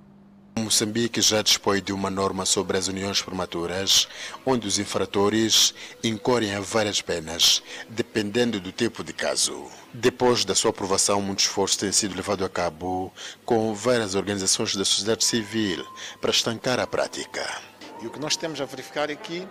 Moçambique 0.56 1.20
já 1.20 1.42
dispõe 1.42 1.82
de 1.82 1.92
uma 1.92 2.08
norma 2.08 2.46
sobre 2.46 2.78
as 2.78 2.86
uniões 2.88 3.20
prematuras, 3.20 4.08
onde 4.46 4.66
os 4.66 4.78
infratores 4.78 5.74
incorrem 6.02 6.54
a 6.54 6.60
várias 6.60 7.02
penas, 7.02 7.62
dependendo 7.88 8.60
do 8.60 8.70
tipo 8.70 9.02
de 9.02 9.12
caso. 9.12 9.66
Depois 9.92 10.44
da 10.44 10.54
sua 10.54 10.70
aprovação, 10.70 11.20
muito 11.20 11.40
esforço 11.40 11.78
tem 11.78 11.92
sido 11.92 12.14
levado 12.14 12.44
a 12.44 12.48
cabo 12.48 13.12
com 13.44 13.74
várias 13.74 14.14
organizações 14.14 14.74
da 14.76 14.84
sociedade 14.84 15.24
civil 15.24 15.84
para 16.20 16.30
estancar 16.30 16.78
a 16.78 16.86
prática. 16.86 17.44
E 18.00 18.06
o 18.06 18.10
que 18.10 18.20
nós 18.20 18.36
temos 18.36 18.60
a 18.60 18.64
verificar 18.64 19.10
é 19.10 19.16
que 19.16 19.46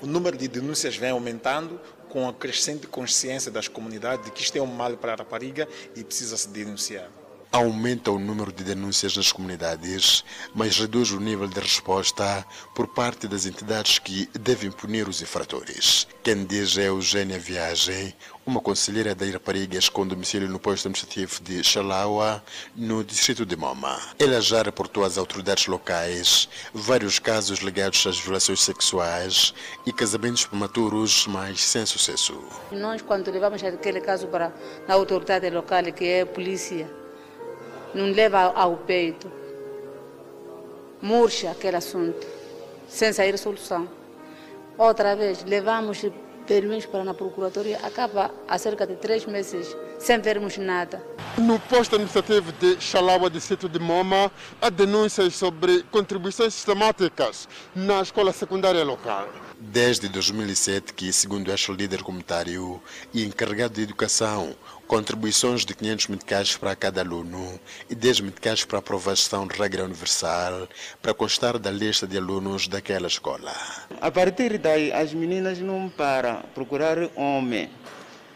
o 0.00 0.06
número 0.06 0.36
de 0.36 0.48
denúncias 0.48 0.96
vem 0.96 1.10
aumentando 1.10 1.80
com 2.08 2.28
a 2.28 2.32
crescente 2.32 2.86
consciência 2.86 3.50
das 3.50 3.68
comunidades 3.68 4.24
de 4.24 4.30
que 4.30 4.42
isto 4.42 4.56
é 4.56 4.62
um 4.62 4.66
mal 4.66 4.96
para 4.96 5.12
a 5.12 5.16
rapariga 5.16 5.68
e 5.94 6.02
precisa 6.02 6.36
se 6.36 6.48
denunciar 6.48 7.10
aumenta 7.50 8.10
o 8.10 8.18
número 8.18 8.52
de 8.52 8.64
denúncias 8.64 9.16
nas 9.16 9.32
comunidades, 9.32 10.24
mas 10.54 10.78
reduz 10.78 11.10
o 11.10 11.20
nível 11.20 11.46
de 11.46 11.60
resposta 11.60 12.44
por 12.74 12.88
parte 12.88 13.26
das 13.26 13.46
entidades 13.46 13.98
que 13.98 14.28
devem 14.38 14.70
punir 14.70 15.08
os 15.08 15.22
infratores. 15.22 16.06
Quem 16.22 16.44
diz 16.44 16.76
é 16.76 16.88
Eugênia 16.88 17.38
Viagem, 17.38 18.14
uma 18.44 18.60
conselheira 18.60 19.14
da 19.14 19.26
Iraparigas 19.26 19.88
com 19.88 20.06
domicílio 20.06 20.48
no 20.48 20.58
posto 20.58 20.86
administrativo 20.86 21.42
de 21.42 21.64
Xalaua, 21.64 22.42
no 22.76 23.02
distrito 23.02 23.44
de 23.44 23.56
Moma. 23.56 23.98
Ela 24.18 24.40
já 24.40 24.62
reportou 24.62 25.04
às 25.04 25.18
autoridades 25.18 25.66
locais 25.66 26.48
vários 26.72 27.18
casos 27.18 27.58
ligados 27.60 28.06
às 28.06 28.18
violações 28.20 28.62
sexuais 28.62 29.52
e 29.84 29.92
casamentos 29.92 30.46
prematuros, 30.46 31.26
mas 31.26 31.60
sem 31.60 31.84
sucesso. 31.84 32.40
Nós, 32.70 33.02
quando 33.02 33.30
levamos 33.30 33.62
aquele 33.64 34.00
caso 34.00 34.28
para 34.28 34.52
a 34.86 34.92
autoridade 34.92 35.50
local, 35.50 35.84
que 35.92 36.04
é 36.04 36.20
a 36.20 36.26
polícia, 36.26 36.88
não 37.94 38.12
leva 38.12 38.40
ao 38.40 38.76
peito, 38.76 39.30
murcha 41.00 41.50
aquele 41.50 41.76
assunto, 41.76 42.26
sem 42.88 43.12
sair 43.12 43.36
solução. 43.38 43.88
Outra 44.78 45.16
vez, 45.16 45.44
levamos 45.44 46.04
permissões 46.46 46.86
para 46.86 47.10
a 47.10 47.14
Procuradoria, 47.14 47.78
acaba 47.82 48.30
há 48.46 48.58
cerca 48.58 48.86
de 48.86 48.96
três 48.96 49.26
meses 49.26 49.76
sem 49.98 50.20
vermos 50.20 50.56
nada. 50.56 51.02
No 51.36 51.58
posto 51.58 51.96
administrativo 51.96 52.52
de 52.52 52.80
Xalawa, 52.80 53.28
distrito 53.28 53.68
de 53.68 53.78
Moma, 53.78 54.30
há 54.60 54.70
denúncias 54.70 55.34
sobre 55.34 55.82
contribuições 55.90 56.54
sistemáticas 56.54 57.48
na 57.74 58.00
escola 58.00 58.32
secundária 58.32 58.84
local 58.84 59.28
desde 59.58 60.08
2007 60.08 60.92
que, 60.92 61.12
segundo 61.12 61.50
este 61.50 61.72
líder 61.72 62.02
comunitário 62.02 62.80
e 63.12 63.24
encarregado 63.24 63.74
de 63.74 63.82
educação, 63.82 64.54
contribuições 64.86 65.64
de 65.64 65.74
500 65.74 66.06
meticais 66.08 66.56
para 66.56 66.76
cada 66.76 67.00
aluno 67.00 67.60
e 67.90 67.94
10 67.94 68.20
meticais 68.20 68.64
para 68.64 68.78
aprovação 68.78 69.46
de 69.46 69.58
regra 69.58 69.84
universal 69.84 70.68
para 71.02 71.12
constar 71.12 71.58
da 71.58 71.70
lista 71.70 72.06
de 72.06 72.16
alunos 72.16 72.68
daquela 72.68 73.06
escola. 73.06 73.52
A 74.00 74.10
partir 74.10 74.58
daí, 74.58 74.92
as 74.92 75.12
meninas 75.12 75.58
não 75.58 75.88
param 75.88 76.42
procurar 76.54 76.96
homem 77.14 77.70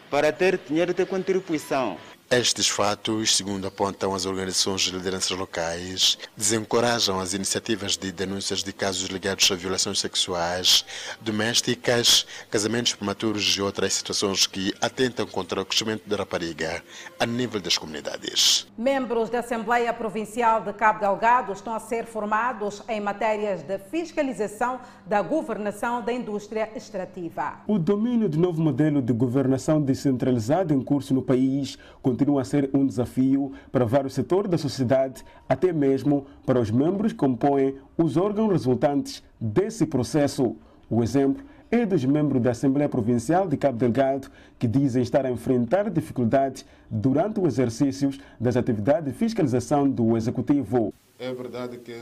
para 0.09 0.31
ter 0.31 0.59
dinheiro 0.67 0.93
de 0.93 1.05
contribuição. 1.05 1.97
Estes 2.33 2.69
fatos, 2.69 3.35
segundo 3.35 3.67
apontam 3.67 4.15
as 4.15 4.25
organizações 4.25 4.83
de 4.83 4.91
lideranças 4.91 5.37
locais, 5.37 6.17
desencorajam 6.37 7.19
as 7.19 7.33
iniciativas 7.33 7.97
de 7.97 8.09
denúncias 8.09 8.63
de 8.63 8.71
casos 8.71 9.09
ligados 9.09 9.51
a 9.51 9.55
violações 9.55 9.99
sexuais, 9.99 10.85
domésticas, 11.19 12.25
casamentos 12.49 12.93
prematuros 12.93 13.43
e 13.57 13.61
outras 13.61 13.95
situações 13.95 14.47
que 14.47 14.73
atentam 14.79 15.27
contra 15.27 15.59
o 15.59 15.65
crescimento 15.65 16.07
da 16.07 16.15
rapariga 16.15 16.81
a 17.19 17.25
nível 17.25 17.59
das 17.59 17.77
comunidades. 17.77 18.65
Membros 18.77 19.29
da 19.29 19.39
Assembleia 19.39 19.91
Provincial 19.91 20.61
de 20.61 20.71
Cabo 20.71 21.01
Delgado 21.01 21.51
estão 21.51 21.75
a 21.75 21.81
ser 21.81 22.05
formados 22.05 22.81
em 22.87 23.01
matérias 23.01 23.61
de 23.61 23.77
fiscalização 23.77 24.79
da 25.05 25.21
governação 25.21 26.01
da 26.01 26.13
indústria 26.13 26.71
extrativa. 26.77 27.55
O 27.67 27.77
domínio 27.77 28.29
do 28.29 28.39
novo 28.39 28.61
modelo 28.61 29.01
de 29.01 29.11
governação 29.11 29.81
descentralizada 29.81 30.73
em 30.73 30.81
curso 30.81 31.13
no 31.13 31.21
país 31.21 31.77
continua 32.21 32.41
a 32.41 32.45
ser 32.45 32.69
um 32.71 32.85
desafio 32.85 33.51
para 33.71 33.83
vários 33.83 34.13
setores 34.13 34.49
da 34.49 34.57
sociedade, 34.57 35.25
até 35.49 35.73
mesmo 35.73 36.27
para 36.45 36.59
os 36.59 36.69
membros 36.69 37.13
que 37.13 37.17
compõem 37.17 37.75
os 37.97 38.15
órgãos 38.15 38.51
resultantes 38.51 39.23
desse 39.39 39.87
processo. 39.87 40.55
O 40.87 41.01
exemplo 41.01 41.43
é 41.71 41.83
dos 41.83 42.05
membros 42.05 42.39
da 42.43 42.51
Assembleia 42.51 42.87
Provincial 42.87 43.47
de 43.47 43.57
Cabo 43.57 43.79
Delgado, 43.79 44.29
que 44.59 44.67
dizem 44.67 45.01
estar 45.01 45.25
a 45.25 45.31
enfrentar 45.31 45.89
dificuldades 45.89 46.63
durante 46.91 47.39
o 47.39 47.47
exercício 47.47 48.11
das 48.39 48.55
atividades 48.55 49.11
de 49.11 49.17
fiscalização 49.17 49.89
do 49.89 50.15
Executivo. 50.15 50.93
É 51.17 51.33
verdade 51.33 51.77
que 51.77 51.95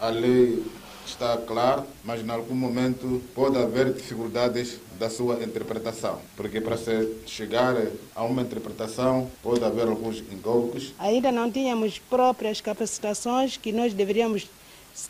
a 0.00 0.08
lei 0.08 0.64
está 1.10 1.36
clara, 1.36 1.86
mas 2.04 2.20
em 2.24 2.30
algum 2.30 2.54
momento 2.54 3.22
pode 3.34 3.56
haver 3.56 3.92
dificuldades 3.92 4.78
da 4.98 5.08
sua 5.10 5.42
interpretação, 5.42 6.20
porque 6.36 6.60
para 6.60 6.76
se 6.76 7.16
chegar 7.26 7.76
a 8.14 8.24
uma 8.24 8.42
interpretação 8.42 9.30
pode 9.42 9.64
haver 9.64 9.88
alguns 9.88 10.18
equívocos. 10.18 10.92
Ainda 10.98 11.30
não 11.30 11.50
tínhamos 11.50 11.98
próprias 11.98 12.60
capacitações 12.60 13.56
que 13.56 13.72
nós 13.72 13.92
deveríamos 13.92 14.48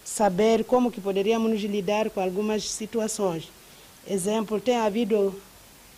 saber 0.05 0.64
como 0.64 0.90
que 0.90 1.01
poderíamos 1.01 1.51
nos 1.51 1.62
lidar 1.62 2.11
com 2.11 2.20
algumas 2.20 2.68
situações. 2.68 3.49
Exemplo, 4.09 4.61
tem 4.61 4.76
havido 4.76 5.34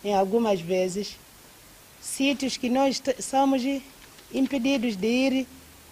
em 0.03 0.13
algumas 0.13 0.61
vezes 0.61 1.17
sítios 2.01 2.57
que 2.57 2.69
nós 2.69 3.01
somos 3.19 3.61
impedidos 4.33 4.95
de 4.95 5.07
ir 5.07 5.47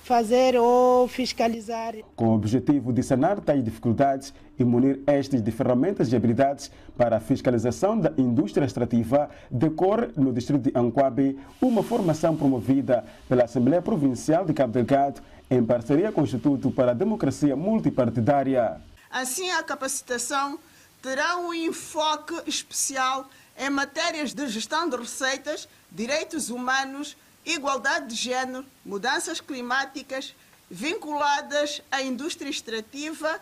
fazer 0.08 0.56
ou 0.56 1.06
fiscalizar. 1.06 1.94
Com 2.16 2.30
o 2.30 2.34
objetivo 2.34 2.94
de 2.94 3.04
sanar 3.04 3.42
tais 3.42 3.62
dificuldades 3.62 4.34
e 4.58 4.64
munir 4.64 5.02
estes 5.06 5.42
de 5.42 5.52
ferramentas 5.52 6.12
e 6.12 6.16
habilidades 6.16 6.72
para 6.98 7.18
a 7.18 7.20
fiscalização 7.20 8.00
da 8.00 8.14
indústria 8.18 8.64
extrativa, 8.64 9.30
decorre 9.52 10.08
no 10.16 10.32
distrito 10.32 10.72
de 10.72 10.72
Anquabe 10.74 11.38
uma 11.62 11.84
formação 11.84 12.38
promovida 12.38 13.04
pela 13.28 13.44
Assembleia 13.44 13.82
Provincial 13.82 14.46
de 14.46 14.54
Cabo 14.54 14.72
Delgado 14.72 15.22
em 15.52 15.62
parceria 15.62 16.10
com 16.10 16.22
o 16.22 16.24
Instituto 16.24 16.72
para 16.72 16.92
a 16.92 16.96
Democracia 16.96 17.56
Multipartidária. 17.58 18.80
Assim, 19.12 19.50
a 19.52 19.62
capacitação 19.62 20.58
terá 21.02 21.38
um 21.38 21.54
enfoque 21.54 22.34
especial 22.48 23.28
em 23.60 23.70
matérias 23.70 24.34
de 24.34 24.48
gestão 24.48 24.88
de 24.88 24.96
receitas, 24.96 25.68
direitos 25.92 26.50
humanos, 26.50 27.18
igualdade 27.48 28.08
de 28.08 28.16
género, 28.16 28.66
mudanças 28.86 29.40
climáticas, 29.40 30.36
vinculadas 30.70 31.82
à 31.90 32.02
indústria 32.02 32.50
extrativa 32.50 33.40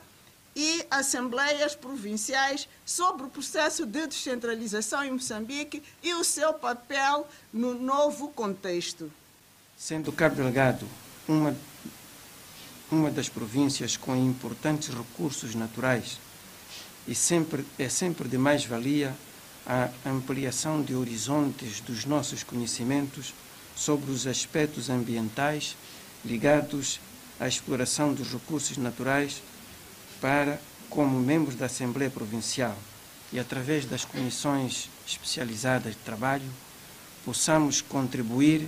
e 0.55 0.85
assembleias 0.89 1.75
provinciais 1.75 2.69
sobre 2.85 3.25
o 3.25 3.29
processo 3.29 3.85
de 3.85 4.07
descentralização 4.07 5.03
em 5.03 5.11
Moçambique 5.11 5.83
e 6.01 6.13
o 6.13 6.23
seu 6.23 6.53
papel 6.53 7.27
no 7.51 7.73
novo 7.73 8.29
contexto. 8.29 9.11
Sendo 9.77 10.11
Cabo 10.13 10.35
Delgado 10.35 10.87
uma, 11.27 11.55
uma 12.89 13.11
das 13.11 13.27
províncias 13.27 13.97
com 13.97 14.15
importantes 14.15 14.89
recursos 14.89 15.55
naturais, 15.55 16.19
e 17.07 17.13
sempre, 17.13 17.65
é 17.77 17.89
sempre 17.89 18.29
de 18.29 18.37
mais-valia 18.37 19.13
a 19.65 19.89
ampliação 20.05 20.81
de 20.81 20.95
horizontes 20.95 21.81
dos 21.81 22.05
nossos 22.05 22.43
conhecimentos 22.43 23.33
sobre 23.75 24.11
os 24.11 24.25
aspectos 24.25 24.89
ambientais 24.89 25.75
ligados 26.23 26.99
à 27.39 27.47
exploração 27.47 28.13
dos 28.13 28.31
recursos 28.31 28.77
naturais 28.77 29.41
para, 30.21 30.59
como 30.89 31.19
membros 31.19 31.55
da 31.55 31.65
Assembleia 31.65 32.09
Provincial 32.09 32.75
e 33.31 33.39
através 33.39 33.85
das 33.85 34.05
comissões 34.05 34.89
especializadas 35.05 35.93
de 35.93 35.99
trabalho, 35.99 36.49
possamos 37.23 37.81
contribuir 37.81 38.67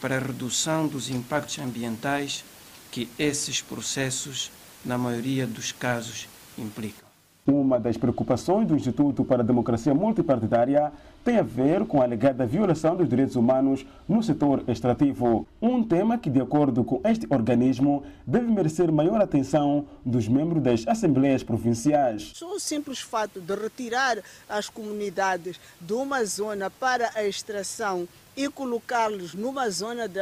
para 0.00 0.16
a 0.16 0.20
redução 0.20 0.86
dos 0.86 1.08
impactos 1.08 1.58
ambientais 1.58 2.44
que 2.90 3.08
esses 3.18 3.60
processos, 3.60 4.50
na 4.84 4.96
maioria 4.96 5.46
dos 5.46 5.72
casos, 5.72 6.28
implicam. 6.56 7.07
Uma 7.50 7.80
das 7.80 7.96
preocupações 7.96 8.68
do 8.68 8.76
Instituto 8.76 9.24
para 9.24 9.42
a 9.42 9.46
Democracia 9.46 9.94
Multipartidária 9.94 10.92
tem 11.24 11.38
a 11.38 11.42
ver 11.42 11.86
com 11.86 12.02
a 12.02 12.04
alegada 12.04 12.44
violação 12.44 12.94
dos 12.94 13.08
direitos 13.08 13.36
humanos 13.36 13.86
no 14.06 14.22
setor 14.22 14.62
extrativo. 14.68 15.48
Um 15.60 15.82
tema 15.82 16.18
que, 16.18 16.28
de 16.28 16.42
acordo 16.42 16.84
com 16.84 17.00
este 17.04 17.26
organismo, 17.30 18.02
deve 18.26 18.52
merecer 18.52 18.92
maior 18.92 19.22
atenção 19.22 19.86
dos 20.04 20.28
membros 20.28 20.62
das 20.62 20.86
assembleias 20.86 21.42
provinciais. 21.42 22.32
Só 22.34 22.54
o 22.54 22.60
simples 22.60 23.00
fato 23.00 23.40
de 23.40 23.54
retirar 23.54 24.18
as 24.46 24.68
comunidades 24.68 25.58
de 25.80 25.94
uma 25.94 26.22
zona 26.26 26.68
para 26.68 27.10
a 27.14 27.24
extração 27.24 28.06
e 28.38 28.48
colocá-los 28.48 29.34
numa 29.34 29.68
zona 29.68 30.06
de, 30.06 30.20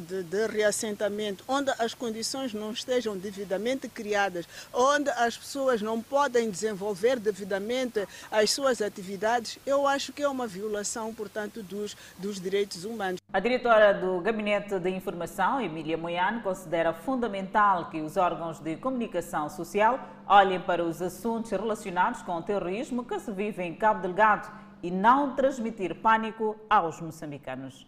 de, 0.00 0.22
de, 0.24 0.46
reassentamento 0.48 1.44
onde 1.46 1.70
as 1.78 1.94
condições 1.94 2.52
não 2.52 2.72
estejam 2.72 3.16
devidamente 3.16 3.88
criadas, 3.88 4.48
onde 4.72 5.08
as 5.10 5.36
pessoas 5.36 5.80
não 5.80 6.02
podem 6.02 6.50
desenvolver 6.50 7.20
devidamente 7.20 8.04
as 8.32 8.50
suas 8.50 8.82
atividades, 8.82 9.60
eu 9.64 9.86
acho 9.86 10.12
que 10.12 10.24
é 10.24 10.28
uma 10.28 10.48
violação, 10.48 11.14
portanto, 11.14 11.62
dos, 11.62 11.96
dos 12.18 12.40
direitos 12.40 12.84
humanos. 12.84 13.20
A 13.32 13.38
diretora 13.38 13.94
do 13.94 14.20
Gabinete 14.20 14.80
de 14.80 14.90
Informação, 14.90 15.60
Emília 15.60 15.96
Moiano, 15.96 16.42
considera 16.42 16.92
fundamental 16.92 17.90
que 17.90 18.00
os 18.00 18.16
órgãos 18.16 18.58
de 18.58 18.74
comunicação 18.74 19.48
social 19.48 20.00
olhem 20.26 20.60
para 20.60 20.82
os 20.82 21.00
assuntos 21.00 21.52
relacionados 21.52 22.22
com 22.22 22.38
o 22.38 22.42
terrorismo 22.42 23.04
que 23.04 23.20
se 23.20 23.30
vive 23.30 23.62
em 23.62 23.72
Cabo 23.72 24.02
Delgado 24.02 24.50
e 24.82 24.90
não 24.90 25.34
transmitir 25.34 25.94
pânico 25.96 26.56
aos 26.68 27.00
moçambicanos. 27.00 27.86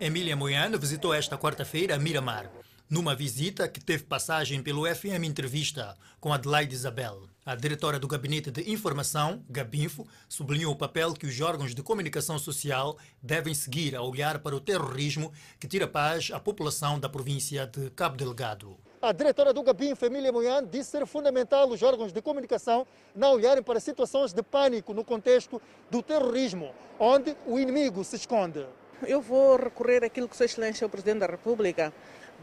Emília 0.00 0.36
Moiano 0.36 0.78
visitou 0.78 1.14
esta 1.14 1.38
quarta-feira 1.38 1.98
Miramar, 1.98 2.50
numa 2.88 3.14
visita 3.14 3.68
que 3.68 3.82
teve 3.82 4.04
passagem 4.04 4.62
pelo 4.62 4.86
FM 4.86 5.24
Entrevista 5.24 5.96
com 6.20 6.32
Adelaide 6.32 6.74
Isabel. 6.74 7.28
A 7.46 7.54
diretora 7.54 7.98
do 7.98 8.08
Gabinete 8.08 8.50
de 8.50 8.70
Informação, 8.72 9.44
Gabinfo, 9.50 10.06
sublinhou 10.28 10.72
o 10.72 10.76
papel 10.76 11.12
que 11.12 11.26
os 11.26 11.40
órgãos 11.40 11.74
de 11.74 11.82
comunicação 11.82 12.38
social 12.38 12.98
devem 13.22 13.52
seguir 13.52 13.94
a 13.94 14.02
olhar 14.02 14.38
para 14.38 14.56
o 14.56 14.60
terrorismo 14.60 15.32
que 15.60 15.68
tira 15.68 15.86
paz 15.86 16.30
à 16.32 16.40
população 16.40 16.98
da 16.98 17.08
província 17.08 17.66
de 17.66 17.90
Cabo 17.90 18.16
Delgado. 18.16 18.78
A 19.04 19.12
diretora 19.12 19.52
do 19.52 19.62
Gabinfo, 19.62 20.06
Emília 20.06 20.32
Moian, 20.32 20.64
disse 20.64 20.92
ser 20.92 21.04
fundamental 21.04 21.68
os 21.68 21.82
órgãos 21.82 22.10
de 22.10 22.22
comunicação 22.22 22.86
não 23.14 23.34
olharem 23.34 23.62
para 23.62 23.78
situações 23.78 24.32
de 24.32 24.42
pânico 24.42 24.94
no 24.94 25.04
contexto 25.04 25.60
do 25.90 26.02
terrorismo, 26.02 26.74
onde 26.98 27.36
o 27.46 27.58
inimigo 27.58 28.02
se 28.02 28.16
esconde. 28.16 28.66
Eu 29.06 29.20
vou 29.20 29.56
recorrer 29.56 30.02
àquilo 30.02 30.26
que 30.26 30.34
Sua 30.34 30.46
Excelência 30.46 30.86
o 30.86 30.88
Presidente 30.88 31.18
da 31.18 31.26
República 31.26 31.92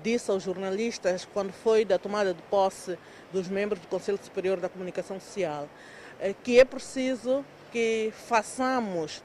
disse 0.04 0.30
aos 0.30 0.44
jornalistas 0.44 1.28
quando 1.34 1.52
foi 1.52 1.84
da 1.84 1.98
tomada 1.98 2.32
de 2.32 2.44
posse 2.44 2.96
dos 3.34 3.48
membros 3.48 3.82
do 3.82 3.88
Conselho 3.88 4.20
Superior 4.24 4.60
da 4.60 4.70
Comunicação 4.70 5.20
Social, 5.20 5.68
que 6.44 6.60
é 6.60 6.64
preciso 6.64 7.44
que 7.72 8.14
façamos 8.28 9.24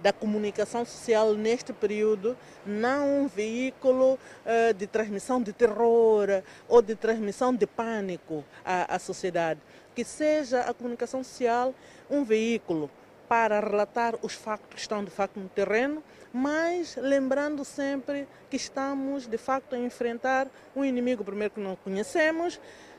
da 0.00 0.12
comunicação 0.12 0.84
social 0.84 1.34
neste 1.34 1.72
período 1.72 2.36
não 2.64 3.22
um 3.22 3.28
veículo 3.28 4.14
uh, 4.14 4.74
de 4.74 4.86
transmissão 4.86 5.42
de 5.42 5.52
terror 5.52 6.42
ou 6.68 6.80
de 6.82 6.94
transmissão 6.94 7.54
de 7.54 7.66
pânico 7.66 8.44
à, 8.64 8.94
à 8.94 8.98
sociedade. 8.98 9.60
Que 9.94 10.04
seja 10.04 10.60
a 10.60 10.74
comunicação 10.74 11.24
social 11.24 11.74
um 12.10 12.24
veículo 12.24 12.90
para 13.28 13.60
relatar 13.60 14.14
os 14.22 14.32
factos 14.32 14.74
que 14.74 14.80
estão 14.80 15.04
de 15.04 15.10
facto 15.10 15.38
no 15.38 15.48
terreno, 15.48 16.02
mas 16.32 16.96
lembrando 16.96 17.64
sempre 17.64 18.26
que 18.48 18.56
estamos 18.56 19.26
de 19.26 19.36
facto 19.36 19.74
a 19.74 19.78
enfrentar 19.78 20.48
um 20.74 20.84
inimigo 20.84 21.22
primeiro 21.22 21.54
que 21.54 21.60
não 21.60 21.76
conhecemos, 21.76 22.58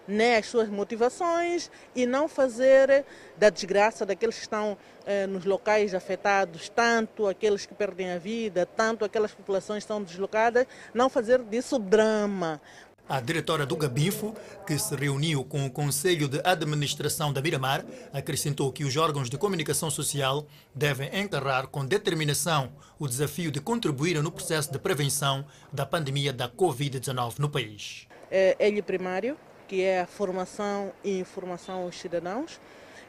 né, 0.10 0.38
as 0.38 0.48
suas 0.48 0.68
motivações 0.68 1.70
e 1.96 2.06
não 2.06 2.28
fazer 2.28 3.06
da 3.38 3.50
desgraça 3.50 4.06
daqueles 4.06 4.36
que 4.36 4.42
estão 4.42 4.78
eh, 5.06 5.28
nos 5.28 5.46
locais 5.46 5.94
afetados, 5.94 6.68
tanto 6.70 7.28
aqueles 7.28 7.66
que 7.66 7.74
perdem 7.74 8.12
a 8.12 8.18
vida, 8.18 8.66
tanto 8.66 9.06
aquelas 9.06 9.32
populações 9.32 9.84
que 9.84 9.86
estão 9.86 10.04
deslocadas, 10.04 10.66
não 10.94 11.10
fazer 11.10 11.42
disso 11.44 11.78
drama. 11.78 12.60
A 13.08 13.20
diretora 13.20 13.66
do 13.66 13.76
Gabinfo, 13.76 14.36
que 14.68 14.78
se 14.78 14.96
reuniu 14.96 15.44
com 15.44 15.66
o 15.66 15.72
Conselho 15.72 16.28
de 16.28 16.40
Administração 16.44 17.34
da 17.34 17.42
Miramar, 17.42 17.84
acrescentou 18.14 18.72
que 18.72 18.84
os 18.84 18.96
órgãos 18.96 19.32
de 19.32 19.38
comunicação 19.38 19.90
social 19.90 20.46
devem 20.76 21.10
encarar 21.20 21.66
com 21.66 21.84
determinação 21.84 22.72
o 23.00 23.08
desafio 23.08 23.50
de 23.50 23.60
contribuir 23.60 24.22
no 24.22 24.32
processo 24.32 24.72
de 24.72 24.78
prevenção 24.78 25.44
da 25.74 25.88
pandemia 25.88 26.32
da 26.32 26.48
Covid-19 26.48 27.40
no 27.40 27.50
país. 27.50 28.08
É, 28.30 28.56
ele 28.60 28.80
primário, 28.84 29.36
que 29.70 29.84
é 29.84 30.02
a 30.02 30.08
formação 30.08 30.92
e 31.04 31.20
informação 31.20 31.84
aos 31.84 31.98
cidadãos. 31.98 32.60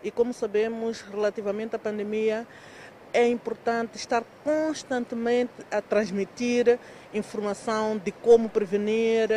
E 0.04 0.10
como 0.10 0.34
sabemos, 0.34 1.00
relativamente 1.00 1.74
à 1.74 1.78
pandemia, 1.78 2.46
é 3.12 3.26
importante 3.26 3.96
estar 3.96 4.22
constantemente 4.44 5.52
a 5.70 5.80
transmitir 5.80 6.78
informação 7.12 7.96
de 7.98 8.12
como 8.12 8.48
prevenir, 8.48 9.28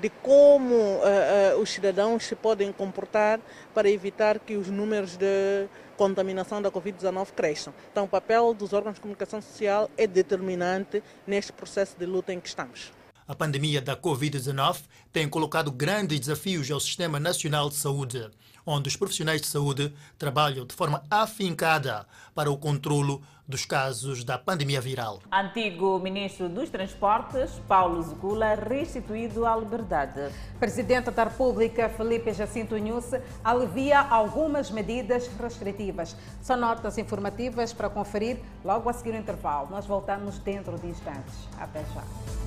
de 0.00 0.08
como 0.22 0.74
uh, 0.74 1.56
uh, 1.56 1.60
os 1.60 1.70
cidadãos 1.70 2.24
se 2.24 2.34
podem 2.34 2.72
comportar 2.72 3.40
para 3.74 3.90
evitar 3.90 4.38
que 4.38 4.56
os 4.56 4.68
números 4.68 5.16
de 5.16 5.66
contaminação 5.96 6.62
da 6.62 6.70
Covid-19 6.70 7.32
cresçam. 7.36 7.74
Então, 7.90 8.04
o 8.04 8.08
papel 8.08 8.54
dos 8.54 8.72
órgãos 8.72 8.94
de 8.94 9.00
comunicação 9.00 9.42
social 9.42 9.90
é 9.98 10.06
determinante 10.06 11.02
neste 11.26 11.52
processo 11.52 11.96
de 11.98 12.06
luta 12.06 12.32
em 12.32 12.40
que 12.40 12.48
estamos. 12.48 12.92
A 13.32 13.34
pandemia 13.34 13.80
da 13.80 13.96
Covid-19 13.96 14.80
tem 15.10 15.26
colocado 15.26 15.72
grandes 15.72 16.20
desafios 16.20 16.70
ao 16.70 16.78
Sistema 16.78 17.18
Nacional 17.18 17.70
de 17.70 17.76
Saúde, 17.76 18.30
onde 18.66 18.90
os 18.90 18.96
profissionais 18.96 19.40
de 19.40 19.46
saúde 19.46 19.90
trabalham 20.18 20.66
de 20.66 20.74
forma 20.74 21.02
afincada 21.10 22.06
para 22.34 22.50
o 22.50 22.58
controlo 22.58 23.22
dos 23.48 23.64
casos 23.64 24.22
da 24.22 24.36
pandemia 24.36 24.82
viral. 24.82 25.22
Antigo 25.32 25.98
ministro 25.98 26.46
dos 26.46 26.68
Transportes, 26.68 27.52
Paulo 27.66 28.02
Zugula, 28.02 28.54
restituído 28.54 29.46
à 29.46 29.56
liberdade. 29.56 30.30
Presidente 30.60 31.10
da 31.10 31.24
República, 31.24 31.88
Felipe 31.88 32.34
Jacinto 32.34 32.76
Nunes, 32.76 33.12
alivia 33.42 33.98
algumas 33.98 34.70
medidas 34.70 35.26
restritivas. 35.40 36.14
São 36.42 36.58
notas 36.58 36.98
informativas 36.98 37.72
para 37.72 37.88
conferir 37.88 38.40
logo 38.62 38.90
a 38.90 38.92
seguir 38.92 39.14
o 39.14 39.16
intervalo. 39.16 39.70
Nós 39.70 39.86
voltamos 39.86 40.38
dentro 40.38 40.78
de 40.78 40.88
instantes. 40.88 41.48
Até 41.58 41.82
já. 41.94 42.41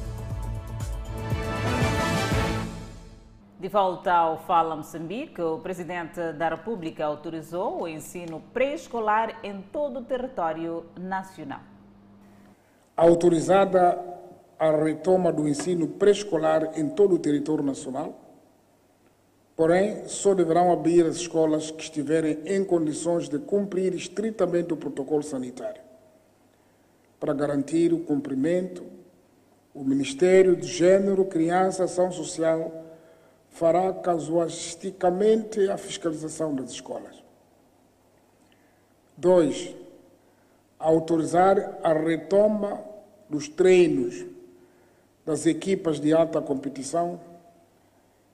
De 3.65 3.69
volta 3.69 4.13
ao 4.13 4.37
Fala 4.37 4.75
Moçambique, 4.75 5.41
o 5.41 5.57
Presidente 5.57 6.33
da 6.33 6.49
República 6.49 7.03
autorizou 7.03 7.81
o 7.81 7.87
ensino 7.87 8.39
pré-escolar 8.53 9.39
em 9.43 9.59
todo 9.59 10.01
o 10.01 10.03
território 10.03 10.85
nacional. 10.95 11.61
Autorizada 12.95 13.99
a 14.59 14.69
retoma 14.69 15.33
do 15.33 15.47
ensino 15.47 15.87
pré-escolar 15.87 16.77
em 16.79 16.87
todo 16.89 17.15
o 17.15 17.19
território 17.19 17.63
nacional, 17.63 18.13
porém, 19.55 20.07
só 20.07 20.35
deverão 20.35 20.71
abrir 20.71 21.03
as 21.05 21.15
escolas 21.15 21.71
que 21.71 21.81
estiverem 21.81 22.39
em 22.45 22.63
condições 22.63 23.27
de 23.27 23.39
cumprir 23.39 23.95
estritamente 23.95 24.73
o 24.73 24.77
protocolo 24.77 25.23
sanitário, 25.23 25.81
para 27.19 27.33
garantir 27.33 27.91
o 27.93 27.99
cumprimento 27.99 28.85
o 29.75 29.83
Ministério 29.83 30.55
de 30.55 30.67
Gênero, 30.67 31.25
Criança 31.25 31.83
e 31.83 31.85
Ação 31.85 32.09
Social 32.09 32.85
fará 33.49 33.91
casuisticamente 33.91 35.69
a 35.69 35.77
fiscalização 35.77 36.55
das 36.55 36.71
escolas. 36.71 37.21
2. 39.17 39.75
Autorizar 40.79 41.77
a 41.83 41.91
retoma 41.91 42.81
dos 43.29 43.49
treinos 43.49 44.25
das 45.25 45.45
equipas 45.45 45.99
de 45.99 46.13
alta 46.13 46.41
competição 46.41 47.19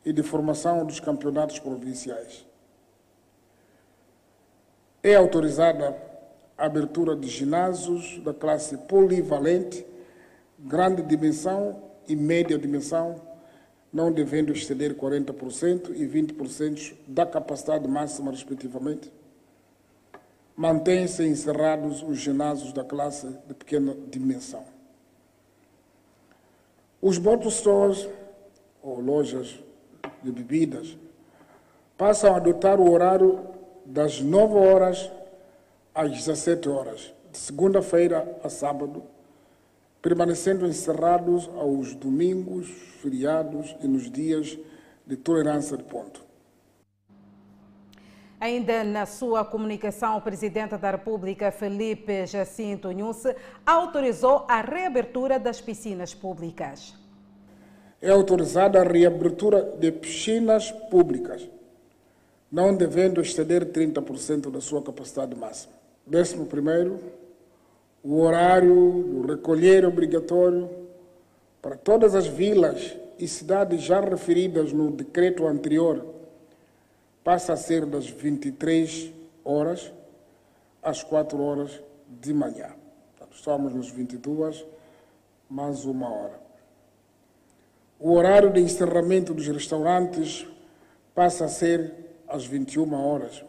e 0.06 0.14
de 0.14 0.22
formação 0.22 0.86
dos 0.86 1.00
campeonatos 1.00 1.58
provinciais. 1.58 2.46
É 5.02 5.16
autorizada 5.16 5.98
a 6.56 6.66
abertura 6.66 7.16
de 7.16 7.28
ginásios 7.28 8.20
da 8.20 8.34
classe 8.34 8.78
polivalente, 8.78 9.86
grande 10.66 11.02
dimensão 11.02 11.82
e 12.08 12.16
média 12.16 12.58
dimensão, 12.58 13.16
não 13.92 14.12
devendo 14.12 14.52
exceder 14.52 14.96
40% 14.96 15.92
e 15.96 16.08
20% 16.08 16.96
da 17.08 17.26
capacidade 17.26 17.88
máxima, 17.88 18.32
respectivamente. 18.32 19.12
Mantêm-se 20.56 21.26
encerrados 21.26 22.04
os 22.04 22.18
ginásios 22.18 22.72
da 22.72 22.84
classe 22.84 23.28
de 23.48 23.54
pequena 23.54 23.96
dimensão. 24.10 24.64
Os 27.02 27.18
bottle 27.18 27.50
stores, 27.50 28.08
ou 28.84 29.00
lojas 29.00 29.60
de 30.24 30.32
bebidas, 30.32 30.96
passam 31.98 32.34
a 32.34 32.38
adotar 32.38 32.80
o 32.80 32.92
horário 32.92 33.48
das 33.86 34.22
9 34.22 34.56
horas 34.56 35.12
às 35.94 36.12
17 36.12 36.70
horas, 36.70 37.14
de 37.32 37.38
segunda-feira 37.38 38.40
a 38.44 38.50
sábado, 38.50 39.04
permanecendo 40.02 40.66
encerrados 40.66 41.50
aos 41.56 41.94
domingos, 41.94 42.68
feriados 43.02 43.76
e 43.82 43.88
nos 43.88 44.10
dias 44.10 44.58
de 45.06 45.16
tolerância 45.16 45.78
de 45.78 45.84
ponto. 45.84 46.22
Ainda 48.40 48.84
na 48.84 49.06
sua 49.06 49.46
comunicação, 49.46 50.18
o 50.18 50.22
presidente 50.22 50.76
da 50.76 50.90
República, 50.90 51.52
Felipe 51.52 52.26
Jacinto 52.26 52.92
Nhusse, 52.92 53.36
autorizou 53.64 54.46
a 54.48 54.62
reabertura 54.62 55.38
das 55.38 55.62
piscinas 55.62 56.16
públicas. 56.16 56.96
É 58.02 58.10
autorizada 58.10 58.82
a 58.82 58.84
reabertura 58.84 59.62
de 59.80 59.92
piscinas 59.92 60.72
públicas, 60.72 61.48
não 62.52 62.76
devendo 62.76 63.22
exceder 63.22 63.66
30% 63.72 64.50
da 64.50 64.60
sua 64.60 64.82
capacidade 64.82 65.36
máxima. 65.36 65.74
Décimo 66.08 66.48
primeiro, 66.48 67.00
o 68.04 68.20
horário 68.22 69.04
do 69.04 69.28
recolher 69.28 69.86
obrigatório 69.86 70.70
para 71.62 71.78
todas 71.78 72.16
as 72.16 72.26
vilas 72.26 72.98
e 73.20 73.28
cidades 73.28 73.82
já 73.82 74.02
referidas 74.02 74.74
no 74.74 74.92
decreto 74.92 75.46
anterior 75.46 76.06
passa 77.24 77.54
a 77.54 77.58
ser 77.58 77.86
das 77.86 78.10
23 78.10 79.14
horas 79.46 79.92
às 80.82 81.04
4 81.04 81.40
horas 81.40 81.80
de 82.08 82.34
manhã. 82.34 82.74
Estamos 83.32 83.74
nos 83.74 83.90
22, 83.90 84.66
mais 85.50 85.86
uma 85.86 86.10
hora. 86.10 86.40
O 88.00 88.14
horário 88.14 88.52
de 88.52 88.60
encerramento 88.60 89.34
dos 89.34 89.48
restaurantes 89.48 90.46
passa 91.16 91.46
a 91.46 91.48
ser 91.48 91.94
às 92.28 92.46
21 92.46 92.94
horas. 92.94 93.44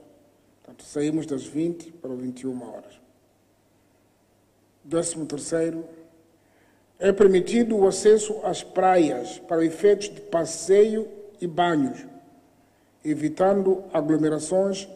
Portanto, 0.63 0.85
saímos 0.85 1.27
das 1.27 1.45
20 1.45 1.93
para 1.93 2.15
21 2.15 2.63
horas. 2.63 3.02
Décimo 4.85 5.27
terceiro, 5.27 5.85
é 6.99 7.13
permitido 7.13 7.77
o 7.77 7.87
acesso 7.87 8.41
às 8.45 8.63
praias 8.63 9.39
para 9.39 9.65
efeitos 9.65 10.09
de 10.09 10.21
passeio 10.21 11.09
e 11.41 11.47
banhos, 11.47 12.05
evitando 13.05 13.85
aglomerações 13.93 14.89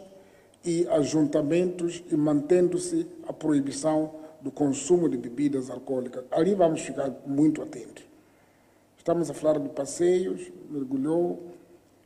e 0.65 0.87
ajuntamentos 0.89 2.03
e 2.11 2.17
mantendo-se 2.17 3.07
a 3.27 3.33
proibição 3.33 4.15
do 4.41 4.51
consumo 4.51 5.09
de 5.09 5.17
bebidas 5.17 5.71
alcoólicas. 5.71 6.25
Ali 6.31 6.55
vamos 6.55 6.81
ficar 6.83 7.11
muito 7.27 7.63
atentos. 7.63 8.05
Estamos 8.97 9.31
a 9.31 9.35
falar 9.35 9.59
de 9.59 9.69
passeios, 9.69 10.51
mergulhou, 10.71 11.43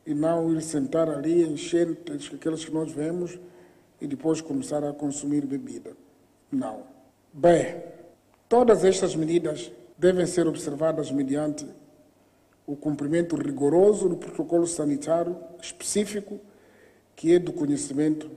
e 0.05 0.13
não 0.13 0.51
ir 0.51 0.61
sentar 0.61 1.09
ali, 1.09 1.43
encher 1.43 1.97
aqueles 2.33 2.65
que 2.65 2.71
nós 2.71 2.91
vemos 2.91 3.39
e 3.99 4.07
depois 4.07 4.41
começar 4.41 4.83
a 4.83 4.93
consumir 4.93 5.45
bebida. 5.45 5.95
Não. 6.51 6.90
Bem, 7.33 7.81
todas 8.49 8.83
estas 8.83 9.15
medidas 9.15 9.71
devem 9.97 10.25
ser 10.25 10.47
observadas 10.47 11.09
mediante 11.11 11.65
o 12.67 12.75
cumprimento 12.75 13.37
rigoroso 13.37 14.09
do 14.09 14.17
protocolo 14.17 14.67
sanitário 14.67 15.37
específico 15.61 16.41
que 17.15 17.33
é 17.33 17.39
do 17.39 17.53
conhecimento 17.53 18.29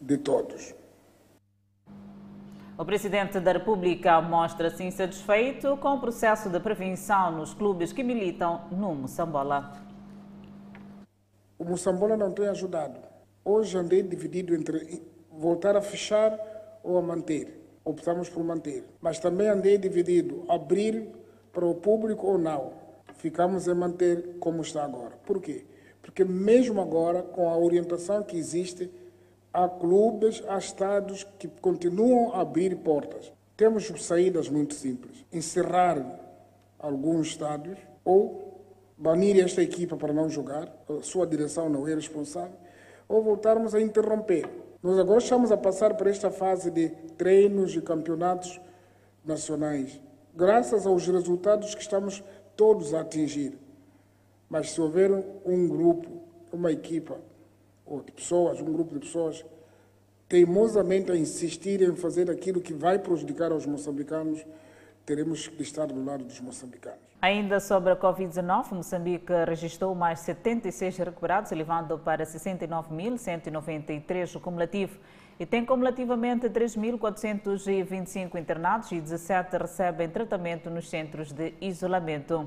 de 0.00 0.16
todos. 0.18 0.72
O 2.78 2.84
presidente 2.84 3.40
da 3.40 3.50
República 3.50 4.20
mostra-se 4.20 4.84
insatisfeito 4.84 5.76
com 5.78 5.94
o 5.94 6.00
processo 6.00 6.48
de 6.48 6.60
prevenção 6.60 7.32
nos 7.32 7.54
clubes 7.54 7.92
que 7.92 8.04
militam 8.04 8.68
no 8.70 8.94
Moçambola. 8.94 9.72
O 11.58 11.64
Moçambola 11.64 12.16
não 12.16 12.30
tem 12.30 12.46
ajudado. 12.46 13.00
Hoje 13.44 13.76
andei 13.76 14.02
dividido 14.02 14.54
entre 14.54 15.02
voltar 15.28 15.74
a 15.74 15.82
fechar 15.82 16.38
ou 16.84 16.96
a 16.98 17.02
manter. 17.02 17.63
Optamos 17.84 18.28
por 18.28 18.42
manter. 18.42 18.84
Mas 19.00 19.18
também 19.18 19.48
andei 19.48 19.76
dividido, 19.76 20.44
abrir 20.48 21.08
para 21.52 21.66
o 21.66 21.74
público 21.74 22.26
ou 22.26 22.38
não. 22.38 22.72
Ficamos 23.16 23.68
em 23.68 23.74
manter 23.74 24.36
como 24.40 24.62
está 24.62 24.84
agora. 24.84 25.16
Por 25.24 25.40
quê? 25.40 25.64
Porque 26.02 26.24
mesmo 26.24 26.80
agora, 26.80 27.22
com 27.22 27.48
a 27.48 27.56
orientação 27.56 28.22
que 28.22 28.36
existe, 28.36 28.90
há 29.52 29.68
clubes, 29.68 30.42
há 30.48 30.58
estados 30.58 31.24
que 31.38 31.48
continuam 31.48 32.34
a 32.34 32.40
abrir 32.40 32.76
portas. 32.76 33.32
Temos 33.56 33.86
saídas 34.04 34.48
muito 34.48 34.74
simples. 34.74 35.24
Encerrar 35.32 36.20
alguns 36.78 37.28
estádios 37.28 37.78
ou 38.04 38.44
banir 38.96 39.42
esta 39.42 39.62
equipa 39.62 39.96
para 39.96 40.12
não 40.12 40.28
jogar, 40.28 40.68
a 40.88 41.02
sua 41.02 41.26
direção 41.26 41.68
não 41.68 41.86
é 41.88 41.94
responsável, 41.94 42.56
ou 43.08 43.22
voltarmos 43.22 43.74
a 43.74 43.80
interromper. 43.80 44.48
Nós 44.84 44.98
agora 44.98 45.18
estamos 45.18 45.50
a 45.50 45.56
passar 45.56 45.94
por 45.94 46.06
esta 46.06 46.30
fase 46.30 46.70
de 46.70 46.90
treinos 47.16 47.74
e 47.74 47.80
campeonatos 47.80 48.60
nacionais, 49.24 49.98
graças 50.36 50.86
aos 50.86 51.06
resultados 51.06 51.74
que 51.74 51.80
estamos 51.80 52.22
todos 52.54 52.92
a 52.92 53.00
atingir. 53.00 53.58
Mas 54.46 54.72
se 54.72 54.80
houver 54.82 55.10
um 55.42 55.66
grupo, 55.66 56.10
uma 56.52 56.70
equipa, 56.70 57.18
ou 57.86 58.02
de 58.02 58.12
pessoas, 58.12 58.60
um 58.60 58.70
grupo 58.70 58.92
de 58.92 59.00
pessoas, 59.00 59.42
teimosamente 60.28 61.10
a 61.10 61.16
insistir 61.16 61.80
em 61.80 61.96
fazer 61.96 62.30
aquilo 62.30 62.60
que 62.60 62.74
vai 62.74 62.98
prejudicar 62.98 63.52
aos 63.52 63.64
moçambicanos, 63.64 64.44
teremos 65.04 65.48
que 65.48 65.62
estar 65.62 65.86
do 65.86 66.04
lado 66.04 66.24
dos 66.24 66.40
moçambicanos. 66.40 66.98
Ainda 67.20 67.58
sobre 67.58 67.92
a 67.92 67.96
Covid-19, 67.96 68.72
Moçambique 68.72 69.32
registrou 69.46 69.92
mais 69.94 70.20
76 70.20 70.98
recuperados, 70.98 71.50
elevando 71.52 71.98
para 71.98 72.24
69.193 72.24 74.36
o 74.36 74.40
cumulativo. 74.40 74.98
E 75.40 75.46
tem 75.46 75.64
cumulativamente 75.64 76.50
3.425 76.50 78.38
internados 78.38 78.92
e 78.92 79.00
17 79.00 79.56
recebem 79.56 80.10
tratamento 80.10 80.68
nos 80.68 80.90
centros 80.90 81.32
de 81.32 81.54
isolamento. 81.60 82.46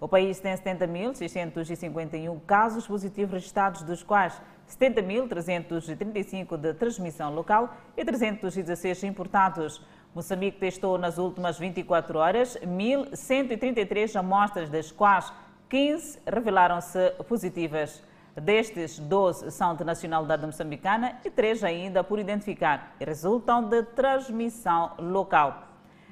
O 0.00 0.08
país 0.08 0.40
tem 0.40 0.54
70.651 0.54 2.40
casos 2.46 2.86
positivos 2.86 3.34
registrados, 3.34 3.82
dos 3.82 4.02
quais 4.02 4.40
70.335 4.68 6.58
de 6.58 6.74
transmissão 6.74 7.34
local 7.34 7.74
e 7.96 8.04
316 8.04 9.04
importados. 9.04 9.80
Moçambique 10.16 10.58
testou 10.58 10.96
nas 10.96 11.18
últimas 11.18 11.58
24 11.58 12.18
horas 12.18 12.56
1.133 12.64 14.16
amostras, 14.16 14.70
das 14.70 14.90
quais 14.90 15.30
15 15.68 16.20
revelaram-se 16.26 17.10
positivas. 17.28 18.02
Destes, 18.34 18.98
12 18.98 19.50
são 19.50 19.76
de 19.76 19.84
nacionalidade 19.84 20.46
moçambicana 20.46 21.18
e 21.22 21.28
3 21.28 21.64
ainda 21.64 22.02
por 22.02 22.18
identificar 22.18 22.96
e 22.98 23.04
resultam 23.04 23.68
de 23.68 23.82
transmissão 23.82 24.92
local. 24.98 25.64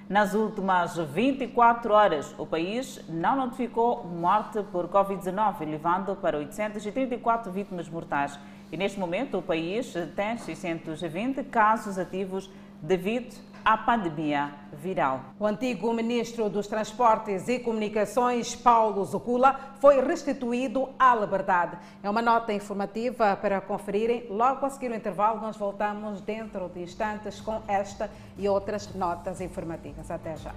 Nas 0.07 0.35
últimas 0.35 0.99
24 0.99 1.95
horas, 1.95 2.35
o 2.37 2.45
país 2.45 3.01
não 3.09 3.37
notificou 3.37 4.05
morte 4.05 4.63
por 4.65 4.87
Covid-19, 4.87 5.63
elevando 5.63 6.15
para 6.15 6.37
834 6.37 7.51
vítimas 7.51 7.89
mortais. 7.89 8.39
E 8.71 8.77
neste 8.77 9.01
momento, 9.01 9.39
o 9.39 9.43
país 9.43 9.95
tem 10.15 10.37
620 10.37 11.43
casos 11.45 11.99
ativos 11.99 12.51
devido 12.83 13.54
à 13.65 13.77
pandemia 13.77 14.53
viral. 14.73 15.21
O 15.39 15.47
antigo 15.47 15.93
ministro 15.93 16.51
dos 16.51 16.67
Transportes 16.67 17.49
e 17.49 17.59
Comunicações, 17.59 18.55
Paulo 18.55 19.05
Zucula, 19.05 19.59
foi 19.81 20.01
restituído 20.01 20.91
à 20.99 21.15
liberdade. 21.15 21.79
É 22.03 22.11
uma 22.11 22.21
nota 22.21 22.53
informativa 22.53 23.37
para 23.37 23.61
conferirem. 23.61 24.27
Logo 24.29 24.67
a 24.67 24.71
seguir 24.71 24.91
o 24.91 24.95
intervalo, 24.95 25.41
nós 25.41 25.57
voltamos 25.57 26.21
dentro 26.21 26.69
de 26.69 26.83
instantes 26.83 27.41
com 27.41 27.63
esta 27.67 28.11
e 28.37 28.49
outras 28.49 28.95
notas 28.95 29.41
informativas. 29.41 30.11
Até 30.11 30.37
já. 30.37 30.53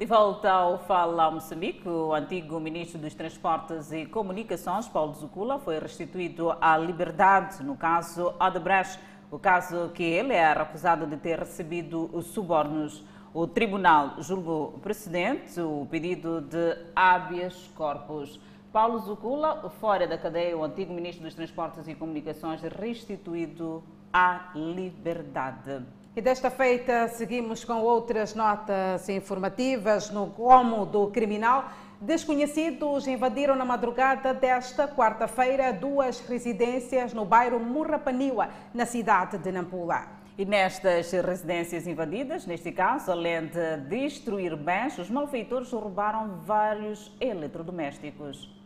De 0.00 0.06
volta 0.06 0.50
ao 0.50 0.78
Fala 0.78 1.30
Moçambique, 1.30 1.86
o 1.86 2.14
antigo 2.14 2.58
ministro 2.58 2.98
dos 2.98 3.12
Transportes 3.12 3.92
e 3.92 4.06
Comunicações, 4.06 4.88
Paulo 4.88 5.12
Zucula, 5.12 5.58
foi 5.58 5.78
restituído 5.78 6.56
à 6.58 6.78
liberdade 6.78 7.62
no 7.62 7.76
caso 7.76 8.32
Odebrecht, 8.40 8.98
o 9.30 9.38
caso 9.38 9.90
que 9.90 10.02
ele 10.02 10.32
era 10.32 10.62
acusado 10.62 11.06
de 11.06 11.18
ter 11.18 11.38
recebido 11.38 12.10
subornos. 12.22 13.04
O 13.34 13.46
tribunal 13.46 14.14
julgou 14.22 14.72
precedente 14.82 15.60
o 15.60 15.86
pedido 15.90 16.40
de 16.40 16.78
habeas 16.96 17.70
corpus. 17.76 18.40
Paulo 18.72 19.00
Zucula, 19.00 19.68
fora 19.68 20.08
da 20.08 20.16
cadeia, 20.16 20.56
o 20.56 20.64
antigo 20.64 20.94
ministro 20.94 21.24
dos 21.24 21.34
Transportes 21.34 21.86
e 21.86 21.94
Comunicações, 21.94 22.62
restituído 22.62 23.84
à 24.10 24.50
liberdade. 24.54 25.84
E 26.20 26.22
desta 26.22 26.50
feita 26.50 27.08
seguimos 27.08 27.64
com 27.64 27.80
outras 27.80 28.34
notas 28.34 29.08
informativas 29.08 30.10
no 30.10 30.26
cômodo 30.26 31.06
criminal. 31.10 31.70
Desconhecidos 31.98 33.08
invadiram 33.08 33.56
na 33.56 33.64
madrugada 33.64 34.34
desta 34.34 34.86
quarta-feira 34.86 35.72
duas 35.72 36.20
residências 36.20 37.14
no 37.14 37.24
bairro 37.24 37.58
Murrapaniwa, 37.58 38.50
na 38.74 38.84
cidade 38.84 39.38
de 39.38 39.50
Nampula. 39.50 40.08
E 40.36 40.44
nestas 40.44 41.10
residências 41.10 41.86
invadidas, 41.86 42.44
neste 42.44 42.70
caso, 42.70 43.10
além 43.10 43.46
de 43.46 43.78
destruir 43.88 44.54
bens, 44.56 44.98
os 44.98 45.08
malfeitores 45.08 45.72
roubaram 45.72 46.42
vários 46.42 47.16
eletrodomésticos. 47.18 48.59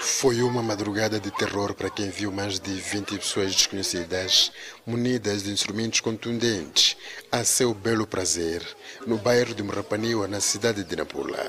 Foi 0.00 0.42
uma 0.42 0.62
madrugada 0.62 1.20
de 1.20 1.30
terror 1.30 1.74
para 1.74 1.90
quem 1.90 2.08
viu 2.08 2.32
mais 2.32 2.58
de 2.58 2.72
20 2.72 3.18
pessoas 3.18 3.54
desconhecidas, 3.54 4.50
munidas 4.86 5.42
de 5.42 5.50
instrumentos 5.50 6.00
contundentes, 6.00 6.96
a 7.30 7.44
seu 7.44 7.74
belo 7.74 8.06
prazer, 8.06 8.62
no 9.06 9.18
bairro 9.18 9.54
de 9.54 9.62
Murapaniwa, 9.62 10.26
na 10.26 10.40
cidade 10.40 10.82
de 10.82 10.96
Nampula. 10.96 11.46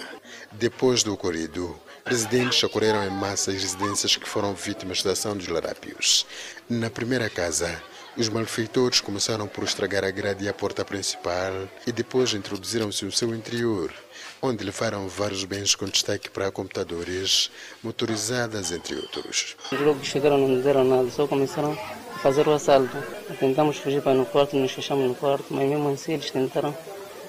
Depois 0.52 1.04
do 1.04 1.14
ocorrido, 1.14 1.80
residentes 2.06 2.64
acorreram 2.64 3.04
em 3.04 3.10
massa 3.10 3.52
as 3.52 3.62
residências 3.62 4.16
que 4.16 4.28
foram 4.28 4.54
vítimas 4.54 5.04
da 5.04 5.12
ação 5.12 5.38
dos 5.38 5.48
larápios. 5.48 6.26
Na 6.70 6.90
primeira 6.90 7.30
casa, 7.30 7.82
os 8.18 8.30
malfeitores 8.30 9.00
começaram 9.00 9.48
por 9.48 9.64
estragar 9.64 10.04
a 10.04 10.12
grade 10.12 10.44
e 10.44 10.50
a 10.50 10.54
porta 10.54 10.84
principal 10.84 11.54
e 11.88 11.92
depois 11.92 12.34
introduziram-se 12.34 13.06
no 13.06 13.12
seu 13.12 13.34
interior 13.34 13.94
onde 14.42 14.64
levaram 14.64 15.08
vários 15.08 15.44
bens 15.44 15.76
com 15.76 15.86
destaque 15.86 16.30
para 16.30 16.52
computadores, 16.52 17.52
motorizadas, 17.84 18.72
entre 18.72 18.96
outros. 18.96 19.56
Logo 19.72 20.00
que 20.00 20.06
chegaram 20.06 20.38
não 20.38 20.48
nos 20.48 20.64
deram 20.64 20.84
nada, 20.84 21.10
só 21.10 21.28
começaram 21.28 21.78
a 22.16 22.20
fazer 22.20 22.48
o 22.48 22.54
assalto. 22.54 22.96
Tentamos 23.40 23.78
fugir 23.78 24.02
para 24.02 24.14
no 24.14 24.26
quarto, 24.26 24.56
nos 24.56 24.72
fechamos 24.72 25.08
no 25.08 25.16
quarto, 25.16 25.46
mas 25.50 25.68
mesmo 25.68 25.90
assim 25.90 26.14
eles 26.14 26.32
tentaram 26.32 26.76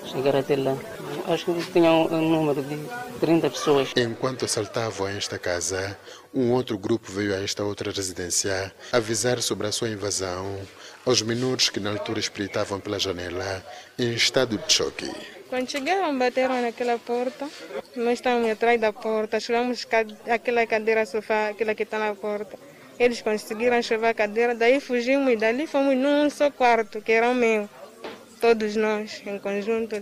chegar 0.04 0.36
até 0.36 0.56
lá. 0.56 0.76
Acho 1.26 1.44
que 1.46 1.72
tinham 1.72 2.06
um 2.06 2.30
número 2.30 2.62
de 2.62 2.78
30 3.20 3.50
pessoas. 3.50 3.88
Enquanto 3.96 4.44
assaltavam 4.44 5.08
esta 5.08 5.38
casa, 5.38 5.96
um 6.32 6.52
outro 6.52 6.78
grupo 6.78 7.10
veio 7.10 7.34
a 7.34 7.42
esta 7.42 7.62
outra 7.64 7.90
residência 7.92 8.72
avisar 8.92 9.42
sobre 9.42 9.66
a 9.66 9.72
sua 9.72 9.88
invasão 9.88 10.58
aos 11.04 11.22
menores 11.22 11.68
que 11.68 11.80
na 11.80 11.90
altura 11.90 12.20
espreitavam 12.20 12.80
pela 12.80 12.98
janela 12.98 13.64
em 13.98 14.12
estado 14.14 14.58
de 14.58 14.72
choque. 14.72 15.10
Quando 15.50 15.68
chegaram, 15.68 16.16
bateram 16.16 16.62
naquela 16.62 16.96
porta. 16.96 17.48
Nós 17.96 18.14
estávamos 18.14 18.48
atrás 18.48 18.80
da 18.80 18.92
porta. 18.92 19.40
Chegamos 19.40 19.84
aquela 20.28 20.64
cadeira 20.64 21.04
sofá, 21.04 21.48
aquela 21.48 21.74
que 21.74 21.82
está 21.82 21.98
na 21.98 22.14
porta. 22.14 22.56
Eles 23.00 23.20
conseguiram 23.20 23.82
chegar 23.82 24.10
a 24.10 24.14
cadeira, 24.14 24.54
daí 24.54 24.78
fugimos 24.78 25.32
e 25.32 25.36
dali 25.36 25.66
fomos 25.66 25.96
num 25.96 26.30
só 26.30 26.52
quarto, 26.52 27.00
que 27.02 27.10
era 27.10 27.30
o 27.30 27.34
meu. 27.34 27.68
Todos 28.40 28.76
nós, 28.76 29.22
em 29.26 29.40
conjunto. 29.40 29.96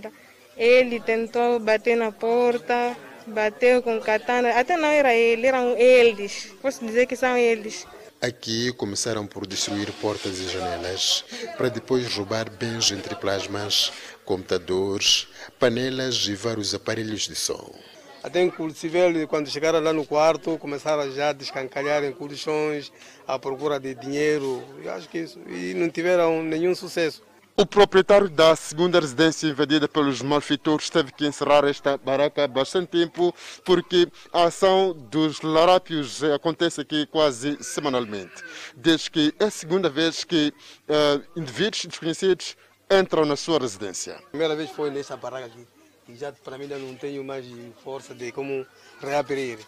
Ele 0.54 1.00
tentou 1.00 1.58
bater 1.58 1.96
na 1.96 2.12
porta, 2.12 2.94
bateu 3.26 3.80
com 3.82 3.98
katana. 4.00 4.50
Até 4.50 4.76
não 4.76 4.88
era 4.88 5.14
ele, 5.14 5.46
eram 5.46 5.74
eles. 5.78 6.52
Posso 6.60 6.84
dizer 6.84 7.06
que 7.06 7.16
são 7.16 7.38
eles. 7.38 7.86
Aqui 8.20 8.72
começaram 8.72 9.24
por 9.24 9.46
destruir 9.46 9.92
portas 9.92 10.40
e 10.40 10.48
janelas, 10.48 11.24
para 11.56 11.68
depois 11.68 12.12
roubar 12.12 12.50
bens 12.50 12.90
entre 12.90 13.14
plasmas, 13.14 13.92
computadores, 14.28 15.26
panelas 15.58 16.26
e 16.26 16.34
vários 16.34 16.74
aparelhos 16.74 17.22
de 17.22 17.34
som. 17.34 17.74
Até 18.22 18.42
inclusive 18.42 19.26
quando 19.26 19.48
chegaram 19.48 19.80
lá 19.80 19.90
no 19.90 20.04
quarto, 20.04 20.58
começaram 20.58 21.10
já 21.12 21.30
a 21.30 21.32
descancalhar 21.32 22.04
em 22.04 22.12
colchões, 22.12 22.92
à 23.26 23.38
procura 23.38 23.80
de 23.80 23.94
dinheiro, 23.94 24.62
eu 24.84 24.92
acho 24.92 25.08
que 25.08 25.20
isso, 25.20 25.38
e 25.48 25.72
não 25.72 25.88
tiveram 25.88 26.42
nenhum 26.42 26.74
sucesso. 26.74 27.22
O 27.56 27.64
proprietário 27.66 28.28
da 28.28 28.54
segunda 28.54 29.00
residência 29.00 29.48
invadida 29.48 29.88
pelos 29.88 30.20
malfeitores 30.22 30.90
teve 30.90 31.10
que 31.10 31.26
encerrar 31.26 31.64
esta 31.64 31.96
barraca 31.96 32.44
há 32.44 32.46
bastante 32.46 32.88
tempo, 32.88 33.34
porque 33.64 34.06
a 34.32 34.44
ação 34.44 34.92
dos 35.10 35.40
larápios 35.40 36.22
acontece 36.22 36.80
aqui 36.80 37.04
quase 37.06 37.56
semanalmente. 37.60 38.44
Desde 38.76 39.10
que 39.10 39.34
é 39.40 39.46
a 39.46 39.50
segunda 39.50 39.88
vez 39.88 40.22
que 40.22 40.52
uh, 40.88 41.20
indivíduos 41.34 41.86
desconhecidos 41.86 42.56
entram 42.90 43.24
na 43.24 43.36
sua 43.36 43.58
residência. 43.58 44.16
A 44.16 44.22
primeira 44.30 44.56
vez 44.56 44.70
foi 44.70 44.90
nessa 44.90 45.16
barraca 45.16 45.46
aqui, 45.46 45.66
e 46.08 46.16
já 46.16 46.32
para 46.32 46.58
mim 46.58 46.66
não 46.66 46.94
tenho 46.94 47.22
mais 47.24 47.44
força 47.82 48.14
de 48.14 48.32
como 48.32 48.66
reabrir. 49.00 49.58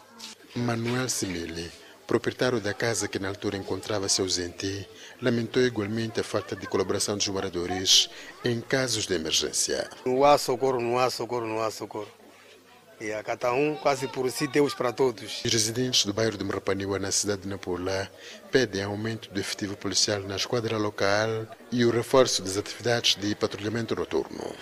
Manuel 0.56 1.08
Simili 1.08 1.70
proprietário 2.10 2.60
da 2.60 2.74
casa 2.74 3.06
que 3.06 3.20
na 3.20 3.28
altura 3.28 3.56
encontrava-se 3.56 4.20
ausente, 4.20 4.84
lamentou 5.22 5.62
igualmente 5.62 6.18
a 6.18 6.24
falta 6.24 6.56
de 6.56 6.66
colaboração 6.66 7.16
dos 7.16 7.28
moradores 7.28 8.10
em 8.44 8.60
casos 8.60 9.06
de 9.06 9.14
emergência. 9.14 9.88
Não 10.04 10.24
há 10.24 10.36
socorro, 10.36 10.80
não 10.80 10.98
há 10.98 11.08
socorro, 11.08 11.46
não 11.46 11.62
há 11.62 11.70
socorro. 11.70 12.08
E 13.00 13.14
a 13.14 13.22
cada 13.22 13.50
um, 13.54 13.76
quase 13.76 14.06
por 14.08 14.30
si, 14.30 14.46
Deus 14.46 14.74
para 14.74 14.92
todos. 14.92 15.42
Os 15.42 15.50
residentes 15.50 16.04
do 16.04 16.12
bairro 16.12 16.36
de 16.36 16.44
Marapaniwa, 16.44 16.98
na 16.98 17.10
cidade 17.10 17.42
de 17.42 17.48
Nampula, 17.48 18.10
pedem 18.52 18.82
aumento 18.82 19.32
do 19.32 19.40
efetivo 19.40 19.74
policial 19.74 20.20
na 20.20 20.36
esquadra 20.36 20.76
local 20.76 21.46
e 21.72 21.82
o 21.82 21.90
reforço 21.90 22.42
das 22.42 22.58
atividades 22.58 23.14
de 23.14 23.34
patrulhamento 23.34 23.96
noturno. 23.96 24.54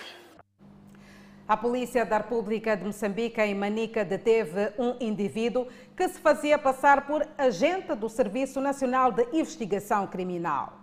A 1.48 1.56
Polícia 1.56 2.06
da 2.06 2.18
República 2.18 2.76
de 2.76 2.84
Moçambique, 2.84 3.40
em 3.40 3.56
Manica, 3.56 4.04
deteve 4.04 4.72
um 4.78 4.94
indivíduo 5.00 5.66
que 5.96 6.08
se 6.08 6.20
fazia 6.20 6.58
passar 6.58 7.08
por 7.08 7.26
agente 7.36 7.92
do 7.96 8.08
Serviço 8.08 8.60
Nacional 8.60 9.10
de 9.10 9.26
Investigação 9.32 10.06
Criminal. 10.06 10.78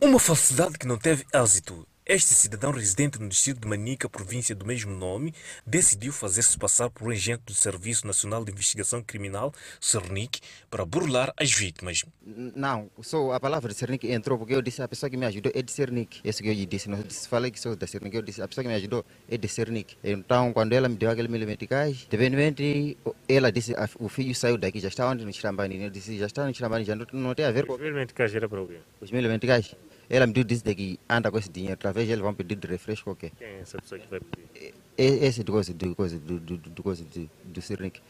Uma 0.00 0.20
falsidade 0.20 0.78
que 0.78 0.86
não 0.86 0.98
teve 0.98 1.24
êxito. 1.34 1.84
Este 2.08 2.34
cidadão 2.34 2.70
residente 2.70 3.20
no 3.20 3.28
distrito 3.28 3.62
de 3.62 3.66
Manica, 3.66 4.08
província 4.08 4.54
do 4.54 4.64
mesmo 4.64 4.96
nome, 4.96 5.34
decidiu 5.66 6.12
fazer-se 6.12 6.56
passar 6.56 6.88
por 6.88 7.08
um 7.08 7.10
agente 7.10 7.42
do 7.44 7.52
Serviço 7.52 8.06
Nacional 8.06 8.44
de 8.44 8.52
Investigação 8.52 9.02
Criminal, 9.02 9.52
CERNIC, 9.80 10.40
para 10.70 10.86
burlar 10.86 11.34
as 11.36 11.52
vítimas. 11.52 12.04
Não, 12.24 12.88
só 13.02 13.32
a 13.32 13.40
palavra 13.40 13.72
de 13.72 13.78
CERNIC 13.80 14.08
entrou 14.08 14.38
porque 14.38 14.54
eu 14.54 14.62
disse 14.62 14.80
a 14.80 14.86
pessoa 14.86 15.10
que 15.10 15.16
me 15.16 15.26
ajudou 15.26 15.50
é 15.52 15.60
de 15.60 15.72
CERNIC. 15.72 16.20
Isso 16.22 16.44
que 16.44 16.48
eu 16.48 16.66
disse, 16.66 16.88
não 16.88 17.02
disse, 17.02 17.26
falei 17.26 17.50
que 17.50 17.58
sou 17.58 17.74
da 17.74 17.88
CERNIC, 17.88 18.14
eu 18.14 18.22
disse 18.22 18.40
a 18.40 18.46
pessoa 18.46 18.62
que 18.62 18.68
me 18.68 18.76
ajudou 18.76 19.04
é 19.28 19.36
de 19.36 19.48
CERNIC. 19.48 19.96
Então, 20.04 20.52
quando 20.52 20.74
ela 20.74 20.88
me 20.88 20.94
deu 20.94 21.10
aquele 21.10 21.26
mil 21.26 21.44
meticais, 21.44 22.06
de 22.08 22.16
repente 22.16 22.96
ela 23.28 23.50
disse, 23.50 23.74
o 23.98 24.08
filho 24.08 24.32
saiu 24.32 24.56
daqui, 24.56 24.78
já 24.78 24.86
está 24.86 25.10
onde 25.10 25.24
no 25.24 25.32
Chirambani. 25.32 25.82
Eu 25.82 25.90
disse, 25.90 26.16
já 26.16 26.26
está 26.26 26.46
no 26.46 26.54
Chirambani, 26.54 26.84
já 26.84 26.94
não, 26.94 27.04
não 27.12 27.34
tem 27.34 27.46
a 27.46 27.50
ver 27.50 27.66
com... 27.66 27.72
Os 27.72 27.80
mil 27.80 27.94
meticais 27.94 28.32
era 28.32 28.48
para 28.48 28.62
o 28.62 28.68
quê? 28.68 28.78
Os 29.00 29.10
mil 29.10 29.28
meticais? 29.28 29.74
Ela 30.08 30.26
me 30.26 30.32
disse 30.44 30.62
que 30.74 31.00
anda 31.08 31.30
com 31.30 31.38
esse 31.38 31.50
dinheiro, 31.50 31.76
talvez 31.76 32.08
eles 32.08 32.20
vão 32.20 32.32
pedir 32.32 32.54
de 32.56 32.68
refresco 32.68 33.04
qualquer. 33.06 33.32
Quem 33.36 33.46
é 33.46 33.60
essa 33.60 33.78
pessoa 33.78 34.00
que 34.00 34.06
vai 34.08 34.20
pedir? 34.20 34.74
Esse 34.96 35.42
do 35.42 35.52
coisa 35.52 35.74
do 35.74 35.94
coisa 35.96 36.18
do, 36.18 36.38
do, 36.38 36.56
do, 36.56 36.82
coisa 36.82 37.04
do, 37.04 37.28
do 37.44 37.60
Sirnik. 37.60 38.00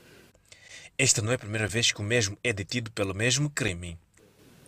Esta 0.99 1.23
não 1.23 1.33
é 1.33 1.35
a 1.35 1.39
primeira 1.39 1.67
vez 1.67 1.93
que 1.93 2.01
o 2.01 2.05
mesmo 2.05 2.37
é 2.45 2.53
detido 2.53 2.91
pelo 2.91 3.15
mesmo 3.15 3.49
crime. 3.49 3.99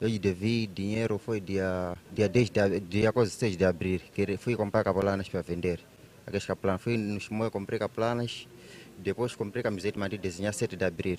Eu 0.00 0.08
devi 0.18 0.66
dinheiro, 0.66 1.18
foi 1.18 1.40
dia, 1.40 1.96
dia 2.12 2.28
10 2.28 2.50
de, 2.50 2.80
dia 2.80 3.12
6 3.12 3.56
de 3.56 3.64
abril, 3.64 4.00
que 4.14 4.36
fui 4.36 4.56
comprar 4.56 4.84
capelanas 4.84 5.28
para 5.28 5.42
vender. 5.42 5.80
Aqueles 6.26 6.46
capelanas, 6.46 6.82
fui 6.82 6.96
no 6.96 7.20
Chimoio, 7.20 7.50
comprei 7.50 7.78
capelanas, 7.78 8.46
depois 8.96 9.34
comprei 9.34 9.62
camiseta 9.62 10.08
de 10.08 10.18
desenhar 10.18 10.54
7 10.54 10.76
de 10.76 10.84
abril. 10.84 11.18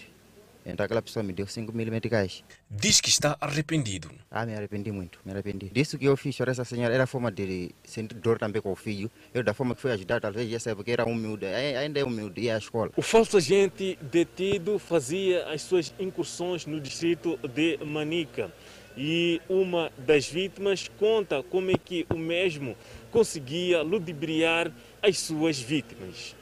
Então 0.72 0.86
aquela 0.86 1.02
pessoa 1.02 1.24
me 1.24 1.34
deu 1.34 1.48
5 1.48 1.72
mil 1.76 1.92
meticais. 1.92 2.44
Diz 2.70 3.02
que 3.02 3.10
está 3.10 3.38
arrependido. 3.42 4.10
Ah, 4.30 4.46
me 4.46 4.54
arrependi 4.54 4.92
muito, 4.92 5.20
me 5.26 5.32
arrependi. 5.32 5.70
Disso 5.70 5.98
que 5.98 6.06
eu 6.06 6.16
fiz 6.16 6.36
chorar 6.36 6.52
essa 6.52 6.64
senhora 6.64 6.94
era 6.94 7.04
a 7.04 7.08
forma 7.08 7.32
de 7.32 7.72
sentir 7.84 8.16
dor 8.16 8.38
também 8.38 8.62
com 8.62 8.72
o 8.72 8.76
filho. 8.76 9.10
Eu 9.34 9.44
da 9.44 9.54
forma 9.54 9.76
que 9.76 9.82
fui 9.82 9.92
ajudar, 9.92 10.22
talvez 10.22 10.50
já 10.50 10.60
saiba 10.60 10.84
que 10.84 10.92
era 10.92 11.06
humilde, 11.06 11.46
ainda 11.46 12.00
é 12.00 12.04
humilde, 12.04 12.42
ia 12.42 12.56
à 12.56 12.58
escola. 12.58 12.92
O 12.96 13.02
falso 13.02 13.38
agente 13.38 13.98
detido 14.02 14.78
fazia 14.80 15.48
as 15.50 15.62
suas 15.62 15.94
incursões 16.00 16.66
no 16.66 16.80
distrito 16.80 17.38
de 17.54 17.78
Manica. 17.84 18.52
E 18.98 19.42
uma 19.48 19.92
das 19.98 20.28
vítimas 20.28 20.90
conta 21.00 21.42
como 21.44 21.72
é 21.72 21.76
que 21.76 22.06
o 22.10 22.18
mesmo 22.18 22.76
conseguia 23.12 23.82
ludibriar 23.82 24.72
as 25.02 25.18
suas 25.20 25.60
vítimas. 25.60 26.36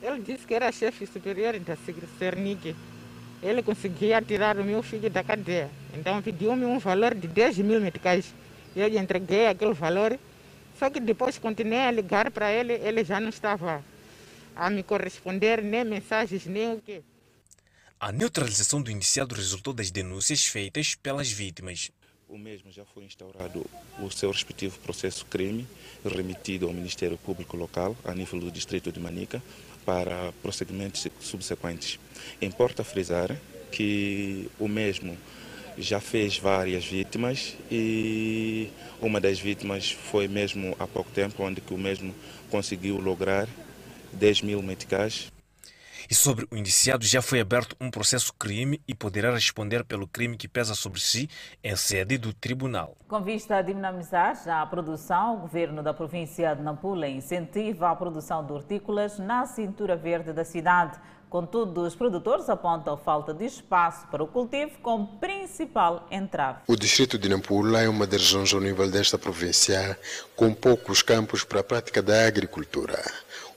Ele 0.00 0.20
disse 0.20 0.46
que 0.46 0.54
era 0.54 0.70
chefe 0.70 1.06
superior 1.06 1.58
da 1.58 1.76
Cernic 2.18 2.76
ele 3.42 3.62
conseguia 3.62 4.20
tirar 4.20 4.58
o 4.58 4.64
meu 4.64 4.82
filho 4.82 5.08
da 5.10 5.22
cadeia. 5.22 5.70
Então 5.94 6.20
pediu-me 6.22 6.64
um 6.64 6.78
valor 6.78 7.14
de 7.14 7.28
10 7.28 7.58
mil 7.58 7.80
meticais. 7.80 8.34
Eu 8.74 8.88
lhe 8.88 8.98
entreguei 8.98 9.46
aquele 9.46 9.74
valor, 9.74 10.18
só 10.78 10.90
que 10.90 11.00
depois 11.00 11.38
continuei 11.38 11.80
a 11.80 11.90
ligar 11.90 12.30
para 12.30 12.52
ele, 12.52 12.74
ele 12.74 13.04
já 13.04 13.18
não 13.18 13.28
estava 13.28 13.82
a 14.54 14.68
me 14.68 14.82
corresponder 14.82 15.62
nem 15.62 15.84
mensagens, 15.84 16.44
nem 16.46 16.74
o 16.74 16.80
quê. 16.80 17.02
A 18.00 18.12
neutralização 18.12 18.82
do 18.82 18.90
indiciado 18.90 19.34
resultou 19.34 19.72
das 19.72 19.90
denúncias 19.90 20.44
feitas 20.44 20.94
pelas 20.96 21.30
vítimas. 21.30 21.90
O 22.28 22.36
mesmo 22.36 22.70
já 22.70 22.84
foi 22.84 23.04
instaurado 23.04 23.64
o 23.98 24.10
seu 24.10 24.30
respectivo 24.30 24.78
processo 24.80 25.24
crime, 25.26 25.66
remetido 26.04 26.66
ao 26.66 26.74
Ministério 26.74 27.16
Público 27.16 27.56
Local, 27.56 27.96
a 28.04 28.14
nível 28.14 28.38
do 28.38 28.50
Distrito 28.50 28.92
de 28.92 29.00
Manica, 29.00 29.42
para 29.88 30.34
procedimentos 30.42 31.08
subsequentes. 31.18 31.98
Importa 32.42 32.84
frisar 32.84 33.34
que 33.72 34.46
o 34.60 34.68
mesmo 34.68 35.16
já 35.78 35.98
fez 35.98 36.36
várias 36.36 36.84
vítimas 36.84 37.56
e 37.70 38.68
uma 39.00 39.18
das 39.18 39.40
vítimas 39.40 39.90
foi 39.90 40.28
mesmo 40.28 40.76
há 40.78 40.86
pouco 40.86 41.10
tempo, 41.10 41.42
onde 41.42 41.62
que 41.62 41.72
o 41.72 41.78
mesmo 41.78 42.14
conseguiu 42.50 43.00
lograr 43.00 43.48
10 44.12 44.42
mil 44.42 44.62
meticais 44.62 45.32
e 46.10 46.14
sobre 46.14 46.46
o 46.50 46.56
indiciado 46.56 47.04
já 47.04 47.20
foi 47.20 47.40
aberto 47.40 47.76
um 47.80 47.90
processo 47.90 48.32
crime 48.32 48.80
e 48.88 48.94
poderá 48.94 49.32
responder 49.32 49.84
pelo 49.84 50.06
crime 50.06 50.36
que 50.36 50.48
pesa 50.48 50.74
sobre 50.74 51.00
si 51.00 51.28
em 51.62 51.76
sede 51.76 52.16
do 52.16 52.32
tribunal. 52.32 52.96
Com 53.06 53.22
vista 53.22 53.56
a 53.56 53.62
dinamizar 53.62 54.36
a 54.48 54.64
produção, 54.66 55.36
o 55.36 55.40
governo 55.40 55.82
da 55.82 55.92
província 55.92 56.54
de 56.54 56.62
Nampula 56.62 57.08
incentiva 57.08 57.90
a 57.90 57.96
produção 57.96 58.44
de 58.44 58.52
hortícolas 58.52 59.18
na 59.18 59.46
cintura 59.46 59.96
verde 59.96 60.32
da 60.32 60.44
cidade. 60.44 60.98
Contudo, 61.28 61.82
os 61.82 61.94
produtores 61.94 62.48
apontam 62.48 62.96
falta 62.96 63.34
de 63.34 63.44
espaço 63.44 64.06
para 64.06 64.22
o 64.22 64.26
cultivo 64.26 64.78
como 64.80 65.18
principal 65.18 66.06
entrave. 66.10 66.60
O 66.66 66.74
distrito 66.74 67.18
de 67.18 67.28
Nampula 67.28 67.82
é 67.82 67.88
uma 67.88 68.06
das 68.06 68.22
regiões 68.22 68.54
ao 68.54 68.60
nível 68.60 68.90
desta 68.90 69.18
província 69.18 69.98
com 70.34 70.54
poucos 70.54 71.02
campos 71.02 71.44
para 71.44 71.60
a 71.60 71.64
prática 71.64 72.02
da 72.02 72.26
agricultura. 72.26 72.98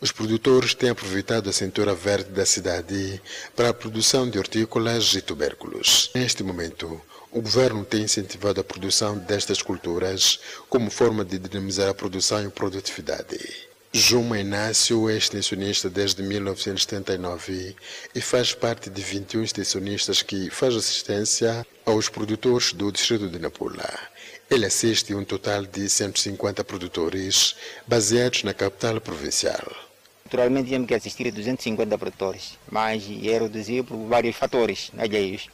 Os 0.02 0.12
produtores 0.12 0.74
têm 0.74 0.90
aproveitado 0.90 1.48
a 1.48 1.54
cintura 1.54 1.94
verde 1.94 2.32
da 2.32 2.44
cidade 2.44 3.22
para 3.56 3.70
a 3.70 3.74
produção 3.74 4.28
de 4.28 4.40
hortícolas 4.40 5.14
e 5.14 5.22
tubérculos. 5.22 6.10
Neste 6.16 6.42
momento, 6.42 7.00
o 7.32 7.40
governo 7.40 7.86
tem 7.86 8.02
incentivado 8.02 8.60
a 8.60 8.64
produção 8.64 9.16
destas 9.16 9.62
culturas 9.62 10.40
como 10.68 10.90
forma 10.90 11.24
de 11.24 11.38
dinamizar 11.38 11.88
a 11.88 11.94
produção 11.94 12.44
e 12.44 12.50
produtividade. 12.50 13.38
Juma 13.94 14.40
Inácio 14.40 15.08
é 15.08 15.16
extensionista 15.16 15.88
desde 15.88 16.24
1979 16.24 17.76
e 18.16 18.22
faz 18.22 18.56
parte 18.56 18.90
de 18.90 19.04
21 19.04 19.44
extensionistas 19.44 20.24
que 20.24 20.50
faz 20.50 20.76
assistência 20.76 21.64
aos 21.86 22.10
produtores 22.10 22.74
do 22.74 22.92
distrito 22.92 23.30
de 23.30 23.38
Nampula. 23.38 23.88
Ele 24.50 24.66
assiste 24.66 25.14
um 25.14 25.24
total 25.24 25.64
de 25.64 25.88
150 25.88 26.64
produtores 26.64 27.56
baseados 27.86 28.44
na 28.44 28.54
capital 28.54 29.00
provincial. 29.00 29.91
Naturalmente 30.32 30.68
tínhamos 30.68 30.88
que 30.88 30.96
assistir 30.96 31.28
a 31.28 31.32
250 31.32 31.98
produtores, 31.98 32.58
mas 32.72 33.04
é 33.04 33.38
reduzido 33.38 33.84
por 33.84 33.98
vários 34.08 34.34
fatores 34.34 34.90
alheios. 34.98 35.50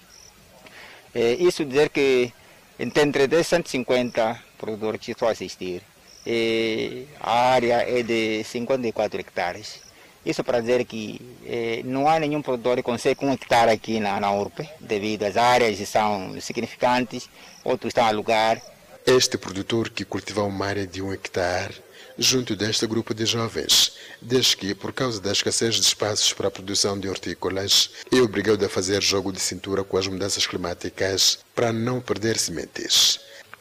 É, 1.16 1.34
isso 1.34 1.66
dizer 1.66 1.90
que 1.90 2.32
entre 2.78 3.44
150 3.44 4.40
produtores 4.56 5.02
que 5.02 5.14
estão 5.14 5.28
a 5.28 5.32
assistir, 5.32 5.82
é, 6.24 7.06
a 7.20 7.54
área 7.54 7.90
é 7.90 8.04
de 8.04 8.44
54 8.44 9.20
hectares. 9.20 9.80
Isso 10.24 10.44
para 10.44 10.60
dizer 10.62 10.86
que 10.86 11.20
é, 11.44 11.82
não 11.84 12.08
há 12.08 12.20
nenhum 12.20 12.44
produtor 12.44 12.76
que 12.76 12.84
consegue 12.84 13.26
um 13.26 13.34
hectare 13.34 13.72
aqui 13.72 14.00
na, 14.00 14.20
na 14.20 14.32
URP, 14.32 14.60
devido 14.80 15.24
às 15.24 15.38
áreas 15.38 15.76
que 15.76 15.88
são 15.88 16.40
significantes, 16.40 17.28
outros 17.64 17.90
estão 17.90 18.06
a 18.06 18.10
alugar. 18.10 18.62
Este 19.08 19.40
produtor 19.40 19.90
que 19.90 20.06
cultiva 20.06 20.44
uma 20.44 20.68
área 20.68 20.86
de 20.86 21.02
um 21.02 21.12
hectare 21.12 21.87
junto 22.18 22.55
deste 22.55 22.86
grupo 22.88 23.13
de 23.13 23.26
jovens, 23.26 23.93
desde 24.22 24.57
que, 24.57 24.74
por 24.74 24.91
causa 24.91 25.22
da 25.22 25.32
escassez 25.32 25.76
de 25.76 25.82
espaços 25.82 26.34
para 26.34 26.47
a 26.47 26.51
produção 26.51 26.99
de 26.99 27.07
hortícolas, 27.07 27.91
é 28.11 28.20
obrigado 28.22 28.63
a 28.65 28.70
fazer 28.70 29.01
jogo 29.01 29.32
de 29.32 29.39
cintura 29.39 29.84
com 29.84 29.97
as 29.97 30.07
mudanças 30.07 30.47
climáticas 30.47 31.39
para 31.53 31.72
não 31.72 32.01
perder 32.01 32.38
sementes. 32.38 33.20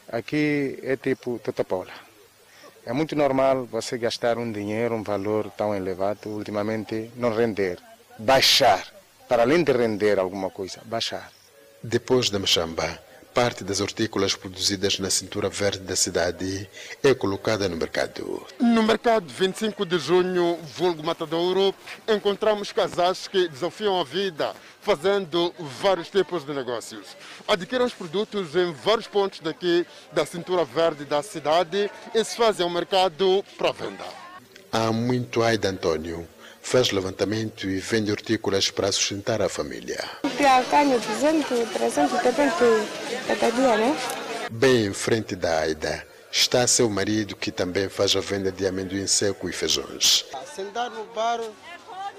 Aqui 0.09 0.79
é 0.81 0.95
tipo 0.95 1.39
Totopola. 1.43 1.91
É 2.85 2.93
muito 2.93 3.15
normal 3.15 3.65
você 3.65 3.97
gastar 3.97 4.37
um 4.37 4.49
dinheiro, 4.49 4.95
um 4.95 5.03
valor 5.03 5.51
tão 5.51 5.75
elevado, 5.75 6.29
ultimamente 6.29 7.11
não 7.17 7.35
render, 7.35 7.77
baixar. 8.17 8.87
Para 9.27 9.43
além 9.43 9.61
de 9.61 9.73
render 9.73 10.17
alguma 10.17 10.49
coisa, 10.49 10.79
baixar. 10.85 11.29
Depois 11.83 12.29
da 12.29 12.39
Machamba, 12.39 12.97
parte 13.37 13.63
das 13.63 13.79
hortícolas 13.79 14.33
produzidas 14.33 14.97
na 14.97 15.11
cintura 15.11 15.47
verde 15.47 15.81
da 15.81 15.95
cidade 15.95 16.67
é 17.03 17.13
colocada 17.13 17.69
no 17.69 17.77
mercado. 17.77 18.43
No 18.59 18.81
mercado 18.81 19.27
25 19.31 19.85
de 19.85 19.99
junho, 19.99 20.57
vulgo 20.75 21.03
Matadouro, 21.03 21.71
encontramos 22.07 22.71
casais 22.71 23.27
que 23.27 23.47
desafiam 23.47 24.01
a 24.01 24.03
vida 24.03 24.55
fazendo 24.81 25.53
vários 25.79 26.09
tipos 26.09 26.43
de 26.43 26.51
negócios. 26.51 27.15
Adquiram 27.47 27.85
os 27.85 27.93
produtos 27.93 28.55
em 28.55 28.73
vários 28.73 29.05
pontos 29.05 29.39
daqui 29.39 29.85
da 30.11 30.25
cintura 30.25 30.65
verde 30.65 31.05
da 31.05 31.21
cidade 31.21 31.91
e 32.15 32.23
se 32.23 32.35
fazem 32.35 32.63
ao 32.63 32.71
mercado 32.71 33.45
para 33.55 33.71
venda. 33.71 34.05
Há 34.71 34.91
muito 34.91 35.43
Aida 35.43 35.69
Antônio 35.69 36.27
faz 36.67 36.91
levantamento 36.91 37.65
e 37.65 37.79
vende 37.79 38.11
hortícolas 38.11 38.69
para 38.69 38.91
sustentar 38.91 39.41
a 39.41 39.47
família. 39.47 40.03
Carne 40.69 40.99
200, 40.99 41.69
300 41.69 42.21
depende 42.21 42.53
cada 43.25 43.51
dia, 43.51 43.77
né? 43.77 43.97
Bem 44.51 44.87
em 44.87 44.93
frente 44.93 45.33
da 45.33 45.59
Aida 45.59 46.05
está 46.29 46.67
seu 46.67 46.89
marido 46.89 47.37
que 47.37 47.53
também 47.53 47.87
faz 47.87 48.13
a 48.17 48.19
venda 48.19 48.51
de 48.51 48.67
amendoim 48.67 49.07
seco 49.07 49.47
e 49.47 49.53
feijões. 49.53 50.25
Sentar 50.53 50.91
no 50.91 51.05
bar, 51.05 51.39
não 51.39 51.53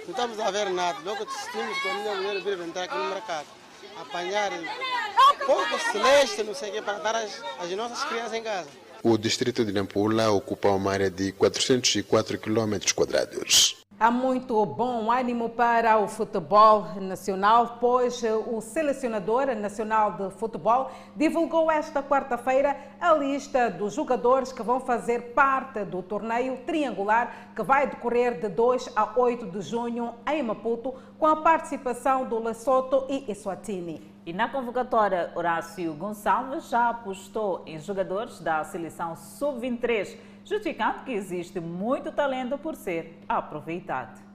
estamos 0.08 0.40
a 0.40 0.50
ver 0.50 0.70
nada. 0.70 0.98
Logo 1.04 1.24
assistimos 1.24 1.78
com 1.82 1.88
a 1.90 1.94
minha 1.94 2.14
mulher 2.14 2.42
vir 2.42 2.58
entrar 2.66 2.84
aqui 2.84 2.96
no 2.96 3.10
mercado. 3.10 3.46
Apanhar 4.00 4.50
pouco 5.44 5.78
celeste, 5.92 6.42
não 6.42 6.54
sei 6.54 6.70
o 6.70 6.72
que, 6.72 6.82
para 6.82 6.98
dar 7.00 7.16
as, 7.16 7.42
as 7.60 7.70
nossas 7.72 8.02
crianças 8.04 8.32
em 8.32 8.42
casa. 8.42 8.68
O 9.02 9.18
distrito 9.18 9.62
de 9.62 9.72
Nampula 9.72 10.30
ocupa 10.30 10.70
uma 10.70 10.90
área 10.90 11.10
de 11.10 11.32
404 11.32 12.38
km 12.38 12.78
quadrados. 12.94 13.77
Há 14.00 14.12
muito 14.12 14.64
bom 14.64 15.10
ânimo 15.10 15.48
para 15.48 15.98
o 15.98 16.06
futebol 16.06 16.86
nacional, 17.00 17.78
pois 17.80 18.22
o 18.46 18.60
selecionador 18.60 19.46
nacional 19.56 20.12
de 20.12 20.30
futebol 20.36 20.92
divulgou 21.16 21.68
esta 21.68 22.00
quarta-feira 22.00 22.76
a 23.00 23.12
lista 23.12 23.68
dos 23.68 23.94
jogadores 23.94 24.52
que 24.52 24.62
vão 24.62 24.78
fazer 24.78 25.32
parte 25.32 25.82
do 25.84 26.00
torneio 26.00 26.58
triangular 26.58 27.50
que 27.56 27.62
vai 27.64 27.88
decorrer 27.88 28.38
de 28.38 28.48
2 28.48 28.92
a 28.94 29.18
8 29.18 29.46
de 29.46 29.60
junho 29.62 30.14
em 30.28 30.44
Maputo, 30.44 30.94
com 31.18 31.26
a 31.26 31.34
participação 31.34 32.24
do 32.24 32.38
Lesotho 32.38 33.04
e 33.08 33.28
Eswatini. 33.28 34.00
E 34.24 34.32
na 34.32 34.48
convocatória, 34.48 35.32
Horácio 35.34 35.92
Gonçalves 35.94 36.68
já 36.68 36.90
apostou 36.90 37.64
em 37.66 37.80
jogadores 37.80 38.38
da 38.38 38.62
seleção 38.62 39.16
sub-23 39.16 40.16
justificando 40.48 41.04
que 41.04 41.12
existe 41.12 41.60
muito 41.60 42.10
talento 42.10 42.56
por 42.56 42.74
ser 42.74 43.18
aproveitado. 43.28 44.28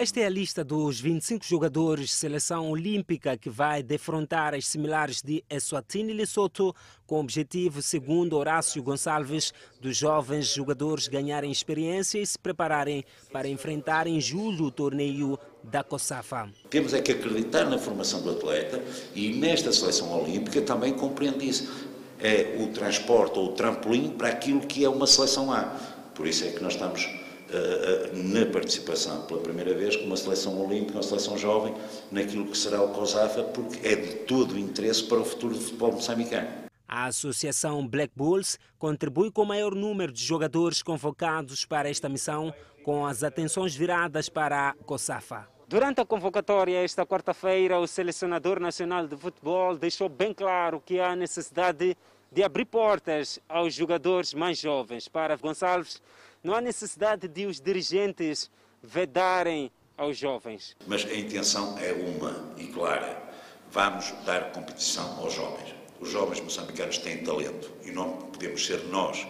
Esta 0.00 0.20
é 0.20 0.26
a 0.26 0.30
lista 0.30 0.62
dos 0.62 1.00
25 1.00 1.44
jogadores 1.44 2.10
de 2.10 2.12
seleção 2.12 2.70
olímpica 2.70 3.36
que 3.36 3.50
vai 3.50 3.82
defrontar 3.82 4.54
as 4.54 4.64
similares 4.64 5.20
de 5.20 5.42
Eswatini 5.50 6.12
e 6.12 6.14
Lesotho, 6.14 6.72
com 7.04 7.16
o 7.16 7.20
objetivo, 7.20 7.82
segundo 7.82 8.36
Horácio 8.36 8.80
Gonçalves, 8.80 9.52
dos 9.80 9.96
jovens 9.96 10.46
jogadores 10.46 11.08
ganharem 11.08 11.50
experiência 11.50 12.20
e 12.20 12.24
se 12.24 12.38
prepararem 12.38 13.04
para 13.32 13.48
enfrentar 13.48 14.06
em 14.06 14.20
julho 14.20 14.66
o 14.66 14.70
torneio 14.70 15.36
da 15.64 15.82
COSAFA. 15.82 16.48
Temos 16.70 16.94
é 16.94 17.02
que 17.02 17.10
acreditar 17.10 17.64
na 17.64 17.76
formação 17.76 18.22
do 18.22 18.30
atleta 18.30 18.80
e 19.16 19.32
nesta 19.34 19.72
seleção 19.72 20.16
olímpica 20.16 20.62
também 20.62 20.92
compreende 20.92 21.48
isso 21.48 21.87
é 22.20 22.56
o 22.60 22.68
transporte 22.68 23.38
ou 23.38 23.46
o 23.46 23.52
trampolim 23.52 24.10
para 24.10 24.28
aquilo 24.28 24.60
que 24.60 24.84
é 24.84 24.88
uma 24.88 25.06
seleção 25.06 25.52
A. 25.52 25.76
Por 26.14 26.26
isso 26.26 26.44
é 26.44 26.50
que 26.50 26.62
nós 26.62 26.74
estamos 26.74 27.04
uh, 27.04 28.16
na 28.16 28.46
participação 28.46 29.22
pela 29.22 29.40
primeira 29.40 29.74
vez 29.74 29.96
com 29.96 30.04
uma 30.04 30.16
seleção 30.16 30.60
olímpica, 30.60 30.94
uma 30.94 31.02
seleção 31.02 31.38
jovem, 31.38 31.74
naquilo 32.10 32.46
que 32.46 32.58
será 32.58 32.82
o 32.82 32.88
COSAFA, 32.88 33.44
porque 33.44 33.86
é 33.86 33.94
de 33.94 34.14
todo 34.24 34.58
interesse 34.58 35.04
para 35.04 35.18
o 35.18 35.24
futuro 35.24 35.54
do 35.54 35.60
futebol 35.60 35.92
moçambicano. 35.92 36.48
A 36.86 37.06
Associação 37.06 37.86
Black 37.86 38.12
Bulls 38.16 38.58
contribui 38.78 39.30
com 39.30 39.42
o 39.42 39.46
maior 39.46 39.74
número 39.74 40.10
de 40.10 40.24
jogadores 40.24 40.82
convocados 40.82 41.64
para 41.64 41.88
esta 41.88 42.08
missão, 42.08 42.52
com 42.82 43.04
as 43.04 43.22
atenções 43.22 43.76
viradas 43.76 44.28
para 44.30 44.70
a 44.70 44.74
COSAFA. 44.84 45.57
Durante 45.68 46.00
a 46.00 46.06
convocatória 46.06 46.82
esta 46.82 47.04
quarta-feira, 47.04 47.78
o 47.78 47.86
selecionador 47.86 48.58
nacional 48.58 49.06
de 49.06 49.14
futebol 49.14 49.76
deixou 49.76 50.08
bem 50.08 50.32
claro 50.32 50.80
que 50.80 50.98
há 50.98 51.14
necessidade 51.14 51.94
de 52.32 52.42
abrir 52.42 52.64
portas 52.64 53.38
aos 53.46 53.74
jogadores 53.74 54.32
mais 54.32 54.58
jovens. 54.58 55.08
Para 55.08 55.36
Gonçalves, 55.36 56.00
não 56.42 56.54
há 56.54 56.62
necessidade 56.62 57.28
de 57.28 57.44
os 57.44 57.60
dirigentes 57.60 58.50
vedarem 58.82 59.70
aos 59.94 60.16
jovens. 60.16 60.74
Mas 60.86 61.04
a 61.04 61.14
intenção 61.14 61.78
é 61.78 61.92
uma 61.92 62.54
e 62.56 62.68
clara. 62.68 63.22
Vamos 63.70 64.10
dar 64.24 64.50
competição 64.52 65.18
aos 65.18 65.34
jovens. 65.34 65.74
Os 66.00 66.08
jovens 66.08 66.40
moçambicanos 66.40 66.96
têm 66.96 67.22
talento 67.22 67.70
e 67.84 67.90
não 67.90 68.16
podemos 68.16 68.64
ser 68.64 68.84
nós 68.84 69.26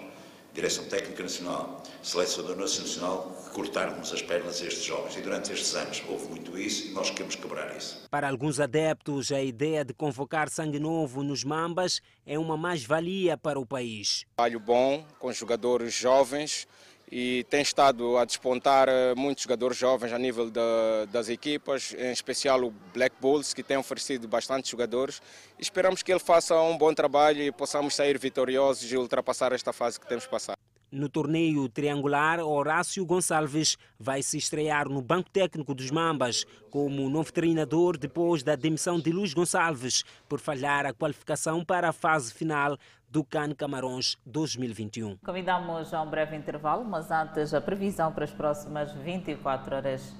Direção 0.58 0.86
Técnica 0.86 1.22
Nacional, 1.22 1.84
Selecionador 2.02 2.56
Nacional, 2.56 3.32
cortarmos 3.54 4.12
as 4.12 4.20
pernas 4.22 4.60
a 4.60 4.66
estes 4.66 4.82
jovens. 4.82 5.16
E 5.16 5.20
durante 5.20 5.52
estes 5.52 5.72
anos 5.76 6.02
houve 6.08 6.26
muito 6.26 6.58
isso 6.58 6.88
e 6.88 6.90
nós 6.90 7.10
queremos 7.10 7.36
quebrar 7.36 7.76
isso. 7.76 8.08
Para 8.10 8.28
alguns 8.28 8.58
adeptos, 8.58 9.30
a 9.30 9.40
ideia 9.40 9.84
de 9.84 9.94
convocar 9.94 10.50
sangue 10.50 10.80
novo 10.80 11.22
nos 11.22 11.44
Mambas 11.44 12.00
é 12.26 12.36
uma 12.36 12.56
mais-valia 12.56 13.38
para 13.38 13.60
o 13.60 13.64
país. 13.64 14.26
Trabalho 14.34 14.58
bom 14.58 15.06
com 15.20 15.32
jogadores 15.32 15.94
jovens 15.94 16.66
e 17.10 17.44
tem 17.44 17.62
estado 17.62 18.16
a 18.16 18.24
despontar 18.24 18.88
eh, 18.88 19.14
muitos 19.14 19.44
jogadores 19.44 19.76
jovens 19.76 20.12
a 20.12 20.18
nível 20.18 20.50
da, 20.50 21.06
das 21.10 21.28
equipas, 21.28 21.94
em 21.98 22.12
especial 22.12 22.64
o 22.64 22.70
Black 22.92 23.16
Bulls, 23.20 23.54
que 23.54 23.62
tem 23.62 23.76
oferecido 23.76 24.28
bastante 24.28 24.70
jogadores. 24.70 25.22
Esperamos 25.58 26.02
que 26.02 26.12
ele 26.12 26.20
faça 26.20 26.54
um 26.60 26.76
bom 26.76 26.92
trabalho 26.92 27.42
e 27.42 27.50
possamos 27.50 27.94
sair 27.94 28.18
vitoriosos 28.18 28.90
e 28.90 28.96
ultrapassar 28.96 29.52
esta 29.52 29.72
fase 29.72 29.98
que 29.98 30.06
temos 30.06 30.26
passado. 30.26 30.58
No 30.90 31.06
torneio 31.06 31.68
triangular, 31.68 32.40
Horácio 32.40 33.04
Gonçalves 33.04 33.76
vai 33.98 34.22
se 34.22 34.38
estrear 34.38 34.88
no 34.88 35.02
banco 35.02 35.28
técnico 35.28 35.74
dos 35.74 35.90
Mambas 35.90 36.46
como 36.70 37.10
novo 37.10 37.30
treinador 37.30 37.98
depois 37.98 38.42
da 38.42 38.56
demissão 38.56 38.98
de 38.98 39.12
Luís 39.12 39.34
Gonçalves 39.34 40.02
por 40.26 40.40
falhar 40.40 40.86
a 40.86 40.94
qualificação 40.94 41.62
para 41.62 41.90
a 41.90 41.92
fase 41.92 42.32
final 42.32 42.78
do 43.10 43.24
CAN 43.24 43.54
Camarões 43.54 44.16
2021. 44.26 45.16
Convidamos 45.24 45.92
a 45.94 46.02
um 46.02 46.06
breve 46.08 46.36
intervalo, 46.36 46.84
mas 46.84 47.10
antes 47.10 47.54
a 47.54 47.60
previsão 47.60 48.12
para 48.12 48.24
as 48.24 48.30
próximas 48.30 48.92
24 48.92 49.76
horas. 49.76 50.14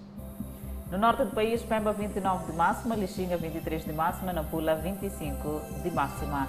No 0.91 0.99
norte 0.99 1.24
do 1.24 1.32
país, 1.32 1.62
Pemba 1.62 1.93
29 1.93 2.51
de 2.51 2.57
máxima, 2.57 2.97
Lixinga 2.97 3.36
23 3.36 3.84
de 3.84 3.93
máxima, 3.93 4.32
Nampula 4.32 4.74
25 4.76 5.82
de 5.82 5.91
máxima. 5.91 6.49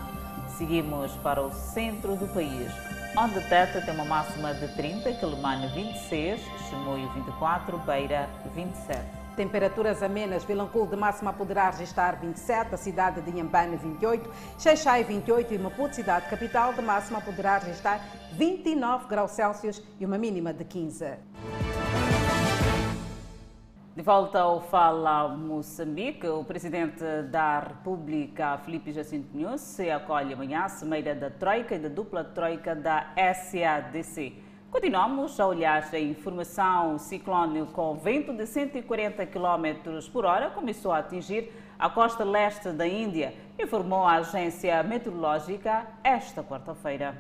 Seguimos 0.58 1.12
para 1.18 1.42
o 1.42 1.52
centro 1.52 2.16
do 2.16 2.28
país 2.34 2.72
onde 3.18 3.42
Teta 3.42 3.82
tem 3.82 3.94
uma 3.94 4.06
máxima 4.06 4.54
de 4.54 4.68
30, 4.76 5.14
Quelimane 5.14 5.68
26, 5.68 6.42
Chimoio 6.70 7.10
24, 7.14 7.78
Beira 7.80 8.30
27. 8.56 9.19
Temperaturas 9.40 10.04
amenas, 10.04 10.44
Vilanculo 10.44 10.86
de 10.86 10.98
máxima 10.98 11.32
poderá 11.32 11.70
registrar 11.70 12.20
27, 12.20 12.76
a 12.76 12.78
cidade 12.78 13.22
de 13.22 13.30
Inhambane 13.30 13.78
28, 13.78 14.30
Xeixai 14.58 15.06
28 15.06 15.54
e 15.54 15.58
Maputo, 15.58 15.96
cidade 15.96 16.30
capital, 16.30 16.74
de 16.74 16.82
máxima 16.82 17.22
poderá 17.22 17.58
registrar 17.58 18.02
29 18.34 19.08
graus 19.08 19.32
Celsius 19.32 19.82
e 19.98 20.06
uma 20.06 20.18
mínima 20.18 20.52
de 20.52 20.66
15. 20.66 21.06
De 23.96 24.02
volta 24.02 24.42
ao 24.42 24.60
Fala 24.60 25.30
Moçambique, 25.30 26.28
o 26.28 26.44
presidente 26.44 27.02
da 27.32 27.62
República, 27.62 28.58
Felipe 28.58 28.92
Jacinto 28.92 29.30
Nunes, 29.34 29.62
se 29.62 29.90
acolhe 29.90 30.34
amanhã 30.34 30.64
a 30.64 30.68
cimeira 30.68 31.16
da 31.16 31.30
Troika 31.30 31.76
e 31.76 31.80
da 31.80 31.88
dupla 31.88 32.26
Troika 32.26 32.76
da 32.76 33.14
SADC. 33.16 34.49
Continuamos 34.72 35.40
a 35.40 35.48
olhar 35.48 35.90
a 35.92 36.00
informação. 36.00 36.94
O 36.94 37.00
ciclone 37.00 37.66
com 37.74 37.96
vento 37.96 38.32
de 38.32 38.46
140 38.46 39.26
km 39.26 40.00
por 40.12 40.26
hora 40.26 40.52
começou 40.52 40.92
a 40.92 41.00
atingir 41.00 41.52
a 41.78 41.90
costa 41.90 42.24
leste 42.24 42.72
da 42.72 42.88
Índia, 42.88 43.34
informou 43.58 44.06
a 44.06 44.18
agência 44.18 44.84
meteorológica 44.84 45.88
esta 46.04 46.44
quarta-feira. 46.44 47.18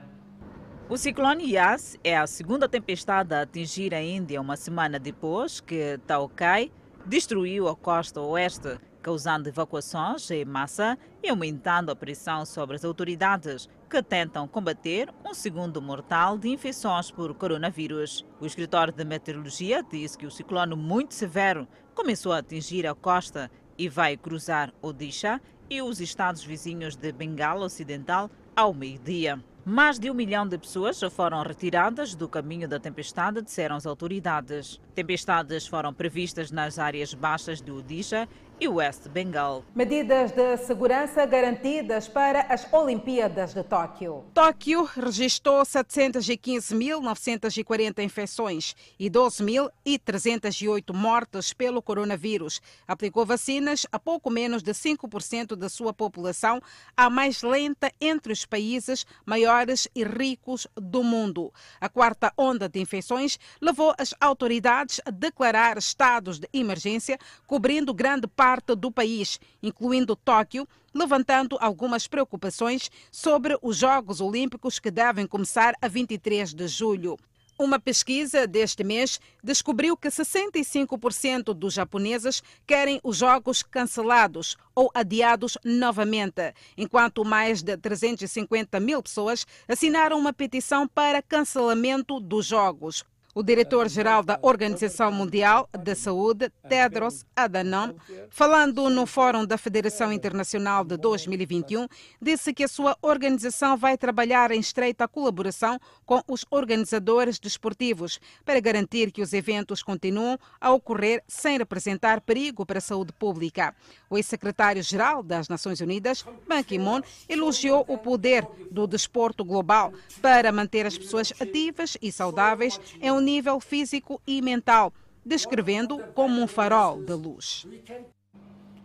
O 0.87 0.95
ciclone 0.95 1.53
Yas 1.53 1.97
é 2.03 2.15
a 2.15 2.27
segunda 2.27 2.69
tempestade 2.69 3.33
a 3.33 3.41
atingir 3.41 3.95
a 3.95 4.01
Índia 4.01 4.39
uma 4.39 4.55
semana 4.55 4.99
depois 4.99 5.59
que 5.59 5.97
Taukai 6.05 6.71
destruiu 7.03 7.67
a 7.67 7.75
costa 7.75 8.21
oeste, 8.21 8.77
causando 9.01 9.49
evacuações 9.49 10.29
em 10.29 10.45
massa 10.45 10.99
e 11.23 11.29
aumentando 11.29 11.91
a 11.91 11.95
pressão 11.95 12.45
sobre 12.45 12.75
as 12.75 12.85
autoridades 12.85 13.67
que 13.89 14.03
tentam 14.03 14.47
combater 14.47 15.09
um 15.25 15.33
segundo 15.33 15.81
mortal 15.81 16.37
de 16.37 16.47
infecções 16.47 17.09
por 17.09 17.33
coronavírus. 17.33 18.23
O 18.39 18.45
escritório 18.45 18.93
de 18.93 19.03
meteorologia 19.03 19.81
diz 19.81 20.15
que 20.15 20.27
o 20.27 20.31
ciclone 20.31 20.75
muito 20.75 21.15
severo 21.15 21.67
começou 21.95 22.31
a 22.31 22.37
atingir 22.37 22.85
a 22.85 22.93
costa 22.93 23.49
e 23.75 23.89
vai 23.89 24.15
cruzar 24.15 24.71
Odisha 24.79 25.41
e 25.67 25.81
os 25.81 25.99
estados 25.99 26.43
vizinhos 26.43 26.95
de 26.95 27.11
Bengala 27.11 27.65
Ocidental 27.65 28.29
ao 28.55 28.75
meio-dia. 28.75 29.43
Mais 29.65 29.99
de 29.99 30.09
um 30.09 30.13
milhão 30.13 30.47
de 30.47 30.57
pessoas 30.57 30.99
já 30.99 31.09
foram 31.09 31.41
retiradas 31.43 32.15
do 32.15 32.27
caminho 32.27 32.67
da 32.67 32.79
tempestade, 32.79 33.41
disseram 33.41 33.75
as 33.75 33.85
autoridades. 33.85 34.79
Tempestades 34.95 35.67
foram 35.67 35.93
previstas 35.93 36.51
nas 36.51 36.79
áreas 36.79 37.13
baixas 37.13 37.61
de 37.61 37.71
Odisha 37.71 38.27
e 38.59 38.67
West 38.67 39.07
Bengal. 39.07 39.63
Medidas 39.73 40.33
de 40.33 40.57
segurança 40.57 41.25
garantidas 41.25 42.09
para 42.09 42.41
as 42.41 42.67
Olimpíadas 42.73 43.53
de 43.53 43.63
Tóquio. 43.63 44.25
Tóquio 44.33 44.83
registrou 44.83 45.61
715.940 45.61 48.03
infecções 48.03 48.75
e 48.99 49.09
12.308 49.09 50.93
mortes 50.93 51.53
pelo 51.53 51.81
coronavírus. 51.81 52.61
Aplicou 52.85 53.25
vacinas 53.25 53.87
a 53.91 53.97
pouco 53.97 54.29
menos 54.29 54.61
de 54.61 54.73
5% 54.73 55.55
da 55.55 55.69
sua 55.69 55.93
população, 55.93 56.59
a 56.97 57.09
mais 57.09 57.41
lenta 57.41 57.89
entre 58.01 58.33
os 58.33 58.45
países 58.45 59.05
maiores 59.25 59.87
e 59.95 60.03
ricos 60.03 60.67
do 60.75 61.01
mundo. 61.01 61.53
A 61.79 61.87
quarta 61.87 62.33
onda 62.37 62.67
de 62.67 62.81
infecções 62.81 63.39
levou 63.61 63.93
as 63.97 64.13
autoridades 64.19 64.99
a 65.05 65.11
declarar 65.11 65.77
estados 65.77 66.39
de 66.39 66.49
emergência, 66.51 67.17
cobrindo 67.47 67.93
grande 67.93 68.27
parte 68.27 68.48
parte 68.49 68.73
do 68.75 68.91
país, 68.91 69.39
incluindo 69.61 70.15
Tóquio, 70.15 70.67
levantando 70.91 71.55
algumas 71.61 72.07
preocupações 72.07 72.89
sobre 73.11 73.55
os 73.61 73.77
Jogos 73.77 74.19
Olímpicos 74.19 74.79
que 74.79 74.89
devem 74.89 75.27
começar 75.27 75.75
a 75.79 75.87
23 75.87 76.51
de 76.55 76.67
julho. 76.67 77.15
Uma 77.59 77.79
pesquisa 77.79 78.47
deste 78.47 78.83
mês 78.83 79.19
descobriu 79.43 79.95
que 79.95 80.07
65% 80.07 81.53
dos 81.53 81.75
japoneses 81.75 82.41
querem 82.65 82.99
os 83.03 83.17
jogos 83.17 83.61
cancelados 83.61 84.57
ou 84.73 84.89
adiados 84.95 85.55
novamente, 85.63 86.51
enquanto 86.75 87.23
mais 87.23 87.61
de 87.61 87.77
350 87.77 88.79
mil 88.79 89.03
pessoas 89.03 89.45
assinaram 89.67 90.17
uma 90.17 90.33
petição 90.33 90.87
para 90.87 91.21
cancelamento 91.21 92.19
dos 92.19 92.47
jogos. 92.47 93.03
O 93.35 93.43
diretor-geral 93.43 94.23
da 94.23 94.39
Organização 94.41 95.11
Mundial 95.11 95.69
da 95.71 95.93
Saúde, 95.93 96.51
Tedros 96.67 97.23
Adhanom, 97.35 97.93
falando 98.27 98.89
no 98.89 99.05
Fórum 99.05 99.45
da 99.45 99.55
Federação 99.55 100.11
Internacional 100.11 100.83
de 100.83 100.97
2021, 100.97 101.87
disse 102.19 102.51
que 102.51 102.63
a 102.63 102.67
sua 102.67 102.97
organização 103.03 103.77
vai 103.77 103.95
trabalhar 103.99 104.49
em 104.49 104.59
estreita 104.59 105.07
colaboração 105.07 105.79
com 106.07 106.23
os 106.27 106.43
organizadores 106.49 107.37
desportivos 107.37 108.19
para 108.43 108.59
garantir 108.59 109.11
que 109.11 109.21
os 109.21 109.31
eventos 109.31 109.83
continuam 109.83 110.39
a 110.59 110.71
ocorrer 110.71 111.23
sem 111.27 111.59
representar 111.59 112.21
perigo 112.21 112.65
para 112.65 112.79
a 112.79 112.81
saúde 112.81 113.13
pública. 113.13 113.75
O 114.09 114.17
ex-secretário-geral 114.17 115.21
das 115.21 115.47
Nações 115.47 115.81
Unidas, 115.81 116.25
Ban 116.47 116.63
Ki-moon, 116.63 117.01
elogiou 117.29 117.85
o 117.87 117.95
poder 117.95 118.47
do 118.71 118.87
desporto 118.87 119.45
global 119.45 119.93
para 120.19 120.51
manter 120.51 120.87
as 120.87 120.97
pessoas 120.97 121.31
ativas 121.39 121.95
e 122.01 122.11
saudáveis 122.11 122.79
em 122.99 123.11
um 123.11 123.18
nível 123.19 123.59
físico 123.59 124.21
e 124.25 124.41
mental, 124.41 124.93
descrevendo 125.25 125.99
como 126.13 126.41
um 126.41 126.47
farol 126.47 127.01
de 127.03 127.13
luz. 127.13 127.67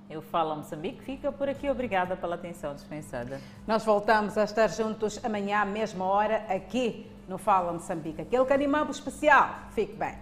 Eu 0.09 0.20
falo 0.20 0.57
Moçambique, 0.57 1.03
fica 1.03 1.32
por 1.32 1.49
aqui. 1.49 1.68
Obrigada 1.68 2.16
pela 2.16 2.35
atenção 2.35 2.74
dispensada. 2.74 3.41
Nós 3.66 3.85
voltamos 3.85 4.37
a 4.37 4.45
estar 4.45 4.68
juntos 4.68 5.18
amanhã, 5.24 5.61
à 5.61 5.64
mesma 5.64 6.05
hora, 6.05 6.45
aqui 6.49 7.07
no 7.26 7.39
Fala 7.39 7.72
Moçambique. 7.72 8.20
Aquele 8.20 8.45
canimambo 8.45 8.93
especial. 8.93 9.59
Fique 9.74 9.95
bem. 9.95 10.14